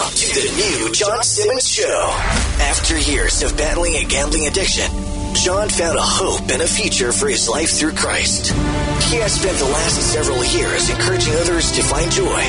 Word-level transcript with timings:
Welcome 0.00 0.16
to 0.16 0.32
the 0.32 0.52
new 0.56 0.92
John 0.96 1.22
Simmons 1.22 1.68
Show. 1.68 2.00
After 2.72 2.96
years 2.96 3.42
of 3.42 3.52
battling 3.58 3.96
a 4.00 4.04
gambling 4.08 4.46
addiction, 4.46 4.88
John 5.36 5.68
found 5.68 6.00
a 6.00 6.00
hope 6.00 6.48
and 6.48 6.64
a 6.64 6.66
future 6.66 7.12
for 7.12 7.28
his 7.28 7.50
life 7.50 7.68
through 7.76 7.92
Christ. 7.92 8.48
He 9.12 9.20
has 9.20 9.36
spent 9.36 9.60
the 9.60 9.68
last 9.68 10.00
several 10.00 10.40
years 10.56 10.88
encouraging 10.88 11.36
others 11.44 11.68
to 11.76 11.84
find 11.84 12.08
joy, 12.08 12.40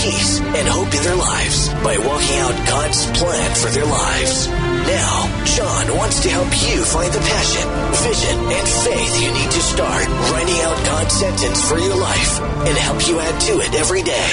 peace, 0.00 0.40
and 0.40 0.64
hope 0.64 0.88
in 0.96 1.04
their 1.04 1.20
lives 1.20 1.68
by 1.84 2.00
walking 2.00 2.40
out 2.40 2.56
God's 2.64 3.04
plan 3.12 3.52
for 3.52 3.68
their 3.68 3.84
lives. 3.84 4.48
Now, 4.88 5.28
John 5.44 5.84
wants 6.00 6.24
to 6.24 6.32
help 6.32 6.48
you 6.64 6.88
find 6.88 7.12
the 7.12 7.20
passion, 7.20 7.68
vision, 8.00 8.36
and 8.48 8.64
faith 8.80 9.12
you 9.20 9.28
need 9.28 9.52
to 9.52 9.60
start 9.60 10.08
writing 10.32 10.56
out 10.64 10.80
God's 10.88 11.12
sentence 11.12 11.60
for 11.68 11.76
your 11.76 12.00
life 12.00 12.40
and 12.64 12.74
help 12.80 13.04
you 13.04 13.20
add 13.20 13.36
to 13.52 13.60
it 13.60 13.76
every 13.76 14.00
day. 14.00 14.30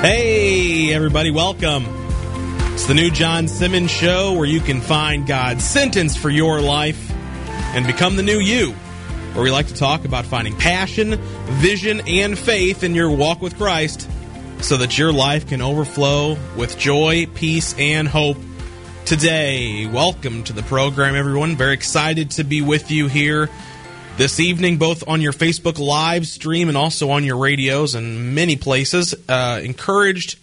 Hey, 0.00 0.94
everybody, 0.94 1.30
welcome. 1.30 1.84
It's 2.72 2.86
the 2.86 2.94
new 2.94 3.10
John 3.10 3.46
Simmons 3.46 3.90
Show 3.90 4.32
where 4.32 4.46
you 4.46 4.60
can 4.60 4.80
find 4.80 5.26
God's 5.26 5.64
sentence 5.64 6.16
for 6.16 6.30
your 6.30 6.62
life 6.62 7.12
and 7.74 7.86
become 7.86 8.16
the 8.16 8.22
new 8.22 8.38
you. 8.38 8.74
Where 9.34 9.42
we 9.42 9.50
like 9.50 9.66
to 9.66 9.74
talk 9.74 10.04
about 10.04 10.26
finding 10.26 10.54
passion, 10.54 11.16
vision, 11.54 12.02
and 12.06 12.38
faith 12.38 12.84
in 12.84 12.94
your 12.94 13.10
walk 13.10 13.42
with 13.42 13.56
Christ 13.56 14.08
so 14.60 14.76
that 14.76 14.96
your 14.96 15.12
life 15.12 15.48
can 15.48 15.60
overflow 15.60 16.38
with 16.56 16.78
joy, 16.78 17.26
peace, 17.34 17.74
and 17.76 18.06
hope 18.06 18.36
today. 19.04 19.86
Welcome 19.86 20.44
to 20.44 20.52
the 20.52 20.62
program, 20.62 21.16
everyone. 21.16 21.56
Very 21.56 21.74
excited 21.74 22.30
to 22.30 22.44
be 22.44 22.62
with 22.62 22.92
you 22.92 23.08
here 23.08 23.50
this 24.16 24.38
evening, 24.38 24.76
both 24.76 25.02
on 25.08 25.20
your 25.20 25.32
Facebook 25.32 25.80
live 25.80 26.28
stream 26.28 26.68
and 26.68 26.76
also 26.76 27.10
on 27.10 27.24
your 27.24 27.36
radios 27.36 27.96
and 27.96 28.36
many 28.36 28.54
places. 28.54 29.16
Uh, 29.28 29.60
encouraged 29.64 30.38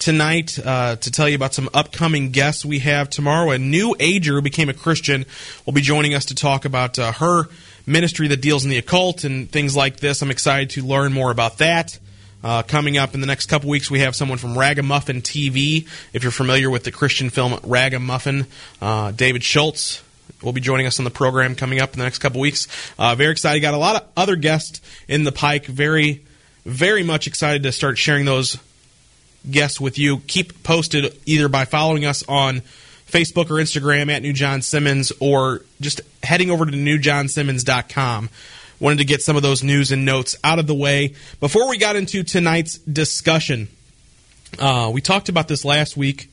tonight 0.00 0.58
uh, 0.66 0.96
to 0.96 1.12
tell 1.12 1.28
you 1.28 1.36
about 1.36 1.54
some 1.54 1.70
upcoming 1.72 2.32
guests 2.32 2.64
we 2.64 2.80
have 2.80 3.08
tomorrow. 3.08 3.52
A 3.52 3.58
new 3.58 3.94
ager 4.00 4.32
who 4.32 4.42
became 4.42 4.68
a 4.68 4.74
Christian 4.74 5.26
will 5.64 5.74
be 5.74 5.80
joining 5.80 6.12
us 6.12 6.24
to 6.24 6.34
talk 6.34 6.64
about 6.64 6.98
uh, 6.98 7.12
her 7.12 7.44
ministry 7.86 8.28
that 8.28 8.40
deals 8.40 8.64
in 8.64 8.70
the 8.70 8.78
occult 8.78 9.24
and 9.24 9.50
things 9.50 9.76
like 9.76 9.98
this. 9.98 10.22
I'm 10.22 10.30
excited 10.30 10.70
to 10.70 10.82
learn 10.82 11.12
more 11.12 11.30
about 11.30 11.58
that. 11.58 11.98
Uh, 12.44 12.62
coming 12.62 12.98
up 12.98 13.14
in 13.14 13.20
the 13.20 13.26
next 13.26 13.46
couple 13.46 13.70
weeks, 13.70 13.90
we 13.90 14.00
have 14.00 14.16
someone 14.16 14.38
from 14.38 14.58
Ragamuffin 14.58 15.22
TV. 15.22 15.86
If 16.12 16.24
you're 16.24 16.32
familiar 16.32 16.70
with 16.70 16.82
the 16.82 16.90
Christian 16.90 17.30
film 17.30 17.58
Ragamuffin, 17.62 18.46
uh, 18.80 19.12
David 19.12 19.44
Schultz 19.44 20.02
will 20.42 20.52
be 20.52 20.60
joining 20.60 20.86
us 20.86 20.98
on 20.98 21.04
the 21.04 21.10
program 21.10 21.54
coming 21.54 21.80
up 21.80 21.92
in 21.92 21.98
the 21.98 22.04
next 22.04 22.18
couple 22.18 22.40
weeks. 22.40 22.66
Uh, 22.98 23.14
very 23.14 23.30
excited. 23.30 23.60
Got 23.60 23.74
a 23.74 23.78
lot 23.78 24.02
of 24.02 24.08
other 24.16 24.34
guests 24.34 24.80
in 25.06 25.22
the 25.22 25.30
pike. 25.30 25.66
Very, 25.66 26.22
very 26.64 27.04
much 27.04 27.28
excited 27.28 27.62
to 27.62 27.70
start 27.70 27.96
sharing 27.96 28.24
those 28.24 28.58
guests 29.48 29.80
with 29.80 29.98
you. 29.98 30.18
Keep 30.26 30.64
posted 30.64 31.16
either 31.26 31.48
by 31.48 31.64
following 31.64 32.04
us 32.04 32.24
on 32.28 32.62
Facebook 33.12 33.50
or 33.50 33.54
Instagram 33.54 34.10
at 34.10 34.22
New 34.22 34.32
John 34.32 34.62
Simmons 34.62 35.12
or 35.20 35.62
just 35.80 36.00
heading 36.22 36.50
over 36.50 36.64
to 36.64 36.72
newjohnsimmons.com. 36.72 38.30
Wanted 38.80 38.98
to 38.98 39.04
get 39.04 39.22
some 39.22 39.36
of 39.36 39.42
those 39.42 39.62
news 39.62 39.92
and 39.92 40.04
notes 40.04 40.34
out 40.42 40.58
of 40.58 40.66
the 40.66 40.74
way. 40.74 41.14
Before 41.38 41.68
we 41.68 41.78
got 41.78 41.94
into 41.94 42.24
tonight's 42.24 42.78
discussion, 42.78 43.68
uh, 44.58 44.90
we 44.92 45.00
talked 45.00 45.28
about 45.28 45.46
this 45.46 45.64
last 45.64 45.96
week, 45.96 46.30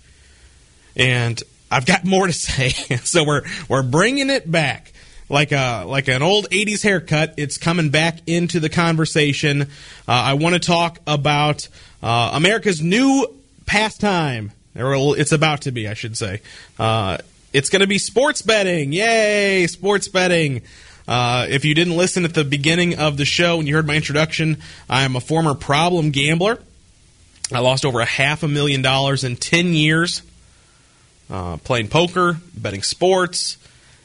and 0.95 1.41
I've 1.69 1.86
got 1.86 2.05
more 2.05 2.25
to 2.25 2.33
say. 2.33 2.70
so 3.03 3.23
we're 3.23 3.43
we're 3.67 3.83
bringing 3.83 4.30
it 4.30 4.49
back 4.49 4.93
like 5.30 5.52
a 5.52 5.83
like 5.86 6.08
an 6.08 6.23
old 6.23 6.49
80s 6.49 6.82
haircut. 6.82 7.36
It's 7.37 7.58
coming 7.58 7.89
back 7.89 8.20
into 8.26 8.59
the 8.59 8.70
conversation. 8.70 9.64
Uh, 9.64 9.65
I 10.08 10.33
want 10.33 10.53
to 10.53 10.59
talk 10.59 10.99
about 11.05 11.67
uh, 12.02 12.32
America's 12.33 12.82
new 12.82 13.27
pastime. 13.65 14.53
Or 14.79 15.17
it's 15.17 15.31
about 15.31 15.61
to 15.61 15.71
be, 15.71 15.87
I 15.87 15.93
should 15.93 16.17
say. 16.17 16.41
Uh, 16.77 17.17
it's 17.53 17.69
going 17.69 17.81
to 17.81 17.87
be 17.87 17.97
sports 17.97 18.41
betting. 18.41 18.93
Yay, 18.93 19.67
sports 19.67 20.07
betting. 20.07 20.61
Uh, 21.07 21.47
if 21.49 21.65
you 21.65 21.73
didn't 21.73 21.97
listen 21.97 22.23
at 22.23 22.33
the 22.33 22.43
beginning 22.43 22.99
of 22.99 23.17
the 23.17 23.25
show 23.25 23.59
and 23.59 23.67
you 23.67 23.75
heard 23.75 23.87
my 23.87 23.95
introduction, 23.95 24.57
I 24.89 25.03
am 25.03 25.15
a 25.15 25.19
former 25.19 25.55
problem 25.55 26.11
gambler. 26.11 26.59
I 27.51 27.59
lost 27.59 27.83
over 27.83 27.99
a 27.99 28.05
half 28.05 28.43
a 28.43 28.47
million 28.47 28.83
dollars 28.83 29.23
in 29.23 29.35
10 29.35 29.73
years 29.73 30.21
uh, 31.29 31.57
playing 31.57 31.87
poker, 31.87 32.37
betting 32.55 32.83
sports, 32.83 33.57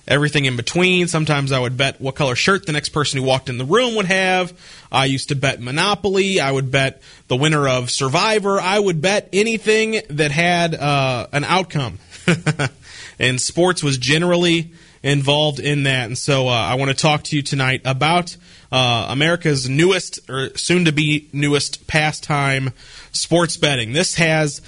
everything 0.06 0.44
in 0.44 0.56
between. 0.56 1.08
Sometimes 1.08 1.52
I 1.52 1.58
would 1.58 1.76
bet 1.76 2.00
what 2.00 2.14
color 2.14 2.34
shirt 2.34 2.66
the 2.66 2.72
next 2.72 2.90
person 2.90 3.20
who 3.20 3.26
walked 3.26 3.48
in 3.48 3.58
the 3.58 3.64
room 3.64 3.94
would 3.96 4.06
have. 4.06 4.52
I 4.92 5.06
used 5.06 5.28
to 5.28 5.34
bet 5.34 5.60
Monopoly. 5.60 6.40
I 6.40 6.50
would 6.50 6.70
bet 6.70 7.02
the 7.28 7.36
winner 7.36 7.66
of 7.68 7.90
Survivor. 7.90 8.60
I 8.60 8.78
would 8.78 9.00
bet 9.00 9.28
anything 9.32 10.00
that 10.10 10.30
had 10.30 10.74
uh, 10.74 11.26
an 11.32 11.44
outcome. 11.44 11.98
and 13.18 13.40
sports 13.40 13.82
was 13.82 13.98
generally 13.98 14.72
involved 15.02 15.60
in 15.60 15.84
that. 15.84 16.06
And 16.06 16.18
so 16.18 16.48
uh, 16.48 16.52
I 16.52 16.74
want 16.74 16.90
to 16.90 16.96
talk 16.96 17.24
to 17.24 17.36
you 17.36 17.42
tonight 17.42 17.82
about 17.84 18.36
uh, 18.72 19.06
America's 19.10 19.68
newest, 19.68 20.18
or 20.28 20.56
soon 20.56 20.86
to 20.86 20.92
be 20.92 21.28
newest 21.32 21.86
pastime, 21.86 22.72
sports 23.12 23.56
betting. 23.56 23.92
This 23.92 24.16
has 24.16 24.62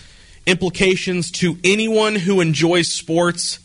implications 0.46 1.30
to 1.32 1.58
anyone 1.64 2.14
who 2.14 2.40
enjoys 2.40 2.88
sports 2.88 3.58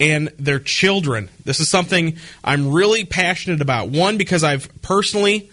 and 0.00 0.28
their 0.38 0.58
children. 0.58 1.28
This 1.44 1.60
is 1.60 1.68
something 1.68 2.16
I'm 2.44 2.72
really 2.72 3.04
passionate 3.04 3.60
about. 3.60 3.88
One, 3.88 4.16
because 4.16 4.44
I've 4.44 4.70
personally 4.82 5.50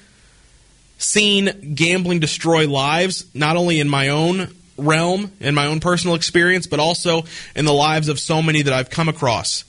seen 0.97 1.75
gambling 1.75 2.19
destroy 2.19 2.67
lives, 2.69 3.25
not 3.33 3.57
only 3.57 3.79
in 3.79 3.89
my 3.89 4.09
own 4.09 4.53
realm, 4.77 5.31
in 5.39 5.55
my 5.55 5.67
own 5.67 5.79
personal 5.79 6.15
experience, 6.15 6.67
but 6.67 6.79
also 6.79 7.23
in 7.55 7.65
the 7.65 7.73
lives 7.73 8.09
of 8.09 8.19
so 8.19 8.41
many 8.41 8.61
that 8.61 8.73
I've 8.73 8.89
come 8.89 9.09
across. 9.09 9.63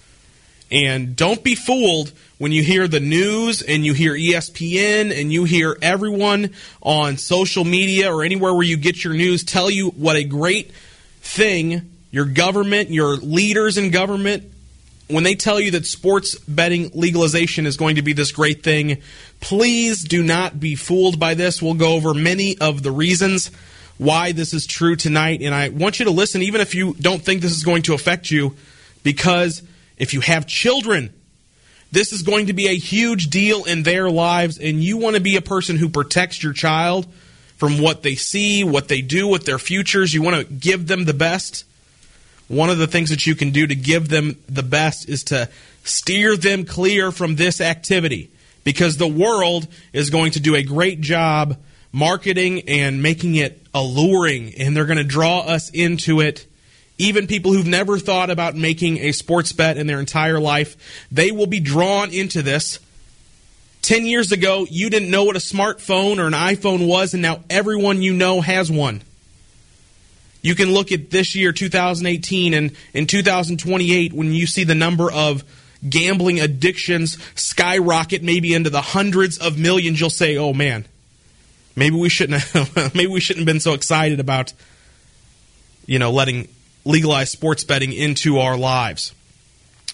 And 0.71 1.15
don't 1.15 1.43
be 1.45 1.55
fooled 1.55 2.13
when 2.39 2.53
you 2.53 2.63
hear 2.63 2.89
the 2.89 3.01
news 3.01 3.63
and 3.63 3.85
you 3.85 3.95
hear 3.95 4.15
ESPN 4.15 5.19
and 5.19 5.33
you 5.33 5.45
hear 5.45 5.77
everyone 5.81 6.51
on 6.83 7.17
social 7.19 7.65
media 7.65 8.13
or 8.13 8.25
anywhere 8.25 8.53
where 8.53 8.65
you 8.65 8.77
get 8.77 9.05
your 9.05 9.15
news 9.15 9.45
tell 9.45 9.71
you 9.71 9.91
what 9.91 10.17
a 10.17 10.25
great 10.25 10.73
thing 11.21 11.93
your 12.11 12.25
government, 12.25 12.91
your 12.91 13.17
leaders 13.17 13.77
in 13.77 13.91
government, 13.91 14.45
when 15.09 15.25
they 15.25 15.35
tell 15.35 15.61
you 15.61 15.71
that 15.73 15.87
sports 15.87 16.37
betting 16.41 16.91
legalization 16.95 17.67
is 17.67 17.77
going 17.77 17.97
to 17.97 18.03
be 18.03 18.13
this 18.13 18.33
great 18.33 18.63
thing, 18.63 18.99
please 19.41 20.03
do 20.03 20.23
not 20.23 20.59
be 20.59 20.75
fooled 20.75 21.21
by 21.21 21.35
this. 21.35 21.63
We'll 21.63 21.75
go 21.75 21.95
over 21.95 22.13
many 22.13 22.59
of 22.59 22.83
the 22.83 22.91
reasons 22.91 23.51
why 23.99 24.33
this 24.33 24.53
is 24.53 24.67
true 24.67 24.97
tonight. 24.97 25.43
And 25.43 25.55
I 25.55 25.69
want 25.69 25.99
you 25.99 26.07
to 26.07 26.11
listen, 26.11 26.43
even 26.43 26.61
if 26.61 26.75
you 26.75 26.95
don't 26.95 27.23
think 27.23 27.41
this 27.41 27.53
is 27.53 27.63
going 27.63 27.83
to 27.83 27.95
affect 27.95 28.31
you, 28.31 28.57
because 29.03 29.63
if 29.97 30.13
you 30.13 30.21
have 30.21 30.47
children, 30.47 31.13
this 31.93 32.13
is 32.13 32.23
going 32.23 32.47
to 32.47 32.53
be 32.53 32.67
a 32.67 32.77
huge 32.77 33.29
deal 33.29 33.65
in 33.65 33.85
their 33.85 34.11
lives, 34.11 34.59
and 34.59 34.83
you 34.83 34.97
want 34.97 35.15
to 35.15 35.23
be 35.23 35.37
a 35.37 35.43
person 35.43 35.77
who 35.77 35.89
protects 35.89 36.43
your 36.43 36.53
child 36.53 37.07
from 37.57 37.81
what 37.81 38.03
they 38.03 38.17
see, 38.17 38.65
what 38.65 38.89
they 38.89 39.01
do 39.01 39.29
with 39.29 39.47
their 39.47 39.59
futures. 39.59 40.13
You 40.13 40.21
want 40.21 40.37
to 40.37 40.53
give 40.53 40.89
them 40.89 41.05
the 41.05 41.15
best. 41.15 41.65
One 42.49 42.71
of 42.71 42.79
the 42.79 42.87
things 42.87 43.11
that 43.11 43.27
you 43.27 43.35
can 43.35 43.51
do 43.51 43.67
to 43.67 43.75
give 43.75 44.09
them 44.09 44.37
the 44.49 44.63
best 44.63 45.09
is 45.09 45.25
to 45.25 45.49
steer 45.85 46.37
them 46.37 46.65
clear 46.65 47.11
from 47.11 47.37
this 47.37 47.61
activity 47.61 48.31
because 48.65 48.97
the 48.97 49.09
world 49.09 49.67
is 49.93 50.11
going 50.11 50.33
to 50.33 50.41
do 50.41 50.55
a 50.55 50.63
great 50.63 51.01
job 51.01 51.57
marketing 51.93 52.63
and 52.69 53.03
making 53.03 53.37
it 53.37 53.61
alluring, 53.73 54.55
and 54.59 54.77
they're 54.77 54.87
going 54.87 54.99
to 54.99 55.05
draw 55.05 55.41
us 55.41 55.71
into 55.71 56.21
it. 56.21 56.47
Even 56.99 57.27
people 57.27 57.53
who've 57.53 57.67
never 57.67 57.99
thought 57.99 58.31
about 58.31 58.55
making 58.55 58.99
a 58.99 59.13
sports 59.13 59.53
bet 59.53 59.77
in 59.77 59.87
their 59.87 60.01
entire 60.01 60.41
life, 60.41 61.07
they 61.13 61.31
will 61.31 61.47
be 61.47 61.61
drawn 61.61 62.11
into 62.11 62.43
this 62.43 62.79
10 63.87 64.05
years 64.05 64.33
ago, 64.33 64.67
you 64.69 64.91
didn't 64.91 65.13
know 65.13 65.23
what 65.23 65.37
a 65.37 65.39
smartphone 65.39 66.19
or 66.19 66.27
an 66.27 66.33
iPhone 66.33 66.89
was, 66.89 67.15
and 67.15 67.23
now 67.23 67.45
everyone 67.49 68.03
you 68.03 68.13
know 68.13 68.41
has 68.41 68.69
one. 68.69 69.01
You 70.47 70.55
can 70.55 70.73
look 70.73 70.93
at 70.93 71.11
this 71.11 71.35
year, 71.35 71.51
2018, 71.51 72.55
and 72.55 72.71
in 72.95 73.09
2028, 73.09 74.13
when 74.13 74.33
you 74.33 74.47
see 74.47 74.63
the 74.63 74.77
number 74.77 75.11
of 75.11 75.43
gambling 75.91 76.39
addictions 76.39 77.19
skyrocket 77.35 78.23
maybe 78.23 78.55
into 78.55 78.71
the 78.71 78.81
hundreds 78.81 79.39
of 79.39 79.59
millions, 79.59 79.99
you'll 79.99 80.09
say, 80.09 80.37
oh 80.37 80.53
man, 80.53 80.85
maybe 81.75 81.97
we 81.97 82.09
shouldn't 82.09 82.43
have, 82.45 82.77
maybe 82.95 83.09
we 83.09 83.19
shouldn't 83.19 83.41
have 83.41 83.53
been 83.53 83.59
so 83.59 83.73
excited 83.73 84.21
about, 84.21 84.53
you 85.85 85.99
know, 85.99 86.13
letting 86.13 86.47
legalized 86.85 87.33
sports 87.33 87.65
betting 87.65 87.93
into 87.93 88.39
our 88.39 88.57
lives. 88.57 89.13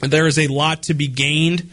There 0.02 0.26
is 0.26 0.38
a 0.38 0.48
lot 0.48 0.82
to 0.82 0.92
be 0.92 1.08
gained 1.08 1.70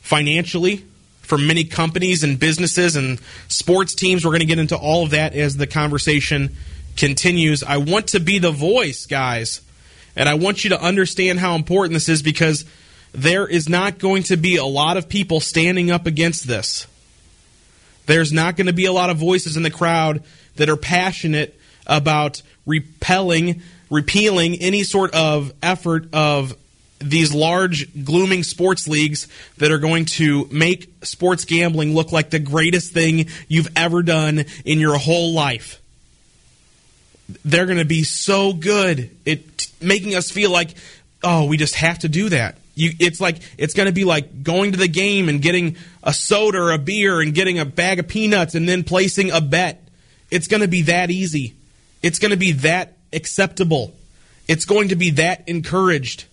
financially 0.00 0.86
for 1.20 1.36
many 1.36 1.64
companies 1.64 2.24
and 2.24 2.40
businesses 2.40 2.96
and 2.96 3.20
sports 3.48 3.94
teams. 3.94 4.24
We're 4.24 4.30
going 4.30 4.40
to 4.40 4.46
get 4.46 4.58
into 4.58 4.76
all 4.76 5.04
of 5.04 5.10
that 5.10 5.34
as 5.34 5.58
the 5.58 5.66
conversation 5.66 6.56
continues. 6.96 7.62
I 7.62 7.78
want 7.78 8.08
to 8.08 8.20
be 8.20 8.38
the 8.38 8.50
voice, 8.50 9.06
guys, 9.06 9.60
and 10.14 10.28
I 10.28 10.34
want 10.34 10.64
you 10.64 10.70
to 10.70 10.82
understand 10.82 11.38
how 11.38 11.54
important 11.54 11.94
this 11.94 12.08
is 12.08 12.22
because 12.22 12.64
there 13.12 13.46
is 13.46 13.68
not 13.68 13.98
going 13.98 14.24
to 14.24 14.36
be 14.36 14.56
a 14.56 14.64
lot 14.64 14.96
of 14.96 15.08
people 15.08 15.40
standing 15.40 15.90
up 15.90 16.06
against 16.06 16.46
this. 16.46 16.86
There's 18.06 18.32
not 18.32 18.56
going 18.56 18.66
to 18.66 18.72
be 18.72 18.84
a 18.84 18.92
lot 18.92 19.10
of 19.10 19.16
voices 19.16 19.56
in 19.56 19.62
the 19.62 19.70
crowd 19.70 20.22
that 20.56 20.68
are 20.68 20.76
passionate 20.76 21.58
about 21.86 22.42
repelling, 22.64 23.62
repealing 23.90 24.56
any 24.56 24.82
sort 24.82 25.14
of 25.14 25.52
effort 25.62 26.12
of 26.12 26.56
these 26.98 27.34
large, 27.34 28.04
glooming 28.04 28.42
sports 28.42 28.88
leagues 28.88 29.28
that 29.58 29.70
are 29.70 29.78
going 29.78 30.04
to 30.04 30.48
make 30.50 30.90
sports 31.02 31.44
gambling 31.44 31.94
look 31.94 32.12
like 32.12 32.30
the 32.30 32.38
greatest 32.38 32.92
thing 32.92 33.26
you've 33.48 33.70
ever 33.76 34.02
done 34.02 34.44
in 34.64 34.78
your 34.78 34.96
whole 34.96 35.32
life. 35.32 35.80
They're 37.44 37.66
going 37.66 37.78
to 37.78 37.84
be 37.84 38.04
so 38.04 38.52
good 38.52 39.10
at 39.26 39.40
making 39.80 40.14
us 40.14 40.30
feel 40.30 40.50
like, 40.50 40.74
oh, 41.22 41.46
we 41.46 41.56
just 41.56 41.74
have 41.76 41.98
to 42.00 42.08
do 42.08 42.28
that. 42.28 42.56
You, 42.74 42.92
it's 43.00 43.20
like 43.20 43.38
it's 43.56 43.74
going 43.74 43.86
to 43.86 43.92
be 43.92 44.04
like 44.04 44.42
going 44.42 44.72
to 44.72 44.78
the 44.78 44.88
game 44.88 45.28
and 45.28 45.40
getting 45.40 45.76
a 46.02 46.12
soda 46.12 46.58
or 46.58 46.72
a 46.72 46.78
beer 46.78 47.20
and 47.20 47.34
getting 47.34 47.58
a 47.58 47.64
bag 47.64 47.98
of 47.98 48.06
peanuts 48.06 48.54
and 48.54 48.68
then 48.68 48.84
placing 48.84 49.30
a 49.30 49.40
bet. 49.40 49.82
It's 50.30 50.46
going 50.46 50.60
to 50.60 50.68
be 50.68 50.82
that 50.82 51.10
easy. 51.10 51.54
It's 52.02 52.18
going 52.18 52.32
to 52.32 52.36
be 52.36 52.52
that 52.52 52.96
acceptable. 53.12 53.94
It's 54.46 54.64
going 54.66 54.90
to 54.90 54.96
be 54.96 55.10
that 55.12 55.48
encouraged. 55.48 56.26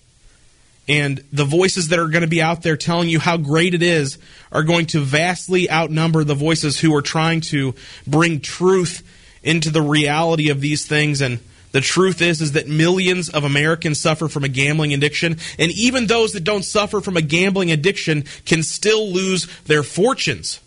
And 0.88 1.24
the 1.32 1.46
voices 1.46 1.88
that 1.90 2.00
are 2.00 2.10
going 2.10 2.24
to 2.24 2.28
be 2.28 2.42
out 2.42 2.62
there 2.62 2.76
telling 2.76 3.08
you 3.08 3.20
how 3.20 3.38
great 3.38 3.74
it 3.74 3.82
is 3.82 4.18
are 4.52 4.64
going 4.64 4.88
to 4.88 5.00
vastly 5.00 5.72
outnumber 5.72 6.26
the 6.26 6.36
voices 6.36 6.80
who 6.80 6.94
are 6.94 7.02
trying 7.02 7.40
to 7.42 7.74
bring 8.06 8.42
truth 8.42 9.02
into 9.44 9.70
the 9.70 9.82
reality 9.82 10.50
of 10.50 10.62
these 10.62 10.86
things 10.86 11.22
and 11.22 11.40
the 11.74 11.82
truth 11.82 12.22
is 12.22 12.40
is 12.40 12.52
that 12.52 12.68
millions 12.68 13.30
of 13.30 13.44
Americans 13.44 14.00
suffer 14.00 14.28
from 14.28 14.44
a 14.44 14.48
gambling 14.48 14.94
addiction, 14.94 15.38
and 15.58 15.72
even 15.72 16.06
those 16.06 16.34
that 16.34 16.44
don't 16.44 16.64
suffer 16.64 17.02
from 17.02 17.18
a 17.18 17.22
gambling 17.22 17.72
addiction 17.72 18.26
can 18.46 18.62
still 18.62 19.12
lose 19.12 19.48
their 19.64 19.82
fortunes. 19.82 20.60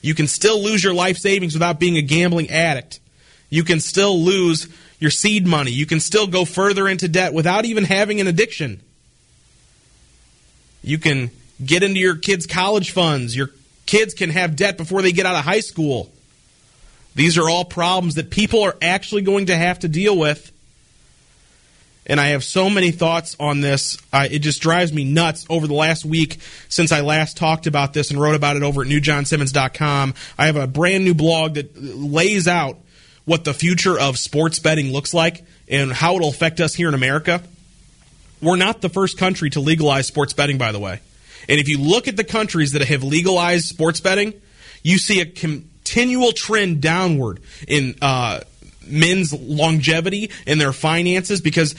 You 0.00 0.14
can 0.14 0.28
still 0.28 0.62
lose 0.62 0.84
your 0.84 0.94
life 0.94 1.18
savings 1.18 1.54
without 1.54 1.80
being 1.80 1.96
a 1.96 2.02
gambling 2.02 2.48
addict. 2.50 3.00
You 3.50 3.64
can 3.64 3.80
still 3.80 4.20
lose 4.20 4.68
your 5.00 5.10
seed 5.10 5.48
money. 5.48 5.72
You 5.72 5.86
can 5.86 5.98
still 5.98 6.28
go 6.28 6.44
further 6.44 6.86
into 6.86 7.08
debt 7.08 7.34
without 7.34 7.64
even 7.64 7.82
having 7.82 8.20
an 8.20 8.28
addiction. 8.28 8.80
You 10.84 10.98
can 10.98 11.32
get 11.64 11.82
into 11.82 11.98
your 11.98 12.14
kids' 12.14 12.46
college 12.46 12.92
funds. 12.92 13.36
Your 13.36 13.50
kids 13.86 14.14
can 14.14 14.30
have 14.30 14.54
debt 14.54 14.76
before 14.76 15.02
they 15.02 15.10
get 15.10 15.26
out 15.26 15.34
of 15.34 15.44
high 15.44 15.60
school. 15.60 16.11
These 17.14 17.38
are 17.38 17.48
all 17.48 17.64
problems 17.64 18.14
that 18.14 18.30
people 18.30 18.62
are 18.62 18.76
actually 18.80 19.22
going 19.22 19.46
to 19.46 19.56
have 19.56 19.80
to 19.80 19.88
deal 19.88 20.16
with. 20.16 20.50
And 22.04 22.20
I 22.20 22.28
have 22.28 22.42
so 22.42 22.68
many 22.68 22.90
thoughts 22.90 23.36
on 23.38 23.60
this. 23.60 23.96
It 24.12 24.40
just 24.40 24.60
drives 24.60 24.92
me 24.92 25.04
nuts 25.04 25.46
over 25.48 25.66
the 25.68 25.74
last 25.74 26.04
week 26.04 26.38
since 26.68 26.90
I 26.90 27.00
last 27.00 27.36
talked 27.36 27.66
about 27.66 27.92
this 27.92 28.10
and 28.10 28.20
wrote 28.20 28.34
about 28.34 28.56
it 28.56 28.62
over 28.62 28.82
at 28.82 28.88
newjohnsimmons.com. 28.88 30.14
I 30.36 30.46
have 30.46 30.56
a 30.56 30.66
brand 30.66 31.04
new 31.04 31.14
blog 31.14 31.54
that 31.54 31.80
lays 31.80 32.48
out 32.48 32.78
what 33.24 33.44
the 33.44 33.54
future 33.54 33.98
of 33.98 34.18
sports 34.18 34.58
betting 34.58 34.92
looks 34.92 35.14
like 35.14 35.44
and 35.68 35.92
how 35.92 36.16
it'll 36.16 36.28
affect 36.28 36.60
us 36.60 36.74
here 36.74 36.88
in 36.88 36.94
America. 36.94 37.40
We're 38.40 38.56
not 38.56 38.80
the 38.80 38.88
first 38.88 39.16
country 39.16 39.50
to 39.50 39.60
legalize 39.60 40.08
sports 40.08 40.32
betting, 40.32 40.58
by 40.58 40.72
the 40.72 40.80
way. 40.80 41.00
And 41.48 41.60
if 41.60 41.68
you 41.68 41.78
look 41.78 42.08
at 42.08 42.16
the 42.16 42.24
countries 42.24 42.72
that 42.72 42.82
have 42.82 43.04
legalized 43.04 43.66
sports 43.66 44.00
betting, 44.00 44.34
you 44.82 44.98
see 44.98 45.20
a 45.20 45.26
com- 45.26 45.68
continual 45.84 46.32
trend 46.32 46.80
downward 46.80 47.40
in 47.66 47.94
uh, 48.00 48.40
men's 48.86 49.32
longevity 49.32 50.30
and 50.46 50.60
their 50.60 50.72
finances 50.72 51.40
because 51.40 51.74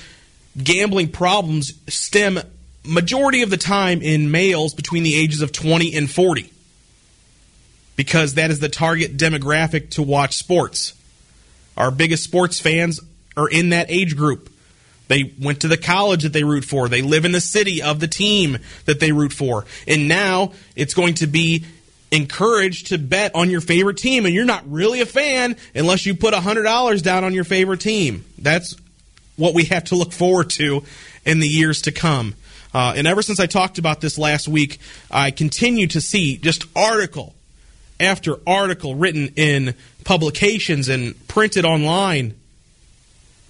gambling 0.62 1.10
problems 1.10 1.74
stem 1.88 2.40
majority 2.86 3.42
of 3.42 3.50
the 3.50 3.58
time 3.58 4.02
in 4.02 4.30
males 4.30 4.74
between 4.74 5.04
the 5.04 5.16
ages 5.16 5.42
of 5.42 5.52
20 5.52 5.96
and 5.96 6.12
40 6.12 6.52
because 7.96 8.34
that 8.34 8.52
is 8.52 8.60
the 8.60 8.70
target 8.70 9.18
demographic 9.18 9.92
to 9.92 10.04
watch 10.04 10.36
sports. 10.36 10.94
Our 11.78 11.90
biggest 11.90 12.24
sports 12.24 12.60
fans 12.60 13.00
are 13.38 13.50
in 13.50 13.70
that 13.70 13.90
age 13.90 14.16
group. 14.18 14.50
They 15.08 15.34
went 15.42 15.62
to 15.62 15.68
the 15.68 15.78
college 15.78 16.24
that 16.24 16.34
they 16.34 16.44
root 16.44 16.66
for. 16.66 16.90
They 16.90 17.02
live 17.02 17.26
in 17.26 17.32
the 17.32 17.42
city 17.42 17.82
of 17.82 18.00
the 18.00 18.08
team 18.08 18.58
that 18.86 19.00
they 19.00 19.12
root 19.12 19.32
for. 19.34 19.66
And 19.88 20.08
now 20.08 20.54
it's 20.76 20.94
going 20.94 21.16
to 21.16 21.28
be 21.28 21.66
encouraged 22.14 22.88
to 22.88 23.00
bet 23.00 23.34
on 23.34 23.50
your 23.50 23.60
favorite 23.60 23.98
team, 23.98 24.26
and 24.26 24.36
you're 24.36 24.46
not 24.46 24.64
really 24.72 25.02
a 25.02 25.06
fan 25.06 25.56
unless 25.74 26.06
you 26.06 26.14
put 26.14 26.34
$100 26.36 27.02
down 27.02 27.24
on 27.24 27.34
your 27.34 27.44
favorite 27.44 27.82
team. 27.82 28.24
That's 28.38 28.76
what 29.36 29.56
we 29.56 29.66
have 29.66 29.86
to 29.86 29.96
look 29.96 30.12
forward 30.12 30.52
to 30.52 30.84
in 31.26 31.40
the 31.40 31.48
years 31.48 31.82
to 31.82 31.92
come. 31.92 32.36
Uh, 32.72 32.94
and 32.96 33.08
ever 33.08 33.24
since 33.24 33.40
I 33.40 33.48
talked 33.48 33.80
about 33.80 34.00
this 34.00 34.20
last 34.20 34.48
week, 34.48 34.78
I 35.10 35.32
continue 35.32 35.88
to 35.88 36.00
see 36.00 36.38
just 36.38 36.66
article 36.76 37.34
after 38.00 38.38
article 38.46 38.94
written 38.94 39.30
in 39.36 39.74
publications 40.04 40.90
and 40.90 41.28
printed 41.28 41.66
online 41.66 42.36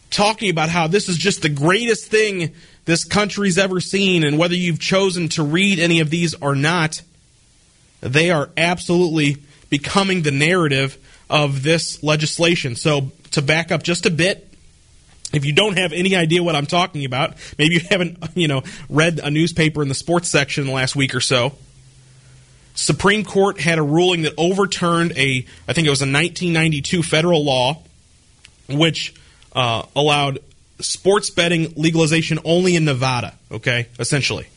talking 0.09 0.49
about 0.49 0.69
how 0.69 0.87
this 0.87 1.09
is 1.09 1.17
just 1.17 1.41
the 1.41 1.49
greatest 1.49 2.09
thing 2.09 2.53
this 2.85 3.03
country's 3.03 3.57
ever 3.57 3.81
seen, 3.81 4.23
and 4.23 4.37
whether 4.37 4.55
you've 4.55 4.79
chosen 4.79 5.27
to 5.29 5.43
read 5.43 5.79
any 5.79 5.99
of 5.99 6.09
these 6.09 6.33
or 6.35 6.55
not 6.55 7.01
they 8.03 8.31
are 8.31 8.49
absolutely 8.57 9.37
becoming 9.69 10.21
the 10.21 10.31
narrative 10.31 10.97
of 11.29 11.63
this 11.63 12.03
legislation. 12.03 12.75
So, 12.75 13.11
to 13.31 13.41
back 13.41 13.71
up 13.71 13.81
just 13.81 14.05
a 14.05 14.11
bit, 14.11 14.53
if 15.33 15.45
you 15.45 15.53
don't 15.53 15.77
have 15.77 15.93
any 15.93 16.15
idea 16.15 16.43
what 16.43 16.55
I'm 16.55 16.67
talking 16.67 17.05
about, 17.05 17.35
maybe 17.57 17.75
you 17.75 17.81
haven't, 17.89 18.17
you 18.35 18.47
know, 18.47 18.63
read 18.89 19.19
a 19.19 19.31
newspaper 19.31 19.81
in 19.81 19.89
the 19.89 19.95
sports 19.95 20.29
section 20.29 20.63
in 20.63 20.67
the 20.67 20.73
last 20.73 20.95
week 20.95 21.15
or 21.15 21.21
so. 21.21 21.53
Supreme 22.75 23.23
Court 23.23 23.59
had 23.59 23.77
a 23.77 23.83
ruling 23.83 24.23
that 24.23 24.33
overturned 24.37 25.13
a, 25.15 25.45
I 25.67 25.73
think 25.73 25.87
it 25.87 25.91
was 25.91 26.01
a 26.01 26.09
1992 26.09 27.03
federal 27.03 27.43
law, 27.43 27.81
which 28.67 29.13
uh, 29.55 29.83
allowed 29.95 30.39
sports 30.79 31.29
betting 31.29 31.73
legalization 31.75 32.39
only 32.43 32.75
in 32.75 32.85
Nevada. 32.85 33.35
Okay, 33.51 33.87
essentially, 33.99 34.47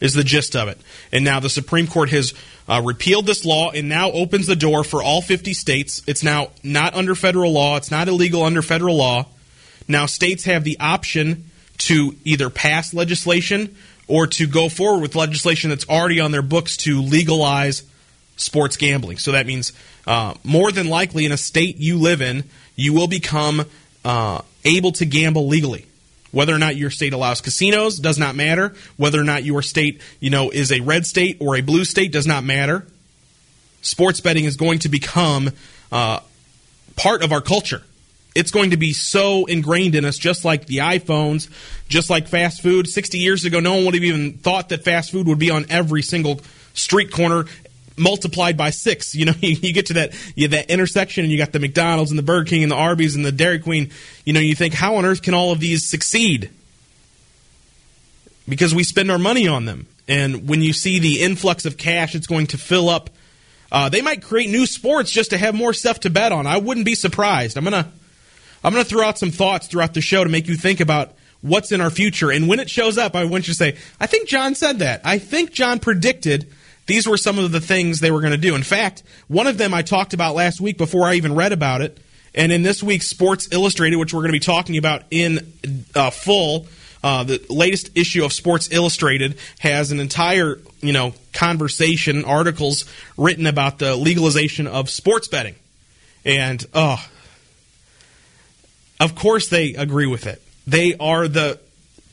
is 0.00 0.14
the 0.14 0.24
gist 0.24 0.54
of 0.54 0.68
it. 0.68 0.78
And 1.12 1.24
now 1.24 1.40
the 1.40 1.50
Supreme 1.50 1.86
Court 1.86 2.10
has 2.10 2.34
uh, 2.68 2.82
repealed 2.84 3.26
this 3.26 3.44
law 3.44 3.70
and 3.70 3.88
now 3.88 4.10
opens 4.10 4.46
the 4.46 4.56
door 4.56 4.84
for 4.84 5.02
all 5.02 5.22
50 5.22 5.54
states. 5.54 6.02
It's 6.06 6.22
now 6.22 6.50
not 6.62 6.94
under 6.94 7.14
federal 7.14 7.52
law, 7.52 7.76
it's 7.76 7.90
not 7.90 8.08
illegal 8.08 8.42
under 8.42 8.62
federal 8.62 8.96
law. 8.96 9.26
Now, 9.88 10.06
states 10.06 10.44
have 10.44 10.64
the 10.64 10.78
option 10.80 11.50
to 11.78 12.16
either 12.24 12.50
pass 12.50 12.92
legislation 12.92 13.76
or 14.08 14.26
to 14.26 14.46
go 14.46 14.68
forward 14.68 15.00
with 15.00 15.14
legislation 15.14 15.70
that's 15.70 15.88
already 15.88 16.20
on 16.20 16.32
their 16.32 16.42
books 16.42 16.76
to 16.78 17.00
legalize 17.02 17.82
sports 18.36 18.76
gambling. 18.76 19.18
So 19.18 19.32
that 19.32 19.46
means 19.46 19.72
uh, 20.06 20.34
more 20.44 20.72
than 20.72 20.88
likely 20.88 21.24
in 21.24 21.32
a 21.32 21.36
state 21.36 21.76
you 21.78 21.98
live 21.98 22.20
in, 22.20 22.44
you 22.74 22.92
will 22.92 23.08
become 23.08 23.64
uh, 24.04 24.42
able 24.64 24.92
to 24.92 25.06
gamble 25.06 25.46
legally. 25.46 25.86
Whether 26.36 26.54
or 26.54 26.58
not 26.58 26.76
your 26.76 26.90
state 26.90 27.14
allows 27.14 27.40
casinos 27.40 27.98
does 27.98 28.18
not 28.18 28.36
matter. 28.36 28.74
Whether 28.98 29.18
or 29.18 29.24
not 29.24 29.44
your 29.44 29.62
state, 29.62 30.02
you 30.20 30.28
know, 30.28 30.50
is 30.50 30.70
a 30.70 30.80
red 30.80 31.06
state 31.06 31.38
or 31.40 31.56
a 31.56 31.62
blue 31.62 31.86
state 31.86 32.12
does 32.12 32.26
not 32.26 32.44
matter. 32.44 32.86
Sports 33.80 34.20
betting 34.20 34.44
is 34.44 34.56
going 34.56 34.80
to 34.80 34.90
become 34.90 35.48
uh, 35.90 36.20
part 36.94 37.22
of 37.22 37.32
our 37.32 37.40
culture. 37.40 37.80
It's 38.34 38.50
going 38.50 38.72
to 38.72 38.76
be 38.76 38.92
so 38.92 39.46
ingrained 39.46 39.94
in 39.94 40.04
us, 40.04 40.18
just 40.18 40.44
like 40.44 40.66
the 40.66 40.76
iPhones, 40.76 41.48
just 41.88 42.10
like 42.10 42.28
fast 42.28 42.60
food. 42.60 42.86
60 42.86 43.16
years 43.16 43.46
ago, 43.46 43.58
no 43.58 43.76
one 43.76 43.86
would 43.86 43.94
have 43.94 44.04
even 44.04 44.34
thought 44.34 44.68
that 44.68 44.84
fast 44.84 45.12
food 45.12 45.26
would 45.28 45.38
be 45.38 45.50
on 45.50 45.64
every 45.70 46.02
single 46.02 46.42
street 46.74 47.12
corner 47.12 47.46
multiplied 47.96 48.56
by 48.56 48.70
six. 48.70 49.14
You 49.14 49.26
know, 49.26 49.34
you, 49.40 49.56
you 49.56 49.72
get 49.72 49.86
to 49.86 49.94
that 49.94 50.14
you 50.34 50.48
that 50.48 50.70
intersection, 50.70 51.24
and 51.24 51.32
you 51.32 51.38
got 51.38 51.52
the 51.52 51.60
McDonald's 51.60 52.10
and 52.10 52.18
the 52.18 52.22
Burger 52.22 52.48
King 52.48 52.62
and 52.62 52.72
the 52.72 52.76
Arby's 52.76 53.16
and 53.16 53.24
the 53.24 53.32
Dairy 53.32 53.58
Queen. 53.58 53.90
You 54.24 54.32
know, 54.32 54.40
you 54.40 54.54
think, 54.54 54.74
how 54.74 54.96
on 54.96 55.04
earth 55.04 55.22
can 55.22 55.34
all 55.34 55.52
of 55.52 55.60
these 55.60 55.88
succeed? 55.88 56.50
Because 58.48 58.74
we 58.74 58.84
spend 58.84 59.10
our 59.10 59.18
money 59.18 59.48
on 59.48 59.64
them, 59.64 59.86
and 60.06 60.48
when 60.48 60.62
you 60.62 60.72
see 60.72 60.98
the 60.98 61.22
influx 61.22 61.64
of 61.64 61.76
cash, 61.76 62.14
it's 62.14 62.26
going 62.26 62.48
to 62.48 62.58
fill 62.58 62.88
up. 62.88 63.10
Uh, 63.72 63.88
they 63.88 64.00
might 64.00 64.22
create 64.22 64.48
new 64.48 64.64
sports 64.64 65.10
just 65.10 65.30
to 65.30 65.38
have 65.38 65.52
more 65.52 65.72
stuff 65.72 66.00
to 66.00 66.10
bet 66.10 66.30
on. 66.30 66.46
I 66.46 66.58
wouldn't 66.58 66.86
be 66.86 66.94
surprised. 66.94 67.58
I'm 67.58 67.64
gonna 67.64 67.90
I'm 68.62 68.72
gonna 68.72 68.84
throw 68.84 69.04
out 69.04 69.18
some 69.18 69.30
thoughts 69.30 69.66
throughout 69.66 69.94
the 69.94 70.00
show 70.00 70.22
to 70.22 70.30
make 70.30 70.46
you 70.46 70.54
think 70.54 70.80
about 70.80 71.14
what's 71.40 71.72
in 71.72 71.80
our 71.80 71.90
future. 71.90 72.30
And 72.30 72.48
when 72.48 72.60
it 72.60 72.70
shows 72.70 72.98
up, 72.98 73.14
I 73.14 73.24
want 73.24 73.46
you 73.46 73.54
to 73.54 73.58
say, 73.58 73.76
I 74.00 74.06
think 74.06 74.28
John 74.28 74.54
said 74.54 74.80
that. 74.80 75.00
I 75.04 75.18
think 75.18 75.52
John 75.52 75.78
predicted 75.78 76.52
these 76.86 77.06
were 77.06 77.16
some 77.16 77.38
of 77.38 77.52
the 77.52 77.60
things 77.60 78.00
they 78.00 78.10
were 78.10 78.20
going 78.20 78.32
to 78.32 78.48
do. 78.48 78.54
In 78.54 78.62
fact, 78.62 79.02
one 79.28 79.46
of 79.46 79.58
them 79.58 79.74
I 79.74 79.82
talked 79.82 80.14
about 80.14 80.34
last 80.34 80.60
week 80.60 80.78
before 80.78 81.04
I 81.04 81.14
even 81.14 81.34
read 81.34 81.52
about 81.52 81.82
it. 81.82 81.98
And 82.34 82.52
in 82.52 82.62
this 82.62 82.82
week's 82.82 83.06
Sports 83.06 83.48
Illustrated, 83.52 83.96
which 83.96 84.12
we're 84.12 84.20
going 84.20 84.32
to 84.32 84.38
be 84.38 84.40
talking 84.40 84.76
about 84.76 85.02
in 85.10 85.52
uh, 85.94 86.10
full, 86.10 86.66
Uh, 87.04 87.22
the 87.22 87.38
latest 87.48 87.90
issue 87.94 88.24
of 88.24 88.32
Sports 88.32 88.68
Illustrated 88.72 89.36
has 89.58 89.92
an 89.92 90.00
entire, 90.00 90.58
you 90.80 90.92
know, 90.92 91.14
conversation, 91.32 92.24
articles 92.24 92.84
written 93.16 93.46
about 93.46 93.78
the 93.78 93.94
legalization 93.94 94.66
of 94.66 94.90
sports 94.90 95.28
betting. 95.28 95.54
And, 96.24 96.66
oh, 96.74 96.98
of 98.98 99.14
course 99.14 99.48
they 99.48 99.74
agree 99.74 100.08
with 100.08 100.26
it. 100.26 100.42
They 100.66 100.96
are 100.98 101.28
the 101.28 101.60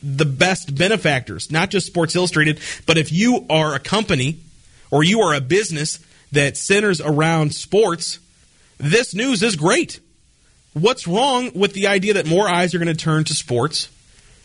the 0.03 0.25
best 0.25 0.75
benefactors, 0.75 1.50
not 1.50 1.72
just 1.72 1.88
Sports 1.88 2.15
Illustrated, 2.15 2.60
but 2.86 2.98
if 2.98 3.12
you 3.12 3.46
are 3.50 3.74
a 3.74 3.80
company 3.80 4.36
or 4.93 5.03
you 5.03 5.21
are 5.21 5.33
a 5.33 5.41
business 5.41 5.97
that 6.31 6.55
centers 6.55 7.01
around 7.01 7.55
sports, 7.55 8.19
this 8.77 9.15
news 9.15 9.41
is 9.41 9.55
great. 9.55 10.00
What's 10.73 11.07
wrong 11.07 11.50
with 11.55 11.73
the 11.73 11.88
idea 11.88 12.13
that 12.13 12.27
more 12.27 12.47
eyes 12.47 12.75
are 12.75 12.77
going 12.77 12.95
to 12.95 13.03
turn 13.03 13.23
to 13.23 13.33
sports? 13.33 13.89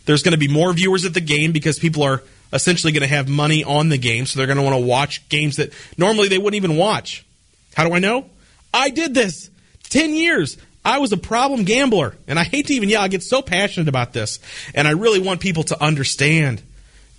There's 0.06 0.22
going 0.22 0.32
to 0.32 0.38
be 0.38 0.48
more 0.48 0.72
viewers 0.72 1.04
at 1.04 1.12
the 1.12 1.20
game 1.20 1.52
because 1.52 1.78
people 1.78 2.02
are 2.02 2.22
essentially 2.50 2.94
going 2.94 3.02
to 3.02 3.14
have 3.14 3.28
money 3.28 3.62
on 3.62 3.90
the 3.90 3.98
game, 3.98 4.24
so 4.24 4.38
they're 4.38 4.46
going 4.46 4.56
to 4.56 4.62
want 4.62 4.74
to 4.74 4.86
watch 4.86 5.28
games 5.28 5.56
that 5.56 5.70
normally 5.98 6.28
they 6.28 6.38
wouldn't 6.38 6.56
even 6.56 6.78
watch. 6.78 7.26
How 7.74 7.86
do 7.86 7.92
I 7.92 7.98
know? 7.98 8.24
I 8.72 8.88
did 8.88 9.12
this 9.12 9.50
10 9.90 10.14
years. 10.14 10.56
I 10.82 10.98
was 10.98 11.12
a 11.12 11.18
problem 11.18 11.64
gambler, 11.64 12.14
and 12.26 12.38
I 12.38 12.44
hate 12.44 12.68
to 12.68 12.72
even 12.72 12.88
yell. 12.88 13.02
I 13.02 13.08
get 13.08 13.22
so 13.22 13.42
passionate 13.42 13.88
about 13.88 14.14
this, 14.14 14.40
and 14.74 14.88
I 14.88 14.92
really 14.92 15.20
want 15.20 15.40
people 15.40 15.64
to 15.64 15.82
understand 15.82 16.62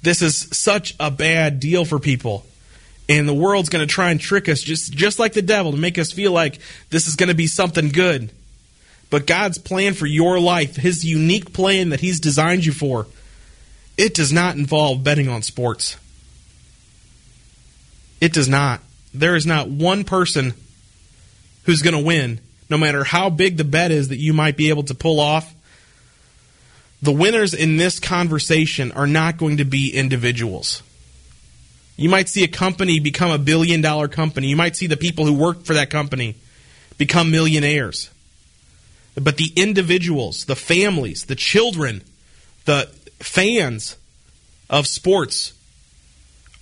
this 0.01 0.23
is 0.23 0.47
such 0.51 0.95
a 0.99 1.11
bad 1.11 1.59
deal 1.59 1.85
for 1.85 1.99
people. 1.99 2.43
And 3.09 3.27
the 3.27 3.33
world's 3.33 3.69
going 3.69 3.85
to 3.85 3.91
try 3.91 4.11
and 4.11 4.21
trick 4.21 4.47
us 4.47 4.61
just, 4.61 4.93
just 4.93 5.19
like 5.19 5.33
the 5.33 5.41
devil 5.41 5.71
to 5.71 5.77
make 5.77 5.97
us 5.97 6.11
feel 6.11 6.31
like 6.31 6.59
this 6.91 7.07
is 7.07 7.15
going 7.15 7.29
to 7.29 7.35
be 7.35 7.47
something 7.47 7.89
good. 7.89 8.31
But 9.09 9.25
God's 9.25 9.57
plan 9.57 9.95
for 9.95 10.05
your 10.05 10.39
life, 10.39 10.75
His 10.75 11.03
unique 11.03 11.51
plan 11.51 11.89
that 11.89 11.99
He's 11.99 12.19
designed 12.19 12.65
you 12.65 12.71
for, 12.71 13.07
it 13.97 14.13
does 14.13 14.31
not 14.31 14.55
involve 14.55 15.03
betting 15.03 15.27
on 15.27 15.41
sports. 15.41 15.97
It 18.21 18.31
does 18.31 18.47
not. 18.47 18.81
There 19.13 19.35
is 19.35 19.47
not 19.47 19.67
one 19.67 20.03
person 20.03 20.53
who's 21.63 21.81
going 21.81 21.95
to 21.95 22.03
win 22.03 22.39
no 22.69 22.77
matter 22.77 23.03
how 23.03 23.29
big 23.29 23.57
the 23.57 23.63
bet 23.63 23.91
is 23.91 24.09
that 24.09 24.17
you 24.17 24.33
might 24.33 24.55
be 24.55 24.69
able 24.69 24.83
to 24.83 24.93
pull 24.93 25.19
off, 25.19 25.53
the 27.01 27.11
winners 27.11 27.53
in 27.53 27.77
this 27.77 27.99
conversation 27.99 28.91
are 28.91 29.07
not 29.07 29.37
going 29.37 29.57
to 29.57 29.65
be 29.65 29.93
individuals. 29.93 30.83
You 31.99 32.09
might 32.09 32.29
see 32.29 32.43
a 32.43 32.47
company 32.47 32.99
become 32.99 33.31
a 33.31 33.37
billion 33.37 33.81
dollar 33.81 34.07
company. 34.07 34.47
You 34.47 34.55
might 34.55 34.75
see 34.75 34.87
the 34.87 34.97
people 34.97 35.25
who 35.25 35.33
work 35.33 35.63
for 35.63 35.73
that 35.73 35.89
company 35.89 36.35
become 36.97 37.31
millionaires. 37.31 38.09
But 39.15 39.37
the 39.37 39.51
individuals, 39.55 40.45
the 40.45 40.55
families, 40.55 41.25
the 41.25 41.35
children, 41.35 42.03
the 42.65 42.89
fans 43.19 43.97
of 44.69 44.87
sports 44.87 45.53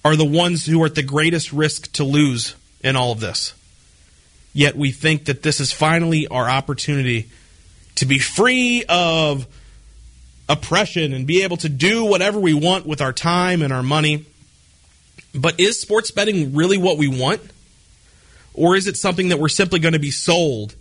are 0.03 0.15
the 0.15 0.25
ones 0.25 0.65
who 0.65 0.82
are 0.82 0.88
at 0.88 0.96
the 0.96 1.03
greatest 1.03 1.53
risk 1.53 1.91
to 1.94 2.03
lose 2.03 2.56
in 2.84 2.96
all 2.96 3.12
of 3.12 3.20
this 3.20 3.53
yet 4.58 4.75
we 4.75 4.91
think 4.91 5.25
that 5.25 5.44
this 5.44 5.60
is 5.60 5.72
finally 5.72 6.27
our 6.27 6.50
opportunity 6.50 7.29
to 7.94 8.08
be 8.08 8.17
free 8.17 8.84
of 8.89 9.46
oppression 10.50 11.13
and 11.13 11.27
be 11.27 11.44
able 11.44 11.58
to 11.58 11.70
do 11.70 12.03
whatever 12.03 12.39
we 12.39 12.56
want 12.56 12.84
with 12.84 13.00
our 13.00 13.13
time 13.13 13.62
and 13.62 13.72
our 13.72 13.84
money. 13.84 14.25
But 15.38 15.60
is 15.60 15.79
sports 15.79 16.12
betting 16.12 16.56
really 16.56 16.77
what 16.77 16.98
we 16.98 17.08
want? 17.08 17.41
Or 18.53 18.75
is 18.75 18.88
it 18.88 18.98
something 18.98 19.29
that 19.29 19.38
we're 19.38 19.50
simply 19.50 19.79
going 19.79 19.94
to 19.94 20.00
be 20.00 20.12
sold 20.12 20.75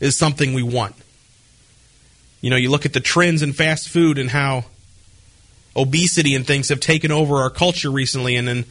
is 0.00 0.16
something 0.16 0.52
we 0.52 0.62
want? 0.62 0.94
You 2.42 2.50
know, 2.50 2.56
you 2.56 2.70
look 2.70 2.84
at 2.84 2.92
the 2.92 3.00
trends 3.00 3.42
in 3.42 3.52
fast 3.52 3.88
food 3.88 4.18
and 4.18 4.28
how 4.28 4.66
obesity 5.74 6.34
and 6.34 6.46
things 6.46 6.68
have 6.68 6.80
taken 6.80 7.10
over 7.10 7.36
our 7.36 7.50
culture 7.50 7.90
recently, 7.90 8.36
and 8.36 8.48
in 8.48 8.64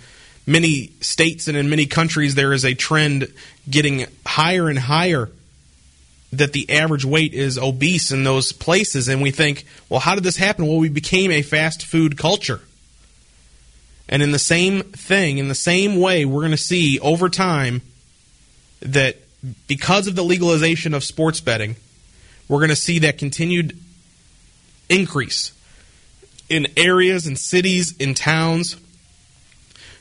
many 0.46 0.92
states 1.00 1.48
and 1.48 1.58
in 1.58 1.70
many 1.70 1.88
countries, 1.88 2.36
there 2.36 2.54
is 2.54 2.64
a 2.64 2.76
trend 2.76 3.28
getting 3.70 4.06
higher 4.26 4.70
and 4.70 4.78
higher 4.78 5.30
that 6.34 6.54
the 6.54 6.70
average 6.70 7.04
weight 7.04 7.34
is 7.34 7.58
obese 7.58 8.12
in 8.12 8.24
those 8.24 8.52
places. 8.52 9.08
And 9.08 9.22
we 9.22 9.32
think, 9.32 9.66
well, 9.90 10.00
how 10.00 10.16
did 10.16 10.24
this 10.24 10.38
happen? 10.38 10.68
Well, 10.68 10.78
we 10.78 10.90
became 10.90 11.32
a 11.32 11.42
fast 11.42 11.84
food 11.84 12.18
culture. 12.18 12.62
And 14.12 14.22
in 14.22 14.32
the 14.32 14.40
same 14.40 14.84
thing, 14.84 15.38
in 15.38 15.48
the 15.48 15.56
same 15.56 15.96
way, 15.96 16.26
we're 16.26 16.42
going 16.42 16.52
to 16.52 16.58
see 16.58 17.00
over 17.00 17.30
time 17.30 17.82
that 18.82 19.18
because 19.68 20.08
of 20.08 20.16
the 20.16 20.24
legalization 20.24 20.94
of 20.94 21.04
sports 21.04 21.40
betting, 21.40 21.78
we're 22.50 22.60
going 22.60 22.70
to 22.70 22.76
see 22.76 23.00
that 23.00 23.18
continued 23.18 23.80
increase 24.90 25.54
in 26.50 26.68
areas 26.76 27.26
and 27.26 27.40
cities, 27.40 27.96
in 27.98 28.14
towns 28.14 28.76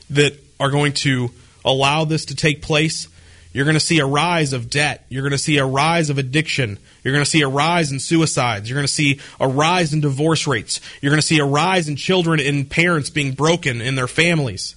that 0.09 0.37
are 0.59 0.69
going 0.69 0.91
to 0.91 1.31
allow 1.63 2.03
this 2.03 2.25
to 2.25 2.35
take 2.35 2.61
place, 2.61 3.07
you're 3.53 3.65
going 3.65 3.75
to 3.75 3.79
see 3.81 3.99
a 3.99 4.05
rise 4.05 4.53
of 4.53 4.69
debt. 4.69 5.05
You're 5.09 5.23
going 5.23 5.31
to 5.31 5.37
see 5.37 5.57
a 5.57 5.65
rise 5.65 6.09
of 6.09 6.17
addiction. 6.17 6.79
You're 7.03 7.13
going 7.13 7.25
to 7.25 7.29
see 7.29 7.41
a 7.41 7.49
rise 7.49 7.91
in 7.91 7.99
suicides. 7.99 8.69
You're 8.69 8.77
going 8.77 8.87
to 8.87 8.93
see 8.93 9.19
a 9.39 9.47
rise 9.47 9.93
in 9.93 9.99
divorce 9.99 10.47
rates. 10.47 10.79
You're 11.01 11.09
going 11.09 11.21
to 11.21 11.27
see 11.27 11.39
a 11.39 11.45
rise 11.45 11.89
in 11.89 11.97
children 11.97 12.39
and 12.39 12.69
parents 12.69 13.09
being 13.09 13.33
broken 13.33 13.81
in 13.81 13.95
their 13.95 14.07
families. 14.07 14.75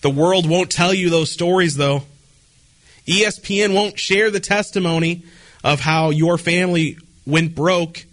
The 0.00 0.10
world 0.10 0.48
won't 0.48 0.70
tell 0.70 0.94
you 0.94 1.10
those 1.10 1.30
stories, 1.30 1.76
though. 1.76 2.04
ESPN 3.06 3.74
won't 3.74 3.98
share 3.98 4.30
the 4.30 4.40
testimony 4.40 5.24
of 5.62 5.80
how 5.80 6.08
your 6.08 6.38
family 6.38 6.96
went 7.26 7.54
broke 7.54 8.06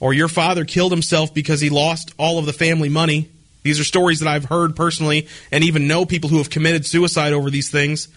or 0.00 0.12
your 0.12 0.28
father 0.28 0.66
killed 0.66 0.92
himself 0.92 1.32
because 1.32 1.60
he 1.60 1.70
lost 1.70 2.12
all 2.18 2.38
of 2.38 2.44
the 2.44 2.52
family 2.52 2.90
money. 2.90 3.30
These 3.62 3.80
are 3.80 3.84
stories 3.84 4.20
that 4.20 4.28
I've 4.28 4.46
heard 4.46 4.76
personally 4.76 5.28
and 5.50 5.64
even 5.64 5.88
know 5.88 6.04
people 6.04 6.30
who 6.30 6.38
have 6.38 6.50
committed 6.50 6.86
suicide 6.86 7.32
over 7.32 7.50
these 7.50 7.70
things. 7.70 8.08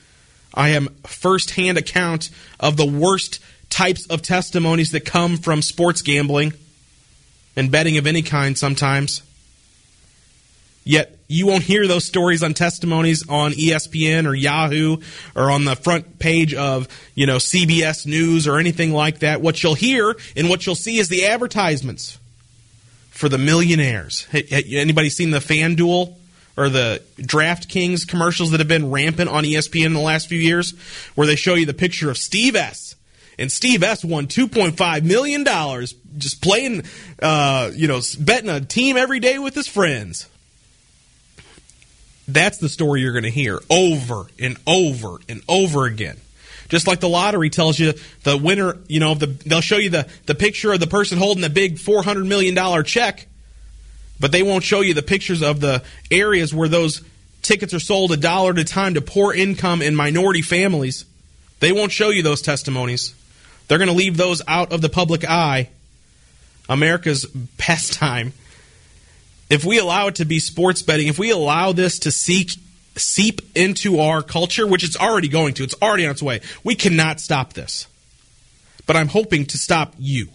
I 0.54 0.70
am 0.70 0.90
firsthand 1.06 1.78
account 1.78 2.30
of 2.60 2.78
the 2.78 2.86
worst 2.86 3.40
types 3.70 4.06
of 4.08 4.22
testimonies 4.22 4.92
that 4.92 5.06
come 5.06 5.38
from 5.38 5.62
sports 5.62 6.02
gambling 6.02 6.54
and 7.56 7.72
betting 7.72 7.98
of 7.98 8.06
any 8.06 8.22
kind 8.22 8.58
sometimes. 8.58 9.24
Yet 10.84 11.18
you 11.28 11.48
won't 11.48 11.64
hear 11.64 11.88
those 11.88 12.06
stories 12.06 12.44
on 12.44 12.54
testimonies 12.54 13.28
on 13.30 13.52
ESPN 13.52 14.26
or 14.26 14.34
Yahoo 14.34 14.98
or 15.36 15.52
on 15.52 15.64
the 15.66 15.76
front 15.76 16.20
page 16.20 16.54
of, 16.54 16.88
you 17.16 17.26
know, 17.26 17.38
CBS 17.38 18.06
News 18.06 18.48
or 18.48 18.58
anything 18.58 18.92
like 18.92 19.20
that. 19.20 19.42
What 19.42 19.62
you'll 19.62 19.76
hear 19.76 20.16
and 20.36 20.50
what 20.50 20.66
you'll 20.66 20.76
see 20.76 20.98
is 20.98 21.08
the 21.08 21.28
advertisements 21.28 22.18
for 23.22 23.30
the 23.30 23.38
millionaires. 23.38 24.26
Hey, 24.32 24.48
Anybody 24.72 25.12
seen 25.12 25.30
the 25.30 25.38
FanDuel 25.38 26.16
or 26.58 26.70
the 26.70 27.04
DraftKings 27.20 28.08
commercials 28.08 28.50
that 28.50 28.60
have 28.60 28.68
been 28.68 28.90
rampant 28.90 29.30
on 29.30 29.44
ESPN 29.44 29.86
in 29.86 29.94
the 29.94 30.00
last 30.00 30.28
few 30.28 30.40
years 30.40 30.74
where 31.14 31.28
they 31.28 31.36
show 31.36 31.54
you 31.54 31.68
the 31.68 31.74
picture 31.76 32.10
of 32.10 32.18
Steve 32.18 32.56
S. 32.56 32.96
And 33.38 33.52
Steve 33.52 33.84
S 33.84 34.04
won 34.04 34.26
$2.5 34.26 35.04
million 35.04 35.46
just 36.18 36.42
playing, 36.42 36.82
uh, 37.22 37.70
you 37.76 37.88
know, 37.88 38.02
betting 38.20 38.50
a 38.50 38.60
team 38.60 38.98
every 38.98 39.20
day 39.20 39.38
with 39.38 39.54
his 39.54 39.68
friends. 39.68 40.28
That's 42.28 42.58
the 42.58 42.70
story 42.70 43.02
you're 43.02 43.14
going 43.14 43.24
to 43.24 43.30
hear 43.30 43.60
over 43.70 44.26
and 44.40 44.58
over 44.66 45.20
and 45.30 45.44
over 45.48 45.86
again. 45.86 46.18
Just 46.72 46.88
like 46.88 47.00
the 47.00 47.10
lottery 47.10 47.52
tells 47.52 47.78
you 47.78 47.94
the 48.24 48.36
winner, 48.38 48.78
you 48.88 49.00
know, 49.00 49.14
the, 49.14 49.28
they'll 49.28 49.62
show 49.62 49.78
you 49.78 49.92
the, 49.92 50.10
the 50.26 50.34
picture 50.34 50.72
of 50.74 50.80
the 50.80 50.88
person 50.88 51.20
holding 51.20 51.42
the 51.42 51.50
big 51.50 51.76
$400 51.76 52.26
million 52.26 52.84
check, 52.84 53.28
but 54.20 54.32
they 54.32 54.42
won't 54.42 54.64
show 54.64 54.82
you 54.82 54.94
the 54.94 55.04
pictures 55.04 55.44
of 55.44 55.60
the 55.60 55.84
areas 56.10 56.54
where 56.54 56.70
those 56.70 57.04
tickets 57.42 57.74
are 57.74 57.80
sold 57.80 58.12
a 58.12 58.18
dollar 58.18 58.52
at 58.52 58.58
a 58.58 58.64
time 58.64 58.94
to 58.94 59.02
poor 59.02 59.34
income 59.34 59.82
and 59.82 59.96
minority 59.96 60.42
families. 60.42 61.06
They 61.60 61.72
won't 61.72 61.92
show 61.92 62.10
you 62.10 62.24
those 62.24 62.42
testimonies. 62.42 63.14
They're 63.68 63.78
going 63.78 63.90
to 63.90 63.94
leave 63.94 64.18
those 64.18 64.42
out 64.48 64.72
of 64.72 64.82
the 64.82 64.90
public 64.90 65.30
eye. 65.30 65.70
America's 66.70 67.26
pastime 67.58 68.34
if 69.52 69.66
we 69.66 69.80
allow 69.80 70.08
it 70.08 70.16
to 70.16 70.26
be 70.26 70.40
sports 70.40 70.82
betting, 70.82 71.08
if 71.08 71.20
we 71.20 71.30
allow 71.30 71.74
this 71.74 72.00
to 72.00 72.12
seek 72.12 72.54
seep 72.96 73.42
into 73.56 74.00
our 74.00 74.22
culture, 74.22 74.68
which 74.68 74.84
it's 74.84 74.98
already 74.98 75.28
going 75.28 75.54
to, 75.56 75.64
it's 75.64 75.76
already 75.82 76.06
on 76.06 76.12
its 76.12 76.24
way. 76.24 76.42
We 76.64 76.76
cannot 76.76 77.20
stop 77.20 77.54
this. 77.54 77.88
But 78.86 78.96
I'm 78.96 79.08
hoping 79.08 79.46
to 79.48 79.58
stop 79.58 79.94
you 79.98 80.28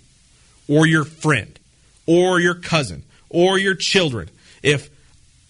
or 0.68 0.86
your 0.86 1.04
friend 1.04 1.58
or 2.06 2.40
your 2.40 2.54
cousin 2.54 3.02
or 3.28 3.58
your 3.58 3.74
children. 3.74 4.30
If 4.62 4.90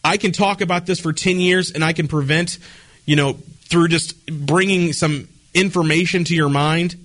I 0.03 0.17
can 0.17 0.33
talk 0.33 0.61
about 0.61 0.87
this 0.87 1.01
for 1.01 1.13
10 1.13 1.41
years 1.41 1.71
and 1.71 1.85
I 1.85 1.93
can 1.93 2.09
prevent, 2.09 2.59
you 3.05 3.17
know, 3.17 3.35
through 3.63 3.89
just 3.89 4.27
bringing 4.27 4.93
some 4.93 5.29
information 5.55 6.25
to 6.25 6.35
your 6.35 6.49
mind, 6.49 6.97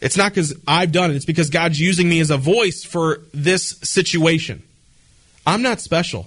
it's 0.00 0.16
not 0.16 0.32
because 0.32 0.54
I've 0.66 0.92
done 0.92 1.10
it, 1.10 1.16
it's 1.16 1.24
because 1.24 1.50
God's 1.50 1.78
using 1.78 2.08
me 2.08 2.20
as 2.20 2.30
a 2.30 2.36
voice 2.36 2.84
for 2.84 3.20
this 3.34 3.76
situation. 3.82 4.62
I'm 5.46 5.62
not 5.62 5.80
special. 5.80 6.26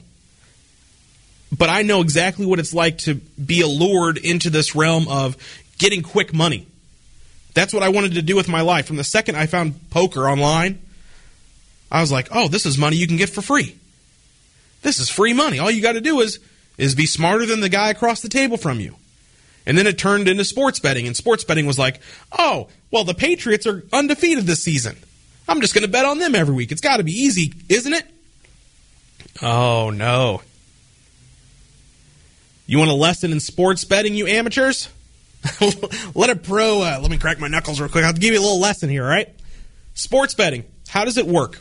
But 1.56 1.70
I 1.70 1.84
know 1.84 2.02
exactly 2.02 2.46
what 2.46 2.60
it's 2.60 2.74
like 2.74 2.98
to 3.00 3.16
be 3.16 3.62
allured 3.62 4.18
into 4.18 4.50
this 4.50 4.76
realm 4.76 5.08
of 5.08 5.38
getting 5.78 6.02
quick 6.02 6.34
money. 6.34 6.66
That's 7.54 7.74
what 7.74 7.84
I 7.84 7.90
wanted 7.90 8.14
to 8.14 8.22
do 8.24 8.36
with 8.36 8.48
my 8.48 8.62
life. 8.62 8.88
From 8.88 8.96
the 8.96 9.04
second 9.04 9.36
I 9.36 9.46
found 9.46 9.90
poker 9.92 10.28
online, 10.28 10.80
I 11.92 12.02
was 12.02 12.12
like, 12.12 12.30
oh, 12.32 12.48
this 12.48 12.66
is 12.66 12.78
money 12.78 12.96
you 12.96 13.06
can 13.06 13.18
get 13.18 13.30
for 13.30 13.42
free. 13.42 13.78
This 14.82 15.00
is 15.00 15.10
free 15.10 15.34
money. 15.34 15.60
All 15.60 15.70
you 15.70 15.82
got 15.82 15.94
to 15.94 16.02
do 16.02 16.22
is 16.22 16.40
is 16.78 16.96
be 16.96 17.06
smarter 17.06 17.46
than 17.46 17.60
the 17.60 17.70
guy 17.70 17.92
across 17.92 18.22
the 18.22 18.30
table 18.30 18.58
from 18.58 18.80
you. 18.80 18.96
And 19.66 19.78
then 19.78 19.86
it 19.86 20.00
turned 20.00 20.28
into 20.28 20.44
sports 20.44 20.80
betting, 20.80 21.06
and 21.06 21.16
sports 21.16 21.44
betting 21.44 21.68
was 21.68 21.78
like, 21.78 22.02
oh, 22.38 22.68
well, 22.90 23.04
the 23.04 23.14
Patriots 23.14 23.68
are 23.68 23.84
undefeated 23.94 24.46
this 24.46 24.64
season. 24.64 24.98
I'm 25.48 25.62
just 25.62 25.74
going 25.76 25.84
to 25.84 25.88
bet 25.88 26.06
on 26.06 26.18
them 26.18 26.34
every 26.34 26.56
week. 26.56 26.72
It's 26.72 26.82
got 26.82 26.98
to 26.98 27.04
be 27.04 27.12
easy, 27.12 27.54
isn't 27.70 27.94
it? 27.94 28.06
Oh, 29.42 29.92
no. 29.92 30.42
You 32.74 32.80
want 32.80 32.90
a 32.90 32.96
lesson 32.96 33.32
in 33.32 33.40
sports 33.40 33.86
betting, 33.86 34.16
you 34.16 34.26
amateurs? 34.26 34.90
let 36.16 36.32
a 36.32 36.36
pro, 36.36 36.82
uh, 36.82 36.98
let 37.00 37.12
me 37.12 37.20
crack 37.20 37.40
my 37.40 37.48
knuckles 37.48 37.80
real 37.80 37.88
quick. 37.88 38.04
I'll 38.04 38.14
give 38.14 38.34
you 38.34 38.40
a 38.40 38.42
little 38.42 38.60
lesson 38.60 38.90
here, 38.90 39.04
all 39.04 39.10
right? 39.12 39.30
Sports 39.94 40.34
betting, 40.34 40.64
how 40.88 41.06
does 41.06 41.20
it 41.20 41.28
work? 41.28 41.60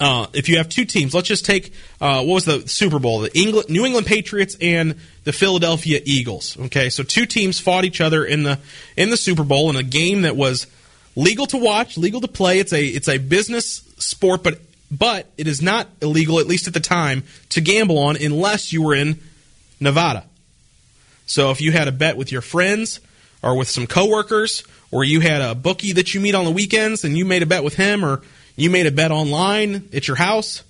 Uh, 0.00 0.26
if 0.32 0.48
you 0.48 0.56
have 0.56 0.70
two 0.70 0.86
teams, 0.86 1.14
let's 1.14 1.28
just 1.28 1.44
take 1.44 1.70
uh, 2.00 2.24
what 2.24 2.32
was 2.32 2.44
the 2.46 2.66
Super 2.66 2.98
Bowl, 2.98 3.20
the 3.20 3.38
England, 3.38 3.68
New 3.68 3.84
England 3.84 4.06
Patriots 4.06 4.56
and 4.58 4.94
the 5.24 5.34
Philadelphia 5.34 6.00
Eagles. 6.02 6.58
Okay, 6.58 6.88
so 6.88 7.02
two 7.02 7.26
teams 7.26 7.60
fought 7.60 7.84
each 7.84 8.00
other 8.00 8.24
in 8.24 8.42
the 8.42 8.58
in 8.96 9.10
the 9.10 9.18
Super 9.18 9.44
Bowl 9.44 9.68
in 9.68 9.76
a 9.76 9.82
game 9.82 10.22
that 10.22 10.34
was 10.34 10.66
legal 11.14 11.44
to 11.44 11.58
watch, 11.58 11.98
legal 11.98 12.22
to 12.22 12.28
play. 12.28 12.58
It's 12.58 12.72
a 12.72 12.82
it's 12.82 13.10
a 13.10 13.18
business 13.18 13.82
sport, 13.98 14.42
but 14.42 14.62
but 14.90 15.26
it 15.36 15.46
is 15.46 15.60
not 15.60 15.88
illegal, 16.00 16.40
at 16.40 16.46
least 16.46 16.68
at 16.68 16.72
the 16.72 16.80
time, 16.80 17.22
to 17.50 17.60
gamble 17.60 17.98
on 17.98 18.16
unless 18.16 18.72
you 18.72 18.82
were 18.82 18.94
in 18.94 19.20
Nevada. 19.80 20.24
So 21.26 21.50
if 21.50 21.60
you 21.60 21.72
had 21.72 21.88
a 21.88 21.92
bet 21.92 22.16
with 22.16 22.32
your 22.32 22.42
friends 22.42 23.00
or 23.42 23.56
with 23.56 23.68
some 23.68 23.86
coworkers, 23.86 24.62
or 24.90 25.04
you 25.04 25.20
had 25.20 25.42
a 25.42 25.54
bookie 25.54 25.92
that 25.92 26.14
you 26.14 26.20
meet 26.20 26.34
on 26.34 26.44
the 26.44 26.50
weekends 26.50 27.04
and 27.04 27.16
you 27.18 27.24
made 27.24 27.42
a 27.42 27.46
bet 27.46 27.64
with 27.64 27.74
him, 27.74 28.04
or 28.04 28.22
you 28.54 28.70
made 28.70 28.86
a 28.86 28.90
bet 28.90 29.10
online 29.10 29.88
at 29.92 30.08
your 30.08 30.16
house, 30.16 30.62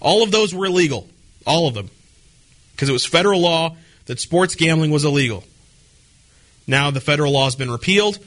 all 0.00 0.22
of 0.22 0.30
those 0.30 0.54
were 0.54 0.66
illegal. 0.66 1.08
All 1.46 1.68
of 1.68 1.74
them. 1.74 1.90
Because 2.72 2.88
it 2.88 2.92
was 2.92 3.04
federal 3.04 3.40
law 3.40 3.76
that 4.06 4.20
sports 4.20 4.54
gambling 4.54 4.90
was 4.90 5.04
illegal. 5.04 5.44
Now 6.66 6.90
the 6.90 7.00
federal 7.00 7.32
law 7.32 7.44
has 7.44 7.56
been 7.56 7.70
repealed. 7.70 8.18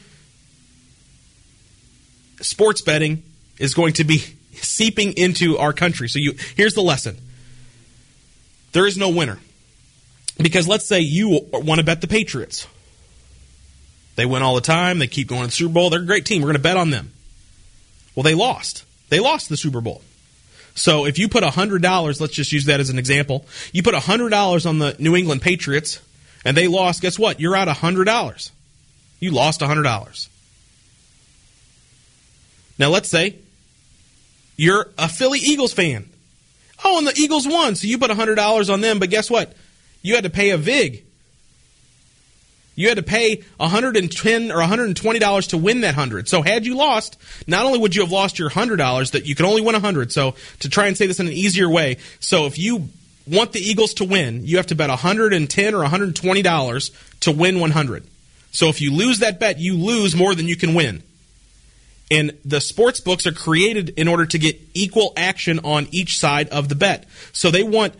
Sports 2.41 2.81
betting 2.81 3.23
is 3.57 3.73
going 3.73 3.93
to 3.93 4.03
be 4.03 4.19
seeping 4.53 5.13
into 5.13 5.57
our 5.57 5.73
country. 5.73 6.07
So 6.07 6.19
you 6.19 6.33
here's 6.55 6.73
the 6.73 6.81
lesson. 6.81 7.17
There 8.73 8.85
is 8.85 8.97
no 8.97 9.09
winner. 9.09 9.39
Because 10.37 10.67
let's 10.67 10.85
say 10.87 10.99
you 10.99 11.47
want 11.51 11.79
to 11.79 11.85
bet 11.85 12.01
the 12.01 12.07
Patriots. 12.07 12.67
They 14.15 14.25
win 14.25 14.41
all 14.41 14.55
the 14.55 14.61
time. 14.61 14.99
They 14.99 15.07
keep 15.07 15.27
going 15.27 15.41
to 15.41 15.47
the 15.47 15.51
Super 15.51 15.73
Bowl. 15.73 15.89
They're 15.89 16.01
a 16.01 16.05
great 16.05 16.25
team. 16.25 16.41
We're 16.41 16.47
going 16.47 16.55
to 16.55 16.61
bet 16.61 16.77
on 16.77 16.89
them. 16.89 17.11
Well, 18.15 18.23
they 18.23 18.35
lost. 18.35 18.83
They 19.09 19.19
lost 19.19 19.49
the 19.49 19.57
Super 19.57 19.81
Bowl. 19.81 20.01
So 20.75 21.05
if 21.05 21.17
you 21.17 21.27
put 21.27 21.43
$100, 21.43 22.21
let's 22.21 22.33
just 22.33 22.51
use 22.51 22.65
that 22.65 22.79
as 22.79 22.89
an 22.89 22.99
example. 22.99 23.45
You 23.71 23.81
put 23.83 23.95
$100 23.95 24.65
on 24.67 24.79
the 24.79 24.95
New 24.99 25.15
England 25.15 25.41
Patriots 25.41 26.01
and 26.45 26.55
they 26.55 26.67
lost, 26.67 27.01
guess 27.01 27.17
what? 27.17 27.39
You're 27.39 27.55
out 27.55 27.67
$100. 27.67 28.51
You 29.19 29.31
lost 29.31 29.61
$100. 29.61 30.27
Now 32.79 32.89
let's 32.89 33.09
say 33.09 33.35
you're 34.55 34.89
a 34.97 35.09
Philly 35.09 35.39
Eagles 35.39 35.73
fan. 35.73 36.09
Oh, 36.83 36.99
and 36.99 37.07
the 37.07 37.19
Eagles 37.19 37.47
won, 37.47 37.75
so 37.75 37.87
you 37.87 37.97
put 37.97 38.11
$100 38.11 38.71
on 38.71 38.81
them, 38.81 38.99
but 38.99 39.09
guess 39.09 39.31
what? 39.31 39.53
You 40.07 40.15
had 40.15 40.23
to 40.23 40.29
pay 40.29 40.51
a 40.51 40.57
VIG. 40.57 41.03
You 42.75 42.87
had 42.87 42.95
to 42.95 43.03
pay 43.03 43.43
110 43.57 44.51
or 44.53 44.57
120 44.59 45.19
dollars 45.19 45.47
to 45.47 45.57
win 45.57 45.81
that 45.81 45.95
hundred. 45.95 46.29
So 46.29 46.41
had 46.41 46.65
you 46.65 46.77
lost, 46.77 47.17
not 47.45 47.65
only 47.65 47.77
would 47.79 47.93
you 47.93 48.03
have 48.03 48.11
lost 48.11 48.39
your 48.39 48.47
hundred 48.47 48.77
dollars, 48.77 49.11
that 49.11 49.25
you 49.25 49.35
can 49.35 49.45
only 49.45 49.61
win 49.61 49.75
a 49.75 49.81
hundred. 49.81 50.13
So 50.13 50.35
to 50.59 50.69
try 50.69 50.87
and 50.87 50.95
say 50.95 51.07
this 51.07 51.19
in 51.19 51.27
an 51.27 51.33
easier 51.33 51.69
way, 51.69 51.97
so 52.21 52.45
if 52.45 52.57
you 52.57 52.87
want 53.29 53.51
the 53.51 53.59
Eagles 53.59 53.95
to 53.95 54.05
win, 54.05 54.45
you 54.45 54.55
have 54.55 54.67
to 54.67 54.75
bet 54.75 54.89
110 54.89 55.73
or 55.75 55.79
120 55.79 56.41
dollars 56.41 56.91
to 57.19 57.33
win 57.33 57.59
100. 57.59 58.05
So 58.51 58.69
if 58.69 58.79
you 58.79 58.93
lose 58.93 59.19
that 59.19 59.41
bet, 59.41 59.59
you 59.59 59.75
lose 59.75 60.15
more 60.15 60.35
than 60.35 60.47
you 60.47 60.55
can 60.55 60.73
win. 60.73 61.03
And 62.09 62.37
the 62.45 62.61
sports 62.61 63.01
books 63.01 63.27
are 63.27 63.33
created 63.33 63.89
in 63.97 64.07
order 64.07 64.25
to 64.25 64.39
get 64.39 64.57
equal 64.73 65.11
action 65.17 65.59
on 65.65 65.89
each 65.91 66.17
side 66.17 66.47
of 66.47 66.69
the 66.69 66.75
bet. 66.75 67.03
So 67.33 67.51
they 67.51 67.63
want 67.63 67.93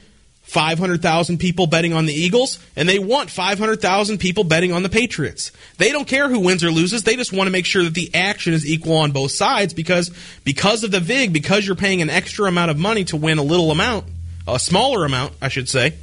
500,000 0.48 1.40
people 1.40 1.68
betting 1.68 1.92
on 1.92 2.06
the 2.06 2.14
Eagles, 2.14 2.58
and 2.78 2.88
they 2.88 3.00
want 3.00 3.30
500,000 3.30 4.18
people 4.18 4.46
betting 4.46 4.72
on 4.72 4.82
the 4.82 4.88
Patriots. 4.88 5.52
They 5.78 5.92
don't 5.92 6.08
care 6.08 6.30
who 6.30 6.40
wins 6.40 6.64
or 6.64 6.72
loses. 6.72 7.04
They 7.04 7.18
just 7.18 7.34
want 7.34 7.48
to 7.48 7.52
make 7.52 7.66
sure 7.66 7.84
that 7.84 7.94
the 7.94 8.10
action 8.14 8.54
is 8.54 8.66
equal 8.66 8.96
on 8.96 9.12
both 9.12 9.32
sides 9.32 9.74
because 9.74 10.10
because 10.46 10.86
of 10.86 10.92
the 10.92 11.02
VIG, 11.02 11.34
because 11.34 11.68
you're 11.68 11.76
paying 11.76 12.02
an 12.02 12.10
extra 12.10 12.48
amount 12.48 12.72
of 12.72 12.80
money 12.80 13.04
to 13.06 13.18
win 13.18 13.40
a 13.40 13.44
little 13.44 13.72
amount, 13.72 14.06
a 14.48 14.58
smaller 14.58 15.04
amount, 15.04 15.34
I 15.42 15.50
should 15.50 15.68
say, 15.68 15.96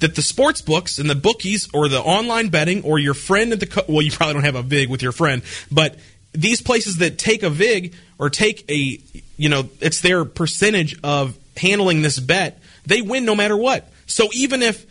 that 0.00 0.14
the 0.14 0.22
sports 0.22 0.60
books 0.60 0.98
and 0.98 1.08
the 1.08 1.14
bookies 1.14 1.66
or 1.72 1.88
the 1.88 2.00
online 2.00 2.50
betting 2.50 2.82
or 2.84 2.98
your 2.98 3.14
friend 3.14 3.54
at 3.54 3.60
the 3.60 3.66
co- 3.66 3.84
well, 3.88 4.02
you 4.02 4.10
probably 4.10 4.34
don't 4.34 4.44
have 4.44 4.56
a 4.56 4.62
VIG 4.62 4.90
with 4.90 5.00
your 5.00 5.12
friend, 5.12 5.40
but 5.72 5.96
these 6.32 6.60
places 6.60 6.98
that 6.98 7.16
take 7.16 7.42
a 7.42 7.48
VIG 7.48 7.94
or 8.18 8.28
take 8.28 8.70
a 8.70 9.00
you 9.38 9.48
know, 9.48 9.70
it's 9.80 10.02
their 10.02 10.26
percentage 10.26 10.98
of 11.02 11.38
handling 11.56 12.02
this 12.02 12.18
bet 12.18 12.60
they 12.86 13.02
win 13.02 13.24
no 13.24 13.34
matter 13.34 13.56
what. 13.56 13.88
So 14.06 14.28
even 14.32 14.62
if 14.62 14.86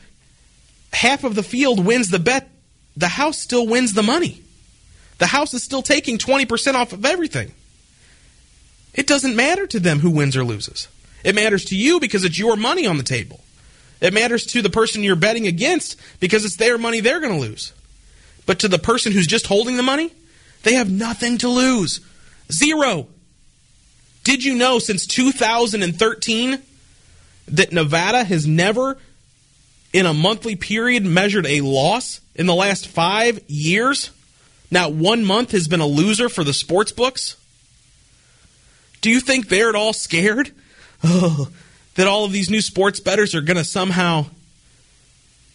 half 0.94 1.24
of 1.24 1.36
the 1.36 1.44
field 1.44 1.86
wins 1.86 2.10
the 2.10 2.20
bet, 2.20 2.50
the 2.96 3.08
house 3.08 3.40
still 3.40 3.68
wins 3.68 3.94
the 3.94 4.04
money. 4.04 4.42
The 5.18 5.28
house 5.28 5.54
is 5.54 5.64
still 5.64 5.82
taking 5.82 6.18
20% 6.18 6.76
off 6.76 6.94
of 6.94 7.06
everything. 7.06 7.54
It 8.94 9.08
doesn't 9.08 9.36
matter 9.36 9.68
to 9.68 9.80
them 9.80 10.00
who 10.00 10.10
wins 10.10 10.36
or 10.36 10.44
loses. 10.44 10.88
It 11.24 11.36
matters 11.36 11.66
to 11.66 11.76
you 11.76 12.00
because 12.00 12.24
it's 12.24 12.40
your 12.40 12.56
money 12.56 12.86
on 12.86 12.98
the 12.98 13.04
table. 13.04 13.42
It 14.02 14.14
matters 14.14 14.46
to 14.48 14.62
the 14.62 14.70
person 14.70 15.04
you're 15.04 15.16
betting 15.16 15.48
against 15.48 16.00
because 16.20 16.46
it's 16.46 16.58
their 16.58 16.78
money 16.78 17.00
they're 17.00 17.20
going 17.20 17.34
to 17.34 17.40
lose. 17.40 17.74
But 18.46 18.60
to 18.60 18.68
the 18.68 18.78
person 18.78 19.12
who's 19.12 19.28
just 19.28 19.48
holding 19.48 19.78
the 19.78 19.84
money, 19.84 20.12
they 20.64 20.76
have 20.76 20.92
nothing 20.92 21.38
to 21.40 21.50
lose. 21.50 22.02
Zero. 22.52 23.08
Did 24.24 24.44
you 24.44 24.56
know 24.56 24.80
since 24.80 25.06
2013 25.08 26.62
that 27.48 27.72
Nevada 27.72 28.24
has 28.24 28.48
never, 28.48 28.98
in 29.94 30.06
a 30.06 30.14
monthly 30.14 30.56
period, 30.56 31.06
measured 31.06 31.46
a 31.46 31.62
loss 31.62 32.22
in 32.36 32.46
the 32.46 32.56
last 32.56 32.88
five 32.88 33.40
years? 33.48 34.12
Not 34.72 34.94
one 34.94 35.24
month 35.24 35.52
has 35.52 35.68
been 35.68 35.80
a 35.80 35.86
loser 35.86 36.30
for 36.30 36.44
the 36.44 36.54
sports 36.54 36.92
books? 36.92 37.38
Do 39.02 39.10
you 39.10 39.20
think 39.20 39.48
they're 39.48 39.70
at 39.70 39.76
all 39.76 39.94
scared 39.94 40.52
oh, 41.04 41.50
that 41.96 42.08
all 42.08 42.26
of 42.26 42.32
these 42.32 42.50
new 42.50 42.62
sports 42.62 43.00
bettors 43.00 43.36
are 43.36 43.42
going 43.42 43.58
to 43.58 43.64
somehow 43.64 44.26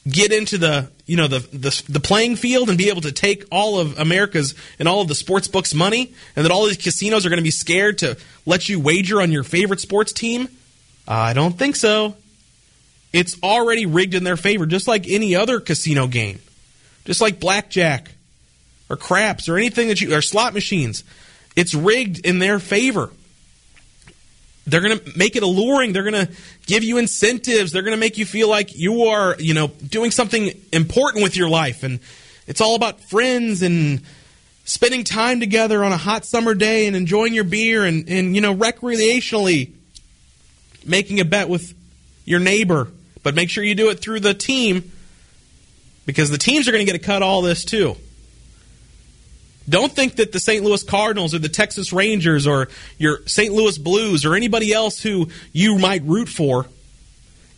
get 0.08 0.32
into 0.32 0.56
the 0.56 0.88
you 1.06 1.16
know 1.16 1.28
the, 1.28 1.40
the 1.40 1.82
the 1.88 2.00
playing 2.00 2.36
field 2.36 2.68
and 2.68 2.78
be 2.78 2.88
able 2.88 3.02
to 3.02 3.12
take 3.12 3.44
all 3.50 3.78
of 3.78 3.98
America's 3.98 4.54
and 4.78 4.88
all 4.88 5.02
of 5.02 5.08
the 5.08 5.14
sports 5.14 5.48
books 5.48 5.74
money, 5.74 6.14
and 6.36 6.44
that 6.44 6.52
all 6.52 6.64
these 6.66 6.76
casinos 6.76 7.26
are 7.26 7.28
going 7.28 7.38
to 7.38 7.44
be 7.44 7.50
scared 7.50 7.98
to 7.98 8.16
let 8.46 8.68
you 8.68 8.78
wager 8.78 9.20
on 9.20 9.32
your 9.32 9.42
favorite 9.42 9.80
sports 9.80 10.12
team? 10.12 10.48
I 11.06 11.32
don't 11.32 11.58
think 11.58 11.76
so. 11.76 12.16
It's 13.12 13.42
already 13.42 13.86
rigged 13.86 14.14
in 14.14 14.24
their 14.24 14.36
favor, 14.36 14.66
just 14.66 14.86
like 14.86 15.08
any 15.08 15.34
other 15.34 15.58
casino 15.60 16.06
game, 16.06 16.38
just 17.04 17.20
like 17.20 17.40
blackjack 17.40 18.12
or 18.88 18.96
craps 18.96 19.48
or 19.48 19.56
anything 19.56 19.88
that 19.88 20.00
you 20.00 20.14
or 20.14 20.22
slot 20.22 20.54
machines. 20.54 21.02
It's 21.56 21.74
rigged 21.74 22.24
in 22.24 22.38
their 22.38 22.60
favor. 22.60 23.10
They're 24.66 24.80
going 24.80 24.98
to 24.98 25.18
make 25.18 25.34
it 25.34 25.42
alluring. 25.42 25.92
They're 25.92 26.08
going 26.08 26.26
to 26.26 26.32
give 26.66 26.84
you 26.84 26.98
incentives. 26.98 27.72
They're 27.72 27.82
going 27.82 27.96
to 27.96 28.00
make 28.00 28.18
you 28.18 28.26
feel 28.26 28.48
like 28.48 28.76
you 28.76 29.04
are, 29.04 29.34
you 29.38 29.54
know, 29.54 29.68
doing 29.88 30.12
something 30.12 30.52
important 30.72 31.24
with 31.24 31.36
your 31.36 31.48
life. 31.48 31.82
And 31.82 31.98
it's 32.46 32.60
all 32.60 32.76
about 32.76 33.00
friends 33.00 33.62
and 33.62 34.02
spending 34.64 35.02
time 35.02 35.40
together 35.40 35.82
on 35.82 35.90
a 35.90 35.96
hot 35.96 36.24
summer 36.24 36.54
day 36.54 36.86
and 36.86 36.94
enjoying 36.94 37.34
your 37.34 37.44
beer 37.44 37.84
and, 37.84 38.08
and 38.08 38.36
you 38.36 38.40
know, 38.40 38.54
recreationally 38.54 39.72
making 40.84 41.20
a 41.20 41.24
bet 41.24 41.48
with 41.48 41.74
your 42.24 42.40
neighbor, 42.40 42.88
but 43.22 43.34
make 43.34 43.50
sure 43.50 43.64
you 43.64 43.74
do 43.74 43.90
it 43.90 44.00
through 44.00 44.20
the 44.20 44.34
team 44.34 44.92
because 46.06 46.30
the 46.30 46.38
teams 46.38 46.68
are 46.68 46.72
going 46.72 46.84
to 46.84 46.90
get 46.90 47.00
a 47.00 47.04
cut 47.04 47.22
all 47.22 47.42
this 47.42 47.64
too. 47.64 47.96
Don't 49.68 49.92
think 49.92 50.16
that 50.16 50.32
the 50.32 50.40
St. 50.40 50.64
Louis 50.64 50.82
Cardinals 50.82 51.34
or 51.34 51.38
the 51.38 51.48
Texas 51.48 51.92
Rangers 51.92 52.46
or 52.46 52.68
your 52.98 53.20
St. 53.26 53.52
Louis 53.52 53.78
Blues 53.78 54.24
or 54.24 54.34
anybody 54.34 54.72
else 54.72 55.00
who 55.00 55.28
you 55.52 55.78
might 55.78 56.02
root 56.02 56.28
for 56.28 56.66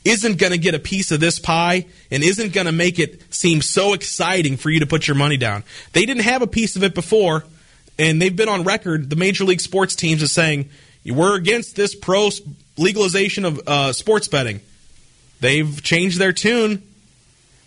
isn't 0.05 0.39
going 0.39 0.53
to 0.53 0.59
get 0.59 0.75
a 0.75 0.79
piece 0.79 1.13
of 1.13 1.21
this 1.21 1.39
pie 1.39 1.87
and 2.11 2.23
isn't 2.23 2.53
going 2.53 2.67
to 2.67 2.73
make 2.73 2.99
it 2.99 3.23
seem 3.33 3.63
so 3.63 3.95
exciting 3.95 4.57
for 4.57 4.69
you 4.69 4.81
to 4.81 4.87
put 4.87 5.07
your 5.07 5.17
money 5.17 5.37
down. 5.37 5.63
They 5.93 6.05
didn't 6.05 6.25
have 6.25 6.43
a 6.43 6.47
piece 6.47 6.77
of 6.77 6.83
it 6.83 6.95
before, 6.95 7.45
and 7.99 8.21
they've 8.21 8.35
been 8.35 8.49
on 8.49 8.65
record, 8.65 9.11
the 9.11 9.17
major 9.17 9.45
league 9.45 9.61
sports 9.61 9.95
teams, 9.95 10.23
as 10.23 10.33
saying, 10.33 10.69
we're 11.07 11.37
against 11.37 11.77
this 11.77 11.95
pro 11.95 12.31
legalization 12.77 13.45
of 13.45 13.61
uh, 13.67 13.93
sports 13.93 14.29
betting. 14.29 14.61
They've 15.41 15.83
changed 15.83 16.19
their 16.19 16.33
tune. 16.33 16.83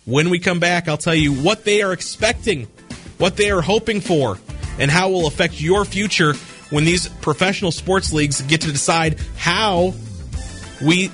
When 0.04 0.30
we 0.30 0.38
come 0.38 0.60
back, 0.60 0.88
I'll 0.88 0.96
tell 0.96 1.14
you 1.14 1.32
what 1.32 1.64
they 1.64 1.82
are 1.82 1.92
expecting, 1.92 2.68
what 3.18 3.36
they 3.36 3.50
are 3.50 3.60
hoping 3.60 4.00
for, 4.00 4.38
and 4.78 4.90
how 4.90 5.08
it 5.08 5.12
will 5.12 5.26
affect 5.26 5.60
your 5.60 5.84
future 5.84 6.34
when 6.70 6.84
these 6.84 7.08
professional 7.08 7.72
sports 7.72 8.12
leagues 8.12 8.40
get 8.42 8.62
to 8.62 8.72
decide 8.72 9.20
how 9.36 9.94
we 10.84 11.10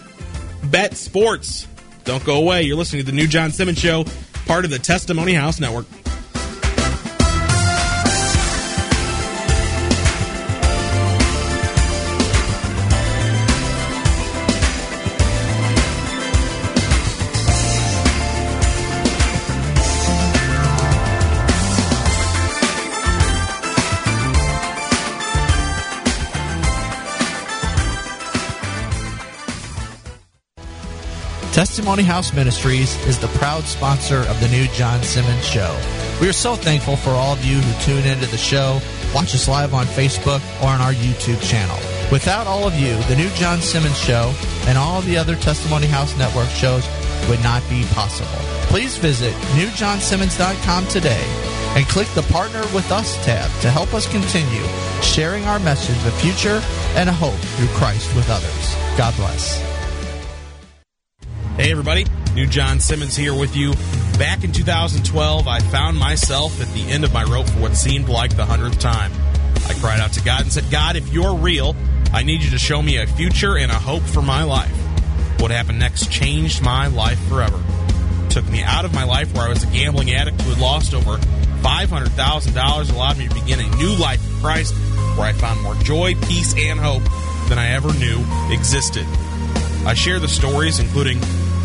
bet 0.65 0.95
sports. 0.97 1.67
Don't 2.05 2.25
go 2.25 2.37
away. 2.37 2.63
You're 2.63 2.77
listening 2.77 3.05
to 3.05 3.11
the 3.11 3.17
new 3.17 3.27
John 3.27 3.51
Simmons 3.51 3.79
Show, 3.79 4.05
part 4.47 4.65
of 4.65 4.71
the 4.71 4.79
Testimony 4.79 5.35
House 5.35 5.61
Network. 5.61 5.87
Testimony 31.62 32.03
House 32.03 32.33
Ministries 32.33 32.96
is 33.07 33.20
the 33.20 33.29
proud 33.38 33.62
sponsor 33.62 34.22
of 34.22 34.40
the 34.40 34.48
new 34.48 34.66
John 34.75 35.01
Simmons 35.05 35.46
Show. 35.46 35.81
We 36.20 36.29
are 36.29 36.33
so 36.33 36.57
thankful 36.57 36.96
for 36.96 37.11
all 37.11 37.35
of 37.35 37.44
you 37.44 37.55
who 37.55 37.85
tune 37.85 38.05
into 38.05 38.27
the 38.27 38.37
show, 38.37 38.81
watch 39.14 39.33
us 39.33 39.46
live 39.46 39.72
on 39.72 39.87
Facebook 39.87 40.40
or 40.61 40.70
on 40.70 40.81
our 40.81 40.92
YouTube 40.92 41.40
channel. 41.40 41.77
Without 42.11 42.48
all 42.48 42.66
of 42.66 42.75
you, 42.75 43.01
the 43.05 43.14
new 43.14 43.29
John 43.37 43.61
Simmons 43.61 43.96
Show 43.96 44.35
and 44.66 44.77
all 44.77 45.03
the 45.03 45.16
other 45.16 45.37
Testimony 45.37 45.87
House 45.87 46.18
Network 46.18 46.48
shows 46.48 46.85
would 47.29 47.40
not 47.44 47.62
be 47.70 47.85
possible. 47.94 48.42
Please 48.66 48.96
visit 48.96 49.33
newjohnsimmons.com 49.55 50.88
today 50.88 51.25
and 51.77 51.87
click 51.87 52.09
the 52.16 52.22
Partner 52.22 52.62
with 52.75 52.90
Us 52.90 53.25
tab 53.25 53.48
to 53.61 53.70
help 53.70 53.94
us 53.94 54.11
continue 54.11 54.64
sharing 55.01 55.44
our 55.44 55.61
message 55.61 56.05
of 56.09 56.20
future 56.20 56.61
and 56.96 57.09
hope 57.09 57.38
through 57.55 57.68
Christ 57.68 58.12
with 58.16 58.29
others. 58.31 58.98
God 58.98 59.14
bless. 59.14 59.72
Hey, 61.62 61.70
everybody. 61.70 62.07
New 62.35 62.48
John 62.48 62.81
Simmons 62.81 63.14
here 63.14 63.33
with 63.33 63.55
you. 63.55 63.72
Back 64.18 64.42
in 64.42 64.51
2012, 64.51 65.46
I 65.46 65.61
found 65.61 65.96
myself 65.96 66.61
at 66.61 66.66
the 66.75 66.90
end 66.90 67.05
of 67.05 67.12
my 67.12 67.22
rope 67.22 67.48
for 67.48 67.61
what 67.61 67.77
seemed 67.77 68.09
like 68.09 68.35
the 68.35 68.44
hundredth 68.44 68.81
time. 68.81 69.12
I 69.68 69.75
cried 69.75 70.01
out 70.01 70.12
to 70.14 70.25
God 70.25 70.40
and 70.40 70.53
said, 70.53 70.68
God, 70.72 70.96
if 70.96 71.12
you're 71.12 71.37
real, 71.37 71.77
I 72.12 72.25
need 72.25 72.42
you 72.42 72.51
to 72.51 72.59
show 72.59 72.83
me 72.83 72.96
a 72.96 73.07
future 73.07 73.57
and 73.57 73.70
a 73.70 73.77
hope 73.77 74.03
for 74.03 74.22
my 74.22 74.42
life. 74.42 74.75
What 75.38 75.53
happened 75.53 75.79
next 75.79 76.11
changed 76.11 76.64
my 76.64 76.88
life 76.88 77.20
forever. 77.29 77.62
took 78.29 78.48
me 78.48 78.64
out 78.64 78.85
of 78.85 78.92
my 78.92 79.05
life 79.05 79.33
where 79.33 79.46
I 79.46 79.48
was 79.48 79.62
a 79.62 79.68
gambling 79.68 80.11
addict 80.11 80.40
who 80.40 80.51
had 80.51 80.59
lost 80.59 80.94
over 80.94 81.18
$500,000, 81.18 82.92
allowed 82.92 83.18
me 83.18 83.29
to 83.29 83.35
begin 83.37 83.61
a 83.61 83.77
new 83.77 83.94
life 83.94 84.20
in 84.29 84.40
Christ 84.40 84.75
where 85.16 85.29
I 85.29 85.33
found 85.33 85.61
more 85.62 85.77
joy, 85.77 86.16
peace, 86.22 86.57
and 86.59 86.81
hope 86.81 87.05
than 87.48 87.61
I 87.61 87.68
ever 87.68 87.94
knew 87.94 88.20
existed. 88.51 89.07
I 89.87 89.94
share 89.94 90.18
the 90.18 90.27
stories, 90.27 90.81
including 90.81 91.20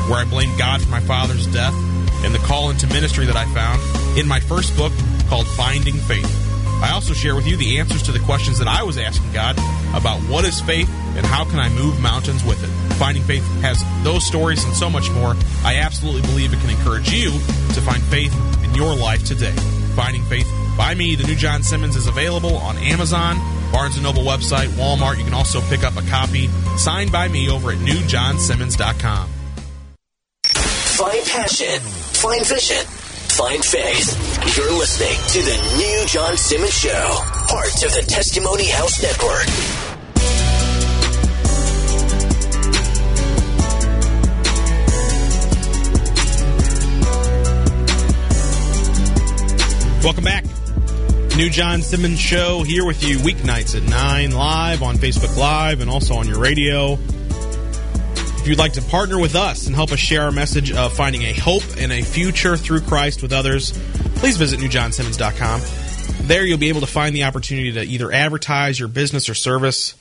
where 0.07 0.19
I 0.19 0.25
blamed 0.25 0.57
God 0.57 0.81
for 0.81 0.89
my 0.89 1.01
father's 1.01 1.47
death 1.47 1.73
and 2.23 2.33
the 2.33 2.39
call 2.39 2.69
into 2.69 2.87
ministry 2.87 3.25
that 3.25 3.35
I 3.35 3.45
found 3.53 3.81
in 4.17 4.27
my 4.27 4.39
first 4.39 4.75
book 4.75 4.91
called 5.27 5.47
Finding 5.47 5.95
Faith. 5.95 6.47
I 6.81 6.91
also 6.91 7.13
share 7.13 7.35
with 7.35 7.47
you 7.47 7.57
the 7.57 7.79
answers 7.79 8.03
to 8.03 8.11
the 8.11 8.19
questions 8.19 8.59
that 8.59 8.67
I 8.67 8.83
was 8.83 8.97
asking 8.97 9.33
God 9.33 9.57
about 9.95 10.19
what 10.29 10.45
is 10.45 10.61
faith 10.61 10.89
and 11.15 11.25
how 11.25 11.43
can 11.43 11.59
I 11.59 11.69
move 11.69 11.99
mountains 11.99 12.43
with 12.43 12.63
it. 12.63 12.93
Finding 12.95 13.23
Faith 13.23 13.43
has 13.61 13.83
those 14.03 14.25
stories 14.25 14.63
and 14.63 14.73
so 14.75 14.89
much 14.89 15.09
more. 15.11 15.35
I 15.63 15.77
absolutely 15.77 16.21
believe 16.21 16.53
it 16.53 16.59
can 16.59 16.69
encourage 16.69 17.11
you 17.11 17.31
to 17.31 17.81
find 17.81 18.01
faith 18.03 18.33
in 18.63 18.75
your 18.75 18.95
life 18.95 19.25
today. 19.25 19.55
Finding 19.95 20.23
Faith 20.25 20.47
by 20.77 20.93
me, 20.93 21.15
the 21.15 21.23
new 21.23 21.35
John 21.35 21.63
Simmons, 21.63 21.95
is 21.95 22.07
available 22.07 22.55
on 22.57 22.77
Amazon, 22.77 23.37
Barnes 23.71 23.99
& 24.01 24.03
Noble 24.03 24.23
website, 24.23 24.67
Walmart. 24.77 25.17
You 25.17 25.23
can 25.23 25.33
also 25.33 25.61
pick 25.61 25.83
up 25.83 25.97
a 25.97 26.03
copy 26.03 26.47
signed 26.77 27.11
by 27.11 27.27
me 27.27 27.49
over 27.49 27.71
at 27.71 27.79
newjohnsimmons.com. 27.79 29.36
Find 30.97 31.23
passion, 31.27 31.79
find 31.79 32.43
vision, 32.47 32.83
find 32.87 33.63
faith. 33.63 34.57
You're 34.57 34.71
listening 34.79 35.15
to 35.29 35.41
the 35.43 35.77
new 35.77 36.07
John 36.07 36.35
Simmons 36.35 36.73
Show, 36.73 37.19
part 37.47 37.83
of 37.83 37.93
the 37.93 38.03
Testimony 38.07 38.65
House 38.65 38.99
Network. 39.03 39.45
Welcome 50.03 50.23
back. 50.23 50.45
New 51.37 51.51
John 51.51 51.83
Simmons 51.83 52.19
Show 52.19 52.63
here 52.63 52.87
with 52.87 53.07
you 53.07 53.19
weeknights 53.19 53.75
at 53.77 53.83
9 53.87 54.31
live 54.31 54.81
on 54.81 54.95
Facebook 54.95 55.37
Live 55.37 55.81
and 55.81 55.91
also 55.91 56.15
on 56.15 56.27
your 56.27 56.39
radio. 56.39 56.97
If 58.47 58.51
you'd 58.51 58.59
like 58.59 58.73
to 58.73 58.81
partner 58.81 59.19
with 59.19 59.35
us 59.35 59.67
and 59.67 59.75
help 59.75 59.91
us 59.91 59.99
share 59.99 60.21
our 60.21 60.31
message 60.31 60.71
of 60.71 60.93
finding 60.93 61.23
a 61.23 61.33
hope 61.33 61.63
and 61.77 61.91
a 61.91 62.01
future 62.01 62.55
through 62.55 62.79
Christ 62.79 63.21
with 63.21 63.33
others, 63.33 63.73
please 64.15 64.37
visit 64.37 64.61
newjohnsimmons.com. 64.61 65.59
There 66.27 66.45
you'll 66.45 66.57
be 66.57 66.69
able 66.69 66.79
to 66.79 66.87
find 66.87 67.13
the 67.13 67.25
opportunity 67.25 67.73
to 67.73 67.81
either 67.81 68.09
advertise 68.09 68.79
your 68.79 68.87
business 68.87 69.27
or 69.27 69.33
service. 69.33 69.95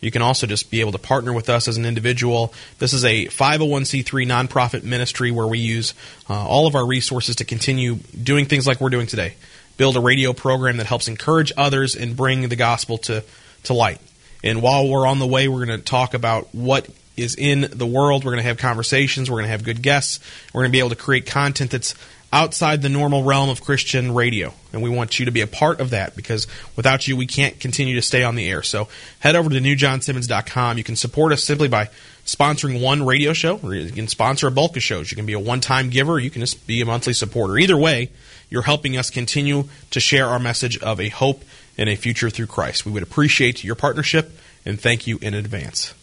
You 0.00 0.12
can 0.12 0.22
also 0.22 0.46
just 0.46 0.70
be 0.70 0.78
able 0.78 0.92
to 0.92 0.98
partner 0.98 1.32
with 1.32 1.48
us 1.48 1.66
as 1.66 1.76
an 1.76 1.84
individual. 1.84 2.54
This 2.78 2.92
is 2.92 3.04
a 3.04 3.26
501c3 3.26 4.28
nonprofit 4.28 4.84
ministry 4.84 5.32
where 5.32 5.48
we 5.48 5.58
use 5.58 5.92
uh, 6.30 6.34
all 6.34 6.68
of 6.68 6.76
our 6.76 6.86
resources 6.86 7.34
to 7.34 7.44
continue 7.44 7.96
doing 8.22 8.46
things 8.46 8.64
like 8.64 8.80
we're 8.80 8.90
doing 8.90 9.08
today. 9.08 9.34
Build 9.76 9.96
a 9.96 10.00
radio 10.00 10.32
program 10.32 10.76
that 10.76 10.86
helps 10.86 11.08
encourage 11.08 11.50
others 11.56 11.96
and 11.96 12.16
bring 12.16 12.48
the 12.48 12.54
gospel 12.54 12.98
to, 12.98 13.24
to 13.64 13.74
light. 13.74 14.00
And 14.44 14.62
while 14.62 14.88
we're 14.88 15.04
on 15.04 15.18
the 15.18 15.26
way, 15.26 15.48
we're 15.48 15.66
going 15.66 15.80
to 15.80 15.84
talk 15.84 16.14
about 16.14 16.54
what 16.54 16.88
is 17.16 17.34
in 17.34 17.68
the 17.72 17.86
world. 17.86 18.24
We're 18.24 18.32
going 18.32 18.42
to 18.42 18.48
have 18.48 18.58
conversations. 18.58 19.30
We're 19.30 19.38
going 19.38 19.46
to 19.46 19.50
have 19.50 19.64
good 19.64 19.82
guests. 19.82 20.20
We're 20.52 20.62
going 20.62 20.70
to 20.70 20.72
be 20.72 20.78
able 20.78 20.90
to 20.90 20.96
create 20.96 21.26
content 21.26 21.70
that's 21.70 21.94
outside 22.32 22.80
the 22.80 22.88
normal 22.88 23.24
realm 23.24 23.50
of 23.50 23.62
Christian 23.62 24.14
radio. 24.14 24.54
And 24.72 24.82
we 24.82 24.88
want 24.88 25.18
you 25.18 25.26
to 25.26 25.30
be 25.30 25.42
a 25.42 25.46
part 25.46 25.80
of 25.80 25.90
that 25.90 26.16
because 26.16 26.46
without 26.76 27.06
you, 27.06 27.16
we 27.16 27.26
can't 27.26 27.60
continue 27.60 27.96
to 27.96 28.02
stay 28.02 28.22
on 28.22 28.36
the 28.36 28.48
air. 28.48 28.62
So 28.62 28.88
head 29.20 29.36
over 29.36 29.50
to 29.50 29.60
newjohnsimmons.com. 29.60 30.78
You 30.78 30.84
can 30.84 30.96
support 30.96 31.32
us 31.32 31.44
simply 31.44 31.68
by 31.68 31.90
sponsoring 32.24 32.80
one 32.80 33.04
radio 33.04 33.32
show, 33.32 33.58
or 33.62 33.74
you 33.74 33.90
can 33.90 34.08
sponsor 34.08 34.46
a 34.46 34.50
bulk 34.50 34.76
of 34.76 34.82
shows. 34.82 35.10
You 35.10 35.16
can 35.16 35.26
be 35.26 35.34
a 35.34 35.38
one 35.38 35.60
time 35.60 35.90
giver, 35.90 36.18
you 36.18 36.30
can 36.30 36.40
just 36.40 36.66
be 36.66 36.80
a 36.80 36.86
monthly 36.86 37.12
supporter. 37.12 37.58
Either 37.58 37.76
way, 37.76 38.10
you're 38.48 38.62
helping 38.62 38.96
us 38.96 39.10
continue 39.10 39.64
to 39.90 40.00
share 40.00 40.26
our 40.26 40.38
message 40.38 40.78
of 40.78 41.00
a 41.00 41.08
hope 41.08 41.44
and 41.76 41.88
a 41.88 41.96
future 41.96 42.30
through 42.30 42.46
Christ. 42.46 42.86
We 42.86 42.92
would 42.92 43.02
appreciate 43.02 43.64
your 43.64 43.74
partnership 43.74 44.30
and 44.64 44.80
thank 44.80 45.06
you 45.06 45.18
in 45.20 45.34
advance. 45.34 45.94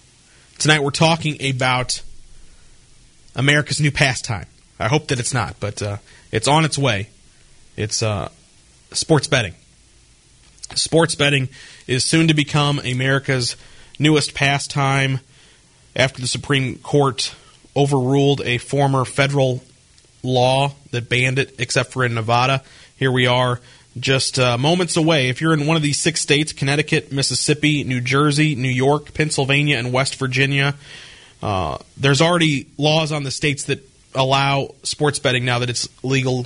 Tonight 0.60 0.84
we're 0.84 0.92
talking 0.92 1.42
about 1.42 2.02
America's 3.34 3.80
new 3.80 3.92
pastime. 3.92 4.46
I 4.78 4.90
hope 4.90 5.08
that 5.08 5.18
it's 5.18 5.34
not, 5.34 5.58
but 5.62 5.82
uh, 5.82 5.98
it's 6.34 6.50
on 6.50 6.66
its 6.66 6.78
way. 6.78 7.08
It's 7.78 8.04
uh, 8.04 8.28
sports 8.92 9.28
betting. 9.28 9.54
Sports 10.76 11.16
betting 11.16 11.48
is 11.88 12.04
soon 12.04 12.28
to 12.28 12.34
become 12.34 12.78
America's 12.80 13.56
newest 14.00 14.34
pastime 14.34 15.22
after 15.96 16.20
the 16.20 16.28
Supreme 16.28 16.76
Court 16.80 17.34
overruled 17.74 18.42
a 18.42 18.58
former 18.58 19.06
federal 19.06 19.64
law 20.24 20.74
that 20.92 21.08
banned 21.08 21.40
it, 21.40 21.56
except 21.58 21.94
for 21.94 22.04
in 22.04 22.16
Nevada. 22.16 22.66
Here 22.98 23.14
we 23.14 23.28
are, 23.28 23.62
just 24.00 24.40
uh, 24.40 24.58
moments 24.58 24.98
away. 24.98 25.30
If 25.30 25.42
you're 25.42 25.54
in 25.54 25.68
one 25.68 25.78
of 25.78 25.84
these 25.84 26.00
six 26.00 26.22
states 26.22 26.54
Connecticut, 26.54 27.12
Mississippi, 27.12 27.84
New 27.84 28.02
Jersey, 28.02 28.56
New 28.56 28.70
York, 28.70 29.14
Pennsylvania, 29.14 29.78
and 29.78 29.92
West 29.92 30.16
Virginia 30.16 30.76
uh, 31.42 31.78
there's 31.98 32.22
already 32.22 32.68
laws 32.78 33.12
on 33.12 33.24
the 33.24 33.32
states 33.32 33.66
that 33.66 33.80
allow 34.14 34.74
sports 34.84 35.20
betting 35.20 35.46
now 35.46 35.60
that 35.60 35.70
it's 35.70 35.88
legal 36.04 36.46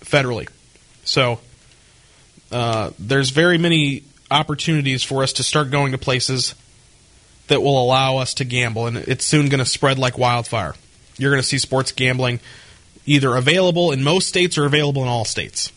federally. 0.00 0.48
So 1.04 1.40
uh, 2.50 2.90
there's 2.98 3.30
very 3.30 3.58
many 3.58 4.02
opportunities 4.30 5.02
for 5.02 5.22
us 5.22 5.34
to 5.34 5.42
start 5.42 5.70
going 5.70 5.92
to 5.92 5.98
places 5.98 6.54
that 7.48 7.60
will 7.62 7.82
allow 7.82 8.18
us 8.18 8.34
to 8.34 8.44
gamble, 8.44 8.86
and 8.86 8.96
it's 8.96 9.24
soon 9.24 9.48
going 9.48 9.58
to 9.58 9.66
spread 9.66 9.98
like 9.98 10.16
wildfire. 10.16 10.74
You're 11.18 11.30
going 11.30 11.42
to 11.42 11.48
see 11.48 11.58
sports 11.58 11.92
gambling 11.92 12.40
either 13.04 13.34
available 13.36 13.92
in 13.92 14.02
most 14.02 14.28
states 14.28 14.56
or 14.56 14.64
available 14.64 15.02
in 15.02 15.08
all 15.08 15.24
states 15.24 15.72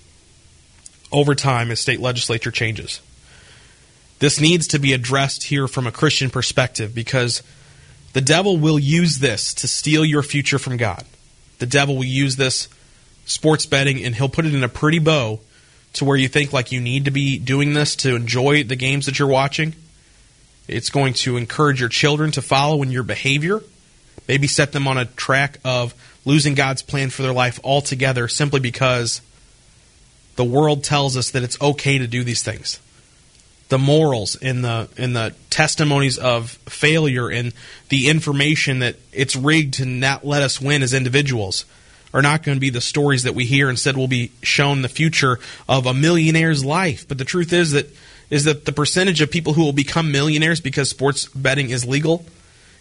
over 1.16 1.34
time 1.34 1.72
as 1.72 1.80
state 1.80 2.02
legislature 2.02 2.52
changes. 2.52 3.00
This 4.20 4.42
needs 4.42 4.68
to 4.68 4.80
be 4.80 4.92
addressed 4.92 5.44
here 5.44 5.66
from 5.66 5.88
a 5.88 5.92
Christian 5.92 6.30
perspective 6.30 6.94
because 6.94 7.42
the 8.12 8.20
devil 8.20 8.58
will 8.58 8.78
use 8.78 9.20
this 9.20 9.54
to 9.56 9.68
steal 9.68 10.04
your 10.04 10.24
future 10.24 10.60
from 10.60 10.76
God. 10.76 11.06
The 11.60 11.66
devil 11.66 11.96
will 11.96 12.04
use 12.04 12.36
this 12.36 12.68
sports 13.26 13.66
betting 13.66 14.04
and 14.04 14.14
he'll 14.14 14.30
put 14.30 14.46
it 14.46 14.54
in 14.54 14.64
a 14.64 14.70
pretty 14.70 15.00
bow 15.00 15.40
to 15.94 16.04
where 16.04 16.18
you 16.18 16.28
think 16.28 16.52
like 16.52 16.74
you 16.74 16.82
need 16.82 17.06
to 17.06 17.12
be 17.12 17.40
doing 17.40 17.74
this 17.74 17.96
to 17.98 18.16
enjoy 18.16 18.66
the 18.66 18.76
games 18.76 19.06
that 19.06 19.18
you're 19.18 19.28
watching. 19.30 19.74
It's 20.68 20.90
going 20.90 21.14
to 21.14 21.38
encourage 21.38 21.80
your 21.80 21.90
children 21.90 22.32
to 22.32 22.42
follow 22.42 22.82
in 22.84 22.92
your 22.92 23.04
behavior, 23.04 23.62
maybe 24.28 24.48
set 24.48 24.74
them 24.74 24.86
on 24.86 24.98
a 24.98 25.06
track 25.06 25.60
of 25.64 25.94
losing 26.26 26.56
God's 26.56 26.82
plan 26.82 27.10
for 27.10 27.22
their 27.22 27.32
life 27.32 27.58
altogether 27.64 28.28
simply 28.28 28.60
because 28.60 29.22
the 30.36 30.44
world 30.44 30.84
tells 30.84 31.16
us 31.18 31.32
that 31.32 31.44
it's 31.44 31.60
okay 31.62 31.98
to 31.98 32.08
do 32.08 32.24
these 32.24 32.44
things. 32.44 32.80
the 33.70 33.80
morals 33.80 34.36
and 34.36 34.64
the 34.64 34.88
and 34.98 35.16
the 35.16 35.34
testimonies 35.50 36.18
of 36.18 36.52
failure 36.68 37.30
and 37.30 37.54
the 37.90 38.08
information 38.10 38.80
that 38.80 38.96
it's 39.12 39.36
rigged 39.36 39.76
to 39.76 39.86
not 39.86 40.26
let 40.26 40.42
us 40.42 40.62
win 40.62 40.84
as 40.84 40.94
individuals 40.94 41.66
are 42.14 42.22
not 42.22 42.44
going 42.44 42.56
to 42.56 42.60
be 42.60 42.70
the 42.70 42.82
stories 42.82 43.24
that 43.24 43.34
we 43.34 43.46
hear. 43.46 43.70
Instead, 43.70 43.98
we'll 43.98 44.08
be 44.08 44.32
shown 44.42 44.82
the 44.82 44.90
future 44.90 45.40
of 45.68 45.86
a 45.86 45.94
millionaire's 45.94 46.64
life. 46.64 47.08
But 47.08 47.18
the 47.18 47.26
truth 47.26 47.52
is 47.52 47.72
that 47.72 47.88
is 48.30 48.44
that 48.46 48.66
the 48.66 48.72
percentage 48.72 49.22
of 49.22 49.32
people 49.32 49.54
who 49.54 49.64
will 49.64 49.74
become 49.74 50.12
millionaires 50.12 50.62
because 50.62 50.90
sports 50.90 51.28
betting 51.30 51.70
is 51.70 51.86
legal 51.86 52.26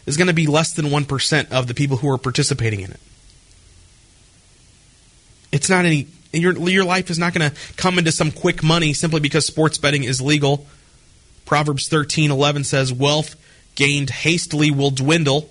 is 0.07 0.17
going 0.17 0.29
to 0.29 0.35
be 0.35 0.47
less 0.47 0.73
than 0.73 0.87
1% 0.87 1.51
of 1.51 1.67
the 1.67 1.75
people 1.75 1.99
who 1.99 2.11
are 2.11 2.19
participating 2.19 2.81
in 2.81 2.91
it. 2.91 3.01
It's 5.51 5.71
not 5.71 5.85
any 5.87 6.09
your 6.43 6.69
your 6.69 6.85
life 6.85 7.11
is 7.11 7.19
not 7.19 7.35
going 7.35 7.51
to 7.51 7.57
come 7.77 7.99
into 7.99 8.13
some 8.13 8.31
quick 8.31 8.63
money 8.63 8.93
simply 8.93 9.21
because 9.21 9.47
sports 9.47 9.79
betting 9.79 10.05
is 10.05 10.21
legal. 10.21 10.67
Proverbs 11.45 11.89
13:11 11.89 12.65
says 12.65 12.93
wealth 12.93 13.37
gained 13.75 14.11
hastily 14.11 14.71
will 14.71 14.91
dwindle, 14.91 15.51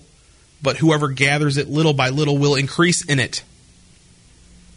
but 0.62 0.78
whoever 0.78 1.08
gathers 1.08 1.56
it 1.56 1.68
little 1.68 1.92
by 1.92 2.08
little 2.08 2.38
will 2.38 2.54
increase 2.54 3.04
in 3.04 3.20
it. 3.20 3.42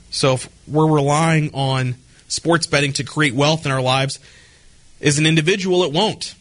So 0.10 0.34
if 0.34 0.50
we're 0.67 0.91
relying 0.91 1.52
on 1.54 1.96
sports 2.28 2.67
betting 2.67 2.93
to 2.93 3.04
create 3.04 3.34
wealth 3.34 3.65
in 3.65 3.72
our 3.72 3.82
lives, 3.82 4.20
as 5.02 5.20
an 5.20 5.26
individual, 5.26 5.84
it 5.84 5.91
won't. 5.91 6.36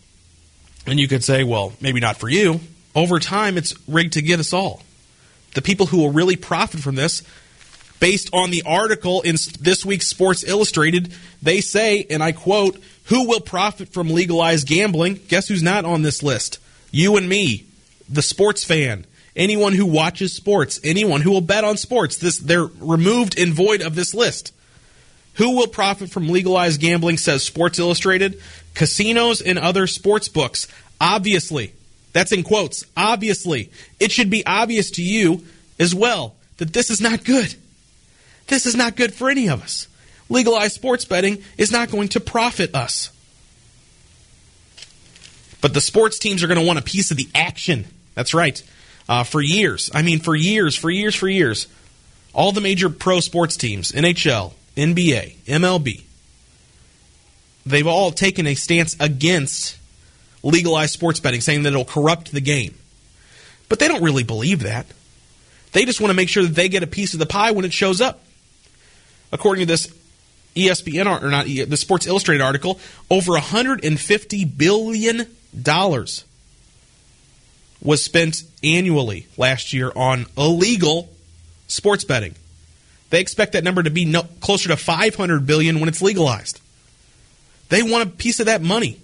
And 0.87 1.01
you 1.01 1.09
could 1.09 1.25
say, 1.25 1.45
well, 1.45 1.73
maybe 1.81 2.01
not 2.01 2.17
for 2.17 2.29
you. 2.29 2.61
Over 2.95 3.19
time, 3.19 3.59
it's 3.59 3.75
rigged 3.89 4.15
to 4.15 4.23
get 4.23 4.41
us 4.41 4.53
all. 4.53 4.83
The 5.55 5.63
people 5.63 5.87
who 5.87 5.99
will 5.99 6.13
really 6.13 6.37
profit 6.37 6.81
from 6.81 6.95
this, 6.95 7.23
based 8.01 8.31
on 8.33 8.51
the 8.51 8.63
article 8.67 9.23
in 9.23 9.37
this 9.61 9.85
week's 9.85 10.07
Sports 10.07 10.45
Illustrated, 10.45 11.13
they 11.43 11.61
say, 11.61 12.07
and 12.11 12.23
I 12.23 12.33
quote, 12.33 12.83
who 13.05 13.29
will 13.29 13.41
profit 13.41 13.89
from 13.89 14.11
legalized 14.11 14.67
gambling? 14.67 15.21
Guess 15.29 15.49
who's 15.49 15.63
not 15.63 15.85
on 15.85 16.03
this 16.03 16.23
list? 16.23 16.59
You 16.91 17.17
and 17.17 17.29
me, 17.29 17.65
the 18.09 18.23
sports 18.23 18.65
fan, 18.65 19.05
anyone 19.37 19.75
who 19.75 19.87
watches 19.87 20.33
sports, 20.33 20.81
anyone 20.83 21.21
who 21.21 21.31
will 21.31 21.41
bet 21.41 21.65
on 21.65 21.77
sports. 21.77 22.17
This 22.17 22.39
they're 22.39 22.67
removed 22.81 23.39
and 23.39 23.53
void 23.53 23.83
of 23.83 23.95
this 23.95 24.15
list. 24.15 24.53
Who 25.35 25.57
will 25.57 25.67
profit 25.67 26.11
from 26.11 26.29
legalized 26.29 26.81
gambling, 26.81 27.19
says 27.19 27.45
Sports 27.45 27.79
Illustrated? 27.79 28.41
Casinos 28.75 29.43
and 29.43 29.59
other 29.59 29.87
sports 29.87 30.29
books. 30.29 30.67
Obviously. 31.01 31.73
That's 32.13 32.33
in 32.33 32.43
quotes. 32.43 32.87
Obviously. 32.97 33.71
It 34.01 34.11
should 34.11 34.31
be 34.31 34.47
obvious 34.47 34.91
to 34.93 35.03
you 35.03 35.45
as 35.79 35.95
well 35.95 36.35
that 36.57 36.73
this 36.73 36.91
is 36.91 37.03
not 37.03 37.25
good. 37.25 37.55
This 38.47 38.67
is 38.67 38.77
not 38.77 38.97
good 38.97 39.13
for 39.13 39.29
any 39.31 39.49
of 39.49 39.63
us. 39.63 39.89
Legalized 40.29 40.75
sports 40.75 41.05
betting 41.05 41.43
is 41.57 41.71
not 41.71 41.91
going 41.91 42.09
to 42.09 42.21
profit 42.21 42.75
us. 42.75 43.11
But 45.61 45.75
the 45.75 45.81
sports 45.81 46.19
teams 46.19 46.43
are 46.43 46.47
going 46.47 46.61
to 46.61 46.67
want 46.67 46.79
a 46.79 46.83
piece 46.83 47.11
of 47.11 47.17
the 47.17 47.29
action. 47.35 47.87
That's 48.15 48.35
right. 48.35 48.63
Uh, 49.09 49.25
for 49.25 49.41
years, 49.41 49.91
I 49.95 50.03
mean, 50.03 50.19
for 50.19 50.35
years, 50.35 50.75
for 50.77 50.91
years, 50.91 51.15
for 51.15 51.29
years, 51.29 51.69
all 52.33 52.53
the 52.53 52.61
major 52.61 52.91
pro 52.91 53.21
sports 53.21 53.57
teams, 53.57 53.93
NHL, 53.93 54.53
NBA, 54.77 55.37
MLB, 55.47 56.03
they've 57.65 57.87
all 57.87 58.11
taken 58.11 58.47
a 58.47 58.55
stance 58.55 58.97
against 58.99 59.79
legalized 60.43 60.93
sports 60.93 61.21
betting, 61.21 61.41
saying 61.41 61.63
that 61.63 61.71
it'll 61.71 61.85
corrupt 61.85 62.33
the 62.33 62.41
game. 62.41 62.75
But 63.69 63.79
they 63.79 63.89
don't 63.89 64.03
really 64.03 64.25
believe 64.25 64.63
that. 64.63 64.87
They 65.73 65.85
just 65.85 66.01
want 66.01 66.11
to 66.11 66.15
make 66.15 66.29
sure 66.29 66.43
that 66.43 66.55
they 66.55 66.69
get 66.69 66.83
a 66.83 66.87
piece 66.87 67.13
of 67.13 67.19
the 67.19 67.27
pie 67.27 67.53
when 67.53 67.65
it 67.65 67.73
shows 67.73 68.01
up. 68.01 68.23
According 69.33 69.67
to 69.67 69.67
this 69.67 69.93
ESPN 70.55 71.23
or 71.23 71.31
not 71.31 71.47
the 71.47 71.77
Sports 71.77 72.07
Illustrated 72.07 72.43
article, 72.43 72.81
over 73.11 73.33
150 73.33 74.45
billion 74.45 75.27
dollars 75.61 76.25
was 77.83 78.03
spent 78.03 78.43
annually 78.65 79.27
last 79.37 79.73
year 79.73 79.93
on 79.95 80.27
illegal 80.37 81.09
sports 81.69 82.05
betting. 82.05 82.35
They 83.11 83.21
expect 83.21 83.53
that 83.53 83.65
number 83.65 83.83
to 83.83 83.91
be 83.91 84.05
no, 84.05 84.23
closer 84.41 84.69
to 84.71 84.77
500 84.77 85.47
billion 85.47 85.79
when 85.79 85.89
it's 85.89 86.03
legalized. 86.03 86.61
They 87.69 87.83
want 87.83 88.09
a 88.09 88.11
piece 88.11 88.41
of 88.41 88.47
that 88.47 88.63
money. 88.63 88.99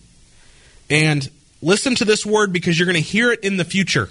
And 0.90 1.28
listen 1.61 1.94
to 1.96 2.04
this 2.04 2.26
word 2.26 2.52
because 2.52 2.78
you're 2.78 2.87
going 2.87 2.94
to 2.94 3.00
hear 3.00 3.32
it 3.32 3.40
in 3.40 3.56
the 3.56 3.64
future. 3.64 4.08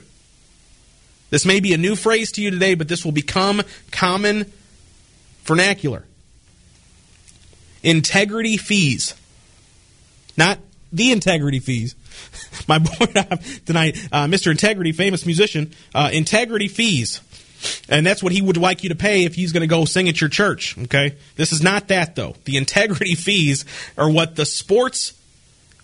This 1.30 1.46
may 1.46 1.60
be 1.60 1.74
a 1.74 1.78
new 1.78 1.96
phrase 1.96 2.32
to 2.34 2.42
you 2.42 2.52
today, 2.52 2.76
but 2.76 2.88
this 2.88 3.06
will 3.06 3.12
become 3.12 3.62
common 3.92 4.52
vernacular. 5.44 6.06
Integrity 7.84 8.58
fees. 8.58 9.16
Not 10.38 10.60
the 10.92 11.12
integrity 11.12 11.60
fees. 11.60 11.96
My 12.68 12.80
boy 12.80 13.06
tonight, 13.66 13.98
uh, 14.12 14.26
Mr. 14.26 14.52
Integrity, 14.52 14.92
famous 14.92 15.26
musician, 15.26 15.74
uh, 15.96 16.10
integrity 16.12 16.68
fees. 16.68 17.22
And 17.90 18.06
that's 18.06 18.24
what 18.24 18.32
he 18.32 18.42
would 18.42 18.58
like 18.58 18.84
you 18.84 18.90
to 18.90 18.96
pay 18.96 19.26
if 19.26 19.36
he's 19.36 19.52
going 19.52 19.62
to 19.62 19.68
go 19.68 19.86
sing 19.86 20.10
at 20.10 20.20
your 20.20 20.30
church. 20.30 20.78
Okay? 20.78 21.16
This 21.36 21.52
is 21.52 21.62
not 21.62 21.90
that, 21.90 22.16
though. 22.16 22.36
The 22.46 22.58
integrity 22.58 23.16
fees 23.16 23.66
are 23.98 24.10
what 24.10 24.36
the 24.36 24.46
sports 24.46 25.14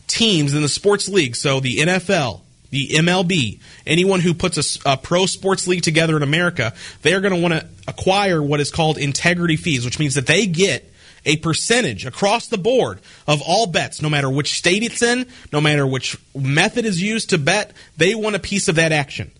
teams 0.07 0.53
in 0.53 0.61
the 0.61 0.69
sports 0.69 1.07
league, 1.07 1.35
so 1.35 1.59
the 1.59 1.77
NFL, 1.77 2.41
the 2.69 2.89
MLB, 2.89 3.59
anyone 3.85 4.19
who 4.19 4.33
puts 4.33 4.77
a, 4.85 4.91
a 4.93 4.97
pro 4.97 5.25
sports 5.25 5.67
league 5.67 5.83
together 5.83 6.17
in 6.17 6.23
America, 6.23 6.73
they're 7.01 7.21
going 7.21 7.33
to 7.33 7.41
want 7.41 7.53
to 7.53 7.67
acquire 7.87 8.41
what 8.41 8.59
is 8.59 8.71
called 8.71 8.97
integrity 8.97 9.55
fees, 9.55 9.85
which 9.85 9.99
means 9.99 10.15
that 10.15 10.27
they 10.27 10.45
get 10.45 10.91
a 11.25 11.37
percentage 11.37 12.05
across 12.05 12.47
the 12.47 12.57
board 12.57 12.99
of 13.27 13.41
all 13.41 13.67
bets, 13.67 14.01
no 14.01 14.09
matter 14.09 14.29
which 14.29 14.53
state 14.53 14.83
it's 14.83 15.01
in, 15.01 15.25
no 15.51 15.59
matter 15.59 15.85
which 15.85 16.17
method 16.35 16.85
is 16.85 17.01
used 17.01 17.31
to 17.31 17.37
bet, 17.37 17.73
they 17.97 18.15
want 18.15 18.35
a 18.35 18.39
piece 18.39 18.67
of 18.67 18.75
that 18.75 18.91
action. 18.91 19.31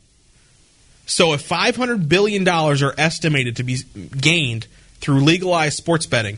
So 1.06 1.34
if 1.34 1.48
$500 1.48 2.10
billion 2.10 2.48
are 2.48 2.94
estimated 2.98 3.56
to 3.58 3.63
be 3.63 3.78
gained 4.20 4.68
through 5.00 5.22
legalized 5.22 5.78
sports 5.78 6.06
betting, 6.06 6.38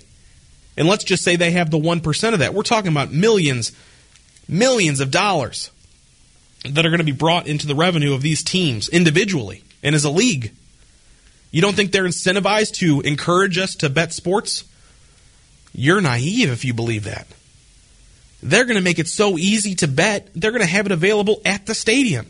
and 0.77 0.87
let's 0.87 1.03
just 1.03 1.23
say 1.23 1.35
they 1.35 1.51
have 1.51 1.71
the 1.71 1.79
1% 1.79 2.33
of 2.33 2.39
that, 2.39 2.53
we're 2.53 2.61
talking 2.61 2.91
about 2.91 3.11
millions, 3.11 3.71
millions 4.47 4.99
of 4.99 5.09
dollars 5.09 5.71
that 6.65 6.85
are 6.85 6.89
going 6.89 6.99
to 6.99 7.05
be 7.05 7.11
brought 7.11 7.47
into 7.47 7.67
the 7.67 7.75
revenue 7.75 8.13
of 8.13 8.21
these 8.21 8.43
teams 8.43 8.89
individually 8.89 9.63
and 9.81 9.95
as 9.95 10.03
a 10.03 10.09
league. 10.09 10.51
You 11.51 11.61
don't 11.61 11.75
think 11.75 11.91
they're 11.91 12.03
incentivized 12.03 12.73
to 12.75 13.01
encourage 13.01 13.57
us 13.57 13.75
to 13.75 13.89
bet 13.89 14.13
sports? 14.13 14.65
You're 15.73 16.01
naive 16.01 16.51
if 16.51 16.65
you 16.65 16.73
believe 16.73 17.05
that. 17.05 17.27
They're 18.41 18.65
going 18.65 18.77
to 18.77 18.83
make 18.83 18.99
it 18.99 19.07
so 19.07 19.37
easy 19.37 19.75
to 19.75 19.87
bet, 19.87 20.29
they're 20.35 20.51
going 20.51 20.61
to 20.61 20.67
have 20.67 20.85
it 20.85 20.91
available 20.91 21.41
at 21.45 21.65
the 21.65 21.75
stadium. 21.75 22.27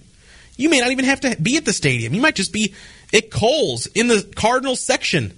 You 0.58 0.70
may 0.70 0.80
not 0.80 0.92
even 0.92 1.06
have 1.06 1.22
to 1.22 1.38
be 1.42 1.58
at 1.58 1.66
the 1.66 1.74
stadium. 1.74 2.14
You 2.14 2.22
might 2.22 2.36
just 2.36 2.52
be 2.52 2.74
at 3.14 3.32
Kohl's 3.32 3.86
in 3.88 4.08
the 4.08 4.30
Cardinals 4.36 4.82
section. 4.82 5.34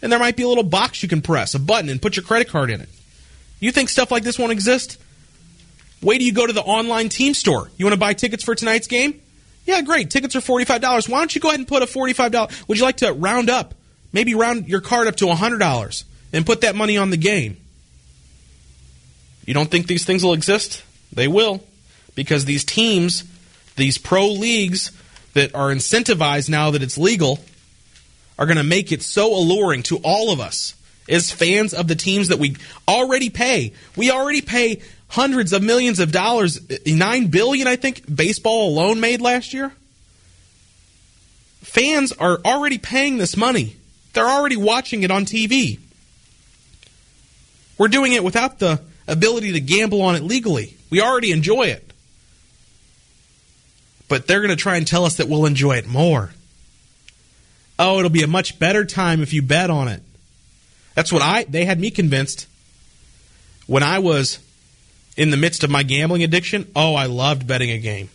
And 0.00 0.12
there 0.12 0.18
might 0.18 0.36
be 0.36 0.44
a 0.44 0.48
little 0.48 0.62
box 0.62 1.02
you 1.02 1.08
can 1.08 1.22
press, 1.22 1.54
a 1.54 1.58
button, 1.58 1.90
and 1.90 2.00
put 2.00 2.16
your 2.16 2.24
credit 2.24 2.48
card 2.48 2.70
in 2.70 2.80
it. 2.80 2.88
You 3.58 3.72
think 3.72 3.88
stuff 3.88 4.12
like 4.12 4.22
this 4.22 4.38
won't 4.38 4.52
exist? 4.52 4.96
Wait 6.02 6.18
till 6.18 6.26
you 6.26 6.32
go 6.32 6.46
to 6.46 6.52
the 6.52 6.62
online 6.62 7.08
team 7.08 7.34
store. 7.34 7.70
You 7.76 7.84
want 7.84 7.94
to 7.94 8.00
buy 8.00 8.14
tickets 8.14 8.44
for 8.44 8.54
tonight's 8.54 8.86
game? 8.86 9.20
Yeah, 9.66 9.82
great. 9.82 10.10
Tickets 10.10 10.34
are 10.36 10.40
$45. 10.40 11.08
Why 11.08 11.18
don't 11.18 11.34
you 11.34 11.40
go 11.40 11.48
ahead 11.48 11.60
and 11.60 11.68
put 11.68 11.82
a 11.82 11.86
$45? 11.86 12.68
Would 12.68 12.78
you 12.78 12.84
like 12.84 12.98
to 12.98 13.12
round 13.12 13.50
up? 13.50 13.74
Maybe 14.12 14.34
round 14.34 14.68
your 14.68 14.80
card 14.80 15.08
up 15.08 15.16
to 15.16 15.26
$100 15.26 16.04
and 16.32 16.46
put 16.46 16.62
that 16.62 16.74
money 16.74 16.96
on 16.96 17.10
the 17.10 17.16
game. 17.16 17.56
You 19.44 19.54
don't 19.54 19.70
think 19.70 19.86
these 19.86 20.04
things 20.04 20.22
will 20.22 20.32
exist? 20.32 20.82
They 21.12 21.28
will. 21.28 21.62
Because 22.14 22.44
these 22.44 22.64
teams, 22.64 23.24
these 23.76 23.98
pro 23.98 24.28
leagues 24.28 24.92
that 25.34 25.54
are 25.54 25.68
incentivized 25.68 26.48
now 26.48 26.70
that 26.70 26.82
it's 26.82 26.96
legal, 26.96 27.38
are 28.38 28.46
going 28.46 28.56
to 28.56 28.64
make 28.64 28.92
it 28.92 29.02
so 29.02 29.34
alluring 29.34 29.82
to 29.84 29.98
all 29.98 30.32
of 30.32 30.40
us 30.40 30.74
as 31.08 31.30
fans 31.30 31.74
of 31.74 31.88
the 31.88 31.94
teams 31.94 32.28
that 32.28 32.38
we 32.38 32.56
already 32.86 33.30
pay. 33.30 33.72
We 33.96 34.10
already 34.10 34.42
pay 34.42 34.82
hundreds 35.08 35.52
of 35.52 35.62
millions 35.62 36.00
of 36.00 36.12
dollars, 36.12 36.60
9 36.86 37.26
billion 37.28 37.66
I 37.66 37.76
think 37.76 38.14
baseball 38.14 38.68
alone 38.68 39.00
made 39.00 39.20
last 39.20 39.54
year. 39.54 39.72
Fans 41.62 42.12
are 42.12 42.38
already 42.44 42.78
paying 42.78 43.16
this 43.18 43.36
money. 43.36 43.76
They're 44.12 44.28
already 44.28 44.56
watching 44.56 45.02
it 45.02 45.10
on 45.10 45.24
TV. 45.24 45.78
We're 47.76 47.88
doing 47.88 48.12
it 48.12 48.24
without 48.24 48.58
the 48.58 48.80
ability 49.06 49.52
to 49.52 49.60
gamble 49.60 50.02
on 50.02 50.16
it 50.16 50.22
legally. 50.22 50.76
We 50.90 51.00
already 51.00 51.30
enjoy 51.30 51.64
it. 51.68 51.84
But 54.08 54.26
they're 54.26 54.40
going 54.40 54.50
to 54.50 54.56
try 54.56 54.76
and 54.76 54.86
tell 54.86 55.04
us 55.04 55.16
that 55.16 55.28
we'll 55.28 55.46
enjoy 55.46 55.76
it 55.76 55.86
more. 55.86 56.30
Oh, 57.78 57.98
it'll 57.98 58.10
be 58.10 58.22
a 58.22 58.28
much 58.28 58.58
better 58.58 58.84
time 58.84 59.22
if 59.22 59.32
you 59.32 59.42
bet 59.42 59.70
on 59.70 59.88
it. 59.88 60.02
That's 60.98 61.12
what 61.12 61.22
I 61.22 61.44
they 61.44 61.64
had 61.64 61.78
me 61.78 61.92
convinced 61.92 62.48
when 63.68 63.84
I 63.84 64.00
was 64.00 64.40
in 65.16 65.30
the 65.30 65.36
midst 65.36 65.62
of 65.62 65.70
my 65.70 65.84
gambling 65.84 66.24
addiction. 66.24 66.68
Oh, 66.74 66.96
I 66.96 67.06
loved 67.06 67.46
betting 67.46 67.70
a 67.70 67.78
game. 67.78 68.08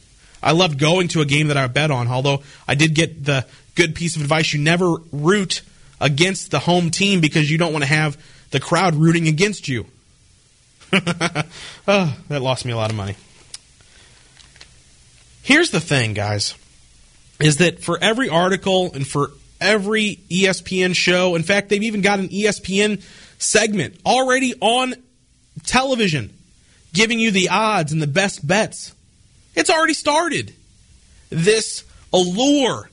I 0.44 0.52
loved 0.52 0.80
going 0.80 1.08
to 1.08 1.22
a 1.22 1.26
game 1.26 1.48
that 1.48 1.56
I 1.56 1.66
bet 1.68 1.92
on, 1.92 2.10
although 2.10 2.44
I 2.68 2.76
did 2.76 2.94
get 2.94 3.24
the 3.24 3.46
good 3.76 3.96
piece 3.96 4.18
of 4.18 4.22
advice 4.22 4.52
you 4.52 4.60
never 4.60 4.96
root 5.14 5.62
against 6.02 6.52
the 6.52 6.60
home 6.60 6.92
team 6.92 7.22
because 7.22 7.50
you 7.50 7.58
don't 7.58 7.72
want 7.72 7.84
to 7.84 7.90
have 7.90 8.22
the 8.52 8.60
crowd 8.60 8.96
rooting 8.96 9.30
against 9.30 9.70
you. 9.70 9.86
oh, 10.92 10.98
that 12.28 12.42
lost 12.42 12.66
me 12.66 12.74
a 12.74 12.76
lot 12.76 12.90
of 12.90 12.98
money. 12.98 13.16
Here's 15.42 15.72
the 15.72 15.80
thing, 15.80 16.14
guys, 16.14 16.54
is 17.40 17.60
that 17.60 17.82
for 17.82 17.98
every 18.02 18.28
article 18.28 18.92
and 18.94 19.08
for 19.08 19.32
every 19.64 20.20
ESPN 20.30 20.96
show, 20.96 21.36
in 21.36 21.44
fact, 21.44 21.70
they've 21.70 21.84
even 21.84 22.02
got 22.02 22.20
an 22.20 22.30
ESPN 22.30 23.02
segment 23.40 24.00
already 24.06 24.54
on 24.62 24.96
television 25.64 26.34
giving 26.94 27.20
you 27.20 27.32
the 27.32 27.50
odds 27.50 27.92
and 27.92 28.02
the 28.02 28.08
best 28.08 28.46
bets. 28.46 28.94
It's 29.56 29.70
already 29.70 29.94
started. 29.94 30.54
This 31.30 31.84
allure. 32.14 32.90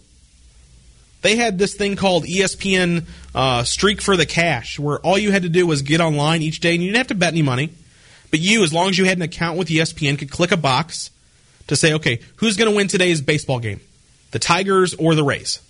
They 1.23 1.37
had 1.37 1.59
this 1.59 1.75
thing 1.75 1.97
called 1.97 2.25
ESPN 2.25 3.05
uh, 3.35 3.63
Streak 3.65 4.01
for 4.01 4.17
the 4.17 4.25
Cash, 4.25 4.79
where 4.79 4.99
all 5.01 5.19
you 5.19 5.33
had 5.33 5.43
to 5.43 5.51
do 5.51 5.67
was 5.67 5.83
get 5.83 6.01
online 6.01 6.41
each 6.41 6.61
day 6.61 6.75
and 6.75 6.83
you 6.83 6.89
didn't 6.89 6.99
have 6.99 7.09
to 7.09 7.15
bet 7.15 7.35
any 7.35 7.43
money. 7.43 7.71
But 8.31 8.41
you, 8.41 8.63
as 8.63 8.73
long 8.73 8.89
as 8.89 8.97
you 8.97 9.05
had 9.05 9.19
an 9.19 9.23
account 9.23 9.59
with 9.59 9.69
ESPN, 9.69 10.19
could 10.19 10.31
click 10.31 10.53
a 10.53 10.57
box 10.57 11.11
to 11.67 11.77
say, 11.77 11.95
okay, 11.95 12.21
who's 12.37 12.57
going 12.57 12.71
to 12.71 12.77
win 12.77 12.89
today's 12.89 13.21
baseball 13.21 13.59
game? 13.59 13.81
The 14.31 14.39
Tigers 14.39 14.95
or 14.95 15.15
the 15.15 15.25
Rays? 15.25 15.61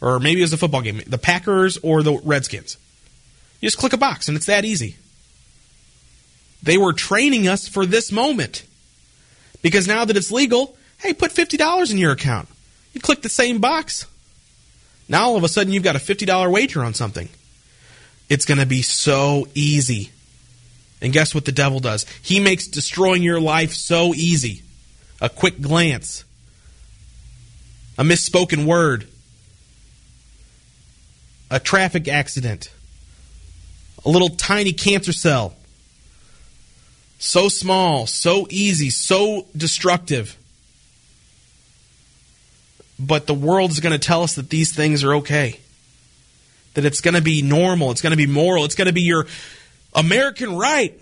Or 0.00 0.20
maybe 0.20 0.40
it 0.40 0.44
was 0.44 0.52
a 0.52 0.58
football 0.58 0.82
game, 0.82 1.02
the 1.06 1.18
Packers 1.18 1.76
or 1.78 2.02
the 2.02 2.20
Redskins. 2.24 2.76
You 3.60 3.66
just 3.66 3.78
click 3.78 3.92
a 3.92 3.96
box 3.96 4.28
and 4.28 4.36
it's 4.36 4.46
that 4.46 4.64
easy. 4.64 4.96
They 6.62 6.78
were 6.78 6.92
training 6.92 7.48
us 7.48 7.68
for 7.68 7.86
this 7.86 8.12
moment. 8.12 8.64
Because 9.62 9.88
now 9.88 10.04
that 10.04 10.16
it's 10.16 10.30
legal, 10.30 10.76
hey, 10.98 11.12
put 11.12 11.32
$50 11.32 11.90
in 11.90 11.98
your 11.98 12.12
account. 12.12 12.48
You 12.92 13.00
click 13.00 13.22
the 13.22 13.28
same 13.28 13.58
box. 13.58 14.06
Now 15.08 15.24
all 15.24 15.36
of 15.36 15.44
a 15.44 15.48
sudden 15.48 15.72
you've 15.72 15.82
got 15.82 15.96
a 15.96 16.00
$50 16.00 16.50
wager 16.50 16.84
on 16.84 16.94
something. 16.94 17.28
It's 18.28 18.44
going 18.44 18.60
to 18.60 18.66
be 18.66 18.82
so 18.82 19.48
easy. 19.54 20.10
And 21.00 21.12
guess 21.12 21.34
what 21.34 21.44
the 21.44 21.52
devil 21.52 21.80
does? 21.80 22.06
He 22.22 22.40
makes 22.40 22.66
destroying 22.66 23.22
your 23.22 23.40
life 23.40 23.72
so 23.72 24.14
easy. 24.14 24.62
A 25.20 25.28
quick 25.28 25.60
glance, 25.60 26.24
a 27.96 28.04
misspoken 28.04 28.66
word, 28.66 29.08
a 31.50 31.58
traffic 31.58 32.08
accident, 32.08 32.70
a 34.04 34.08
little 34.08 34.30
tiny 34.30 34.72
cancer 34.72 35.12
cell. 35.12 35.54
So 37.18 37.48
small, 37.48 38.06
so 38.06 38.46
easy, 38.48 38.90
so 38.90 39.46
destructive. 39.56 40.36
But 42.98 43.26
the 43.26 43.34
world 43.34 43.70
is 43.70 43.80
going 43.80 43.92
to 43.92 43.98
tell 43.98 44.22
us 44.22 44.34
that 44.36 44.50
these 44.50 44.74
things 44.74 45.02
are 45.04 45.16
okay. 45.16 45.60
That 46.74 46.84
it's 46.84 47.00
going 47.00 47.14
to 47.14 47.22
be 47.22 47.42
normal, 47.42 47.90
it's 47.90 48.02
going 48.02 48.12
to 48.12 48.16
be 48.16 48.26
moral, 48.26 48.64
it's 48.64 48.74
going 48.74 48.86
to 48.86 48.92
be 48.92 49.02
your 49.02 49.26
American 49.94 50.56
right 50.56 50.98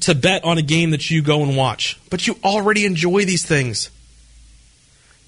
to 0.00 0.14
bet 0.14 0.44
on 0.44 0.58
a 0.58 0.62
game 0.62 0.90
that 0.90 1.10
you 1.10 1.22
go 1.22 1.42
and 1.42 1.56
watch. 1.56 1.98
But 2.10 2.26
you 2.26 2.36
already 2.44 2.84
enjoy 2.86 3.24
these 3.24 3.44
things. 3.44 3.90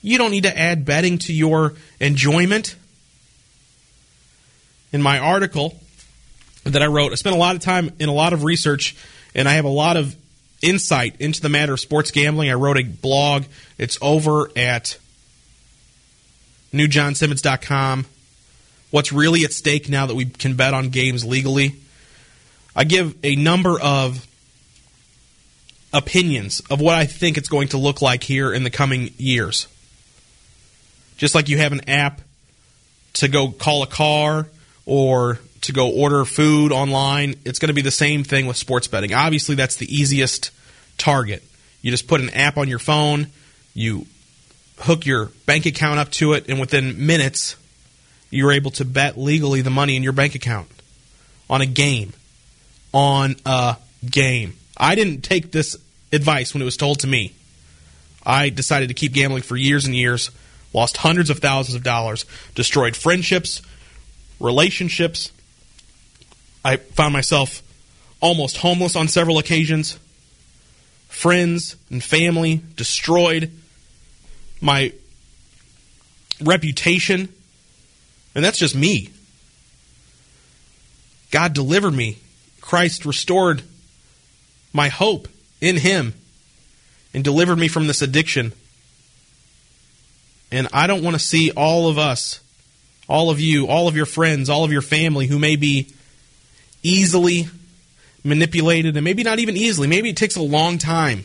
You 0.02 0.18
don't 0.18 0.30
need 0.30 0.44
to 0.44 0.56
add 0.56 0.84
betting 0.84 1.18
to 1.18 1.32
your 1.32 1.74
enjoyment. 2.00 2.76
In 4.94 5.02
my 5.02 5.18
article 5.18 5.76
that 6.62 6.80
I 6.80 6.86
wrote, 6.86 7.10
I 7.10 7.16
spent 7.16 7.34
a 7.34 7.38
lot 7.38 7.56
of 7.56 7.62
time 7.62 7.90
in 7.98 8.08
a 8.08 8.12
lot 8.12 8.32
of 8.32 8.44
research, 8.44 8.94
and 9.34 9.48
I 9.48 9.54
have 9.54 9.64
a 9.64 9.68
lot 9.68 9.96
of 9.96 10.14
insight 10.62 11.16
into 11.18 11.40
the 11.40 11.48
matter 11.48 11.72
of 11.72 11.80
sports 11.80 12.12
gambling. 12.12 12.48
I 12.48 12.54
wrote 12.54 12.78
a 12.78 12.84
blog. 12.84 13.42
It's 13.76 13.98
over 14.00 14.48
at 14.54 14.96
newjohnsimmons.com. 16.72 18.06
What's 18.92 19.12
really 19.12 19.44
at 19.44 19.52
stake 19.52 19.88
now 19.88 20.06
that 20.06 20.14
we 20.14 20.26
can 20.26 20.54
bet 20.54 20.74
on 20.74 20.90
games 20.90 21.24
legally? 21.24 21.74
I 22.76 22.84
give 22.84 23.16
a 23.24 23.34
number 23.34 23.80
of 23.80 24.24
opinions 25.92 26.60
of 26.70 26.80
what 26.80 26.94
I 26.94 27.06
think 27.06 27.36
it's 27.36 27.48
going 27.48 27.66
to 27.68 27.78
look 27.78 28.00
like 28.00 28.22
here 28.22 28.52
in 28.52 28.62
the 28.62 28.70
coming 28.70 29.10
years. 29.18 29.66
Just 31.16 31.34
like 31.34 31.48
you 31.48 31.58
have 31.58 31.72
an 31.72 31.90
app 31.90 32.20
to 33.14 33.26
go 33.26 33.50
call 33.50 33.82
a 33.82 33.88
car 33.88 34.46
or 34.86 35.38
to 35.62 35.72
go 35.72 35.90
order 35.90 36.24
food 36.24 36.72
online, 36.72 37.36
it's 37.44 37.58
going 37.58 37.68
to 37.68 37.74
be 37.74 37.82
the 37.82 37.90
same 37.90 38.24
thing 38.24 38.46
with 38.46 38.56
sports 38.56 38.86
betting. 38.86 39.14
Obviously, 39.14 39.54
that's 39.54 39.76
the 39.76 39.94
easiest 39.94 40.50
target. 40.98 41.42
You 41.82 41.90
just 41.90 42.06
put 42.06 42.20
an 42.20 42.30
app 42.30 42.56
on 42.56 42.68
your 42.68 42.78
phone, 42.78 43.28
you 43.74 44.06
hook 44.78 45.06
your 45.06 45.26
bank 45.46 45.66
account 45.66 45.98
up 45.98 46.10
to 46.12 46.32
it, 46.34 46.48
and 46.48 46.60
within 46.60 47.06
minutes, 47.06 47.56
you're 48.30 48.52
able 48.52 48.70
to 48.72 48.84
bet 48.84 49.18
legally 49.18 49.60
the 49.60 49.70
money 49.70 49.96
in 49.96 50.02
your 50.02 50.12
bank 50.12 50.34
account 50.34 50.68
on 51.48 51.60
a 51.60 51.66
game. 51.66 52.12
On 52.92 53.36
a 53.46 53.76
game. 54.08 54.54
I 54.76 54.94
didn't 54.94 55.22
take 55.22 55.52
this 55.52 55.76
advice 56.12 56.52
when 56.52 56.62
it 56.62 56.64
was 56.64 56.76
told 56.76 57.00
to 57.00 57.06
me. 57.06 57.32
I 58.26 58.48
decided 58.48 58.88
to 58.88 58.94
keep 58.94 59.12
gambling 59.12 59.42
for 59.42 59.56
years 59.56 59.84
and 59.84 59.94
years, 59.94 60.30
lost 60.72 60.96
hundreds 60.98 61.30
of 61.30 61.38
thousands 61.38 61.76
of 61.76 61.82
dollars, 61.82 62.24
destroyed 62.54 62.96
friendships, 62.96 63.62
relationships. 64.40 65.32
I 66.64 66.76
found 66.76 67.12
myself 67.12 67.62
almost 68.20 68.58
homeless 68.58 68.96
on 68.96 69.08
several 69.08 69.38
occasions. 69.38 69.98
Friends 71.08 71.76
and 71.90 72.02
family 72.02 72.62
destroyed. 72.76 73.50
My 74.60 74.92
reputation. 76.40 77.28
And 78.34 78.44
that's 78.44 78.58
just 78.58 78.74
me. 78.74 79.10
God 81.30 81.52
delivered 81.52 81.94
me. 81.94 82.18
Christ 82.60 83.04
restored 83.04 83.62
my 84.72 84.88
hope 84.88 85.28
in 85.60 85.76
Him 85.76 86.14
and 87.12 87.22
delivered 87.22 87.56
me 87.56 87.68
from 87.68 87.86
this 87.86 88.02
addiction. 88.02 88.52
And 90.50 90.68
I 90.72 90.86
don't 90.86 91.02
want 91.02 91.14
to 91.14 91.20
see 91.20 91.50
all 91.50 91.88
of 91.88 91.98
us, 91.98 92.40
all 93.08 93.30
of 93.30 93.40
you, 93.40 93.66
all 93.66 93.88
of 93.88 93.96
your 93.96 94.06
friends, 94.06 94.48
all 94.48 94.64
of 94.64 94.72
your 94.72 94.82
family 94.82 95.26
who 95.26 95.38
may 95.38 95.56
be 95.56 95.88
easily 96.82 97.48
manipulated, 98.22 98.96
and 98.96 99.04
maybe 99.04 99.22
not 99.22 99.38
even 99.38 99.56
easily. 99.56 99.86
Maybe 99.86 100.10
it 100.10 100.16
takes 100.16 100.36
a 100.36 100.42
long 100.42 100.78
time 100.78 101.24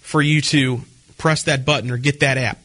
for 0.00 0.20
you 0.20 0.40
to 0.42 0.82
press 1.16 1.44
that 1.44 1.64
button 1.64 1.90
or 1.90 1.96
get 1.96 2.20
that 2.20 2.36
app. 2.36 2.58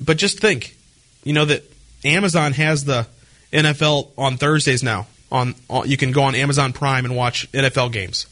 But 0.00 0.16
just 0.16 0.40
think, 0.40 0.76
you 1.22 1.32
know, 1.32 1.44
that 1.44 1.62
Amazon 2.04 2.52
has 2.52 2.84
the 2.84 3.06
NFL 3.52 4.10
on 4.16 4.36
Thursdays 4.36 4.82
now. 4.82 5.06
On, 5.30 5.54
on 5.68 5.88
you 5.88 5.96
can 5.96 6.12
go 6.12 6.22
on 6.22 6.34
Amazon 6.34 6.72
Prime 6.72 7.04
and 7.04 7.14
watch 7.16 7.50
NFL 7.52 7.92
games. 7.92 8.26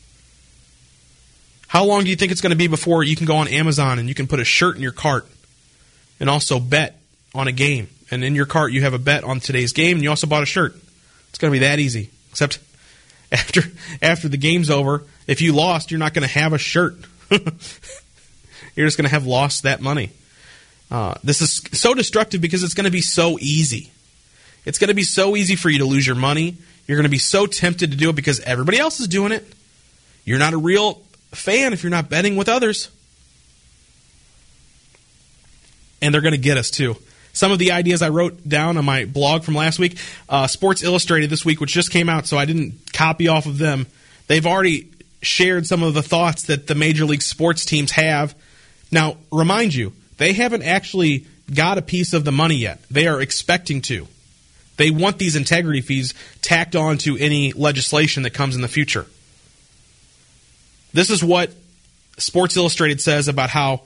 How 1.69 1.85
long 1.85 2.05
do 2.05 2.11
you 2.11 2.17
think 2.17 2.33
it's 2.33 2.41
going 2.41 2.51
to 2.51 2.57
be 2.57 2.67
before 2.67 3.03
you 3.03 3.17
can 3.17 3.27
go 3.27 3.37
on 3.37 3.49
Amazon 3.49 3.99
and 3.99 4.09
you 4.09 4.15
can 4.15 4.27
put 4.27 4.41
a 4.41 4.45
shirt 4.45 4.77
in 4.77 4.83
your 4.83 4.93
cart 4.93 5.27
and 6.21 6.29
also 6.29 6.61
bet 6.61 7.01
on 7.35 7.49
a 7.49 7.53
game? 7.53 7.89
And 8.11 8.23
in 8.23 8.35
your 8.35 8.47
cart, 8.47 8.73
you 8.73 8.83
have 8.83 8.95
a 8.95 8.99
bet 8.99 9.25
on 9.25 9.41
today's 9.41 9.73
game, 9.73 9.97
and 9.97 10.05
you 10.05 10.11
also 10.11 10.27
bought 10.27 10.43
a 10.43 10.47
shirt. 10.47 10.77
It's 11.31 11.39
going 11.39 11.51
to 11.53 11.59
be 11.59 11.67
that 11.67 11.79
easy. 11.79 12.11
Except 12.31 12.59
after 13.33 13.63
after 14.01 14.29
the 14.29 14.37
game's 14.37 14.71
over, 14.71 15.05
if 15.27 15.41
you 15.41 15.55
lost, 15.55 15.91
you're 15.91 15.99
not 15.99 16.15
going 16.15 16.27
to 16.27 16.35
have 16.35 16.53
a 16.53 16.59
shirt. 16.59 16.97
you're 17.31 18.87
just 18.87 18.99
going 18.99 19.09
to 19.09 19.11
have 19.11 19.27
lost 19.27 19.63
that 19.63 19.81
money. 19.81 20.11
Uh, 20.91 21.15
this 21.25 21.41
is 21.41 21.63
so 21.73 21.95
destructive 21.95 22.43
because 22.43 22.63
it's 22.63 22.75
going 22.75 22.85
to 22.85 22.91
be 22.91 23.01
so 23.01 23.39
easy. 23.41 23.91
It's 24.67 24.79
going 24.79 24.89
to 24.89 24.95
be 24.95 25.05
so 25.05 25.37
easy 25.37 25.57
for 25.57 25.71
you 25.71 25.79
to 25.79 25.87
lose 25.87 26.07
your 26.07 26.17
money. 26.17 26.57
You're 26.87 26.97
going 26.97 27.05
to 27.05 27.11
be 27.11 27.19
so 27.19 27.47
tempted 27.47 27.93
to 27.93 27.97
do 27.97 28.11
it 28.11 28.17
because 28.17 28.41
everybody 28.41 28.79
else 28.79 29.01
is 29.01 29.09
doing 29.09 29.33
it. 29.33 29.47
You're 30.25 30.39
not 30.39 30.53
a 30.53 30.59
real 30.59 31.01
fan 31.31 31.73
if 31.73 31.83
you're 31.83 31.91
not 31.91 32.11
betting 32.11 32.37
with 32.37 32.49
others. 32.49 32.91
And 36.01 36.13
they're 36.13 36.21
going 36.21 36.33
to 36.33 36.39
get 36.39 36.59
us 36.59 36.71
too. 36.71 36.97
Some 37.33 37.51
of 37.51 37.59
the 37.59 37.73
ideas 37.73 38.03
I 38.03 38.11
wrote 38.11 38.47
down 38.47 38.77
on 38.77 38.85
my 38.85 39.05
blog 39.07 39.43
from 39.43 39.55
last 39.55 39.79
week, 39.79 39.99
uh, 40.29 40.47
Sports 40.47 40.83
Illustrated 40.83 41.31
this 41.31 41.45
week, 41.45 41.61
which 41.61 41.73
just 41.73 41.91
came 41.91 42.09
out, 42.09 42.27
so 42.27 42.37
I 42.37 42.45
didn't 42.45 42.93
copy 42.93 43.29
off 43.29 43.47
of 43.47 43.59
them. 43.59 43.87
They've 44.27 44.47
already 44.47 44.89
shared 45.23 45.67
some 45.67 45.83
of 45.83 45.95
the 45.95 46.03
thoughts 46.03 46.45
that 46.45 46.67
the 46.67 46.75
major 46.75 47.05
league 47.05 47.23
sports 47.23 47.65
teams 47.65 47.93
have. 47.93 48.35
Now, 48.91 49.17
remind 49.31 49.75
you, 49.75 49.95
they 50.19 50.35
haven't 50.35 50.63
actually 50.63 51.27
got 51.53 51.79
a 51.79 51.83
piece 51.83 52.13
of 52.13 52.25
the 52.25 52.33
money 52.33 52.57
yet. 52.57 52.83
They 52.91 53.07
are 53.07 53.21
expecting 53.21 53.81
to. 53.83 54.07
They 54.77 54.91
want 54.91 55.19
these 55.19 55.37
integrity 55.37 55.81
fees 55.81 56.15
tacked 56.41 56.77
on 56.77 56.99
to 56.99 57.17
any 57.17 57.53
legislation 57.53 58.25
that 58.25 58.31
comes 58.31 58.57
in 58.57 58.63
the 58.63 58.69
future. 58.69 59.07
This 60.93 61.09
is 61.09 61.23
what 61.25 61.51
Sports 62.19 62.57
Illustrated 62.57 63.01
says 63.01 63.29
about 63.29 63.51
how 63.51 63.83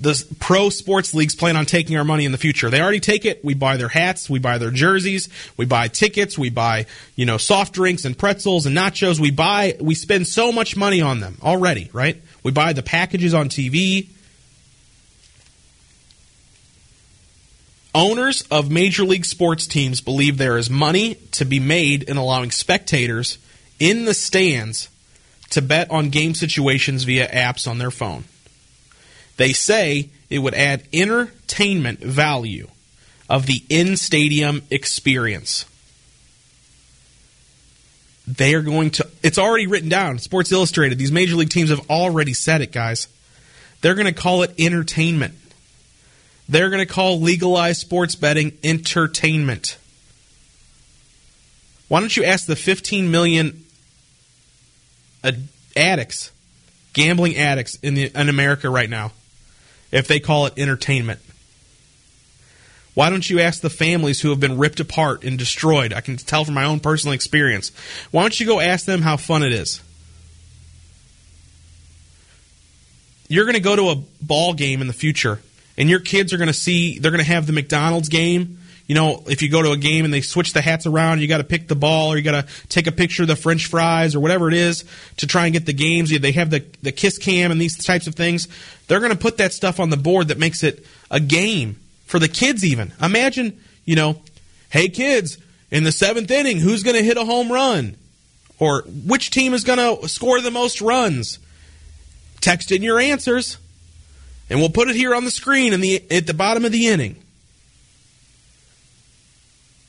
the 0.00 0.26
pro 0.40 0.68
sports 0.68 1.14
leagues 1.14 1.34
plan 1.34 1.56
on 1.56 1.64
taking 1.64 1.96
our 1.96 2.04
money 2.04 2.24
in 2.24 2.32
the 2.32 2.38
future. 2.38 2.70
They 2.70 2.80
already 2.80 3.00
take 3.00 3.24
it. 3.24 3.44
We 3.44 3.54
buy 3.54 3.76
their 3.76 3.88
hats, 3.88 4.28
we 4.28 4.38
buy 4.38 4.58
their 4.58 4.70
jerseys, 4.70 5.28
we 5.56 5.64
buy 5.64 5.88
tickets, 5.88 6.36
we 6.36 6.50
buy, 6.50 6.86
you 7.14 7.24
know, 7.24 7.36
soft 7.36 7.72
drinks 7.72 8.04
and 8.04 8.18
pretzels 8.18 8.66
and 8.66 8.76
nachos. 8.76 9.20
We 9.20 9.30
buy 9.30 9.76
we 9.80 9.94
spend 9.94 10.26
so 10.26 10.50
much 10.50 10.76
money 10.76 11.00
on 11.00 11.20
them 11.20 11.38
already, 11.42 11.88
right? 11.92 12.20
We 12.42 12.50
buy 12.50 12.72
the 12.72 12.82
packages 12.82 13.34
on 13.34 13.48
TV. 13.48 14.08
Owners 17.94 18.42
of 18.50 18.70
major 18.70 19.04
league 19.04 19.26
sports 19.26 19.66
teams 19.66 20.00
believe 20.00 20.38
there 20.38 20.56
is 20.56 20.70
money 20.70 21.16
to 21.32 21.44
be 21.44 21.60
made 21.60 22.04
in 22.04 22.16
allowing 22.16 22.50
spectators 22.50 23.36
in 23.78 24.06
the 24.06 24.14
stands 24.14 24.88
to 25.50 25.60
bet 25.60 25.90
on 25.90 26.08
game 26.08 26.34
situations 26.34 27.04
via 27.04 27.28
apps 27.28 27.68
on 27.68 27.76
their 27.76 27.90
phone. 27.90 28.24
They 29.36 29.52
say 29.52 30.10
it 30.30 30.38
would 30.38 30.54
add 30.54 30.84
entertainment 30.92 32.00
value 32.00 32.68
of 33.28 33.46
the 33.46 33.62
in 33.68 33.96
stadium 33.96 34.62
experience. 34.70 35.64
They 38.26 38.54
are 38.54 38.62
going 38.62 38.90
to, 38.92 39.08
it's 39.22 39.38
already 39.38 39.66
written 39.66 39.88
down. 39.88 40.18
Sports 40.18 40.52
Illustrated, 40.52 40.98
these 40.98 41.10
major 41.10 41.34
league 41.34 41.50
teams 41.50 41.70
have 41.70 41.90
already 41.90 42.34
said 42.34 42.60
it, 42.60 42.72
guys. 42.72 43.08
They're 43.80 43.94
going 43.94 44.06
to 44.06 44.12
call 44.12 44.42
it 44.42 44.54
entertainment. 44.58 45.34
They're 46.48 46.70
going 46.70 46.86
to 46.86 46.92
call 46.92 47.20
legalized 47.20 47.80
sports 47.80 48.14
betting 48.14 48.56
entertainment. 48.62 49.76
Why 51.88 52.00
don't 52.00 52.16
you 52.16 52.24
ask 52.24 52.46
the 52.46 52.56
15 52.56 53.10
million 53.10 53.64
addicts, 55.76 56.30
gambling 56.92 57.36
addicts 57.36 57.76
in, 57.76 57.94
the, 57.94 58.10
in 58.14 58.28
America 58.28 58.70
right 58.70 58.88
now, 58.88 59.12
if 59.92 60.08
they 60.08 60.18
call 60.18 60.46
it 60.46 60.54
entertainment? 60.56 61.20
Why 62.94 63.08
don't 63.08 63.28
you 63.28 63.40
ask 63.40 63.62
the 63.62 63.70
families 63.70 64.20
who 64.20 64.30
have 64.30 64.40
been 64.40 64.58
ripped 64.58 64.80
apart 64.80 65.24
and 65.24 65.38
destroyed? 65.38 65.92
I 65.92 66.00
can 66.00 66.16
tell 66.16 66.44
from 66.44 66.54
my 66.54 66.64
own 66.64 66.80
personal 66.80 67.14
experience. 67.14 67.70
Why 68.10 68.22
don't 68.22 68.38
you 68.38 68.46
go 68.46 68.60
ask 68.60 68.84
them 68.84 69.02
how 69.02 69.16
fun 69.16 69.42
it 69.42 69.52
is? 69.52 69.80
You're 73.28 73.44
going 73.44 73.54
to 73.54 73.60
go 73.60 73.76
to 73.76 73.88
a 73.88 74.02
ball 74.20 74.52
game 74.52 74.82
in 74.82 74.88
the 74.88 74.92
future, 74.92 75.40
and 75.78 75.88
your 75.88 76.00
kids 76.00 76.34
are 76.34 76.36
going 76.36 76.48
to 76.48 76.52
see, 76.52 76.98
they're 76.98 77.10
going 77.10 77.24
to 77.24 77.30
have 77.30 77.46
the 77.46 77.52
McDonald's 77.54 78.10
game. 78.10 78.58
You 78.86 78.94
know, 78.94 79.22
if 79.26 79.42
you 79.42 79.48
go 79.48 79.62
to 79.62 79.70
a 79.70 79.76
game 79.76 80.04
and 80.04 80.12
they 80.12 80.20
switch 80.20 80.52
the 80.52 80.60
hats 80.60 80.86
around, 80.86 81.20
you 81.20 81.28
got 81.28 81.38
to 81.38 81.44
pick 81.44 81.68
the 81.68 81.76
ball 81.76 82.12
or 82.12 82.16
you 82.16 82.22
got 82.22 82.46
to 82.46 82.68
take 82.68 82.86
a 82.86 82.92
picture 82.92 83.22
of 83.22 83.28
the 83.28 83.36
French 83.36 83.66
fries 83.66 84.14
or 84.14 84.20
whatever 84.20 84.48
it 84.48 84.54
is 84.54 84.84
to 85.18 85.26
try 85.26 85.44
and 85.46 85.52
get 85.52 85.66
the 85.66 85.72
games. 85.72 86.10
They 86.10 86.32
have 86.32 86.50
the, 86.50 86.64
the 86.82 86.92
kiss 86.92 87.16
cam 87.16 87.50
and 87.50 87.60
these 87.60 87.82
types 87.82 88.06
of 88.06 88.14
things. 88.14 88.48
They're 88.88 89.00
going 89.00 89.12
to 89.12 89.18
put 89.18 89.38
that 89.38 89.52
stuff 89.52 89.80
on 89.80 89.90
the 89.90 89.96
board 89.96 90.28
that 90.28 90.38
makes 90.38 90.62
it 90.62 90.84
a 91.10 91.20
game 91.20 91.80
for 92.06 92.18
the 92.18 92.28
kids 92.28 92.64
even. 92.64 92.92
Imagine, 93.00 93.58
you 93.84 93.96
know, 93.96 94.20
hey 94.70 94.88
kids, 94.88 95.38
in 95.70 95.84
the 95.84 95.92
seventh 95.92 96.30
inning, 96.30 96.58
who's 96.58 96.82
going 96.82 96.96
to 96.96 97.02
hit 97.02 97.16
a 97.16 97.24
home 97.24 97.50
run? 97.50 97.96
Or 98.58 98.82
which 98.82 99.30
team 99.30 99.54
is 99.54 99.64
going 99.64 99.78
to 99.78 100.08
score 100.08 100.40
the 100.40 100.50
most 100.50 100.80
runs? 100.80 101.38
Text 102.40 102.70
in 102.70 102.82
your 102.82 103.00
answers, 103.00 103.56
and 104.50 104.60
we'll 104.60 104.68
put 104.68 104.88
it 104.88 104.96
here 104.96 105.14
on 105.14 105.24
the 105.24 105.30
screen 105.30 105.72
in 105.72 105.80
the, 105.80 106.04
at 106.10 106.26
the 106.26 106.34
bottom 106.34 106.64
of 106.64 106.72
the 106.72 106.88
inning. 106.88 107.16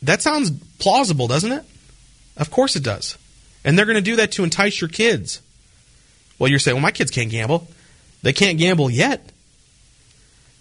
That 0.04 0.22
sounds 0.22 0.52
plausible, 0.80 1.28
doesn't 1.28 1.52
it? 1.52 1.64
Of 2.38 2.52
course 2.52 2.76
it 2.76 2.84
does. 2.84 3.18
And 3.64 3.78
they're 3.78 3.86
going 3.86 3.96
to 3.96 4.02
do 4.02 4.18
that 4.18 4.34
to 4.34 4.44
entice 4.44 4.82
your 4.82 4.90
kids. 4.90 5.42
Well, 6.38 6.50
you're 6.50 6.60
saying, 6.60 6.76
well, 6.76 6.82
my 6.82 6.92
kids 6.92 7.10
can't 7.10 7.32
gamble. 7.32 7.68
They 8.22 8.34
can't 8.34 8.58
gamble 8.58 8.90
yet. 8.90 9.32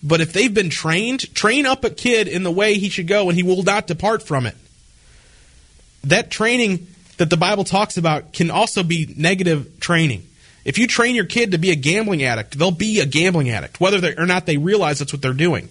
But 0.02 0.20
if 0.20 0.32
they've 0.32 0.52
been 0.52 0.70
trained, 0.70 1.34
train 1.34 1.66
up 1.66 1.84
a 1.84 1.90
kid 1.90 2.28
in 2.28 2.42
the 2.42 2.50
way 2.50 2.74
he 2.74 2.88
should 2.88 3.06
go 3.06 3.28
and 3.28 3.36
he 3.36 3.42
will 3.42 3.62
not 3.62 3.86
depart 3.86 4.22
from 4.22 4.46
it. 4.46 4.56
That 6.04 6.30
training 6.30 6.86
that 7.18 7.30
the 7.30 7.36
Bible 7.36 7.64
talks 7.64 7.96
about 7.96 8.32
can 8.32 8.50
also 8.50 8.82
be 8.82 9.12
negative 9.16 9.80
training. 9.80 10.26
If 10.64 10.78
you 10.78 10.86
train 10.86 11.14
your 11.14 11.24
kid 11.24 11.52
to 11.52 11.58
be 11.58 11.70
a 11.70 11.76
gambling 11.76 12.22
addict, 12.22 12.58
they'll 12.58 12.70
be 12.70 13.00
a 13.00 13.06
gambling 13.06 13.50
addict, 13.50 13.80
whether 13.80 14.14
or 14.16 14.26
not 14.26 14.46
they 14.46 14.56
realize 14.56 14.98
that's 14.98 15.12
what 15.12 15.22
they're 15.22 15.32
doing. 15.32 15.68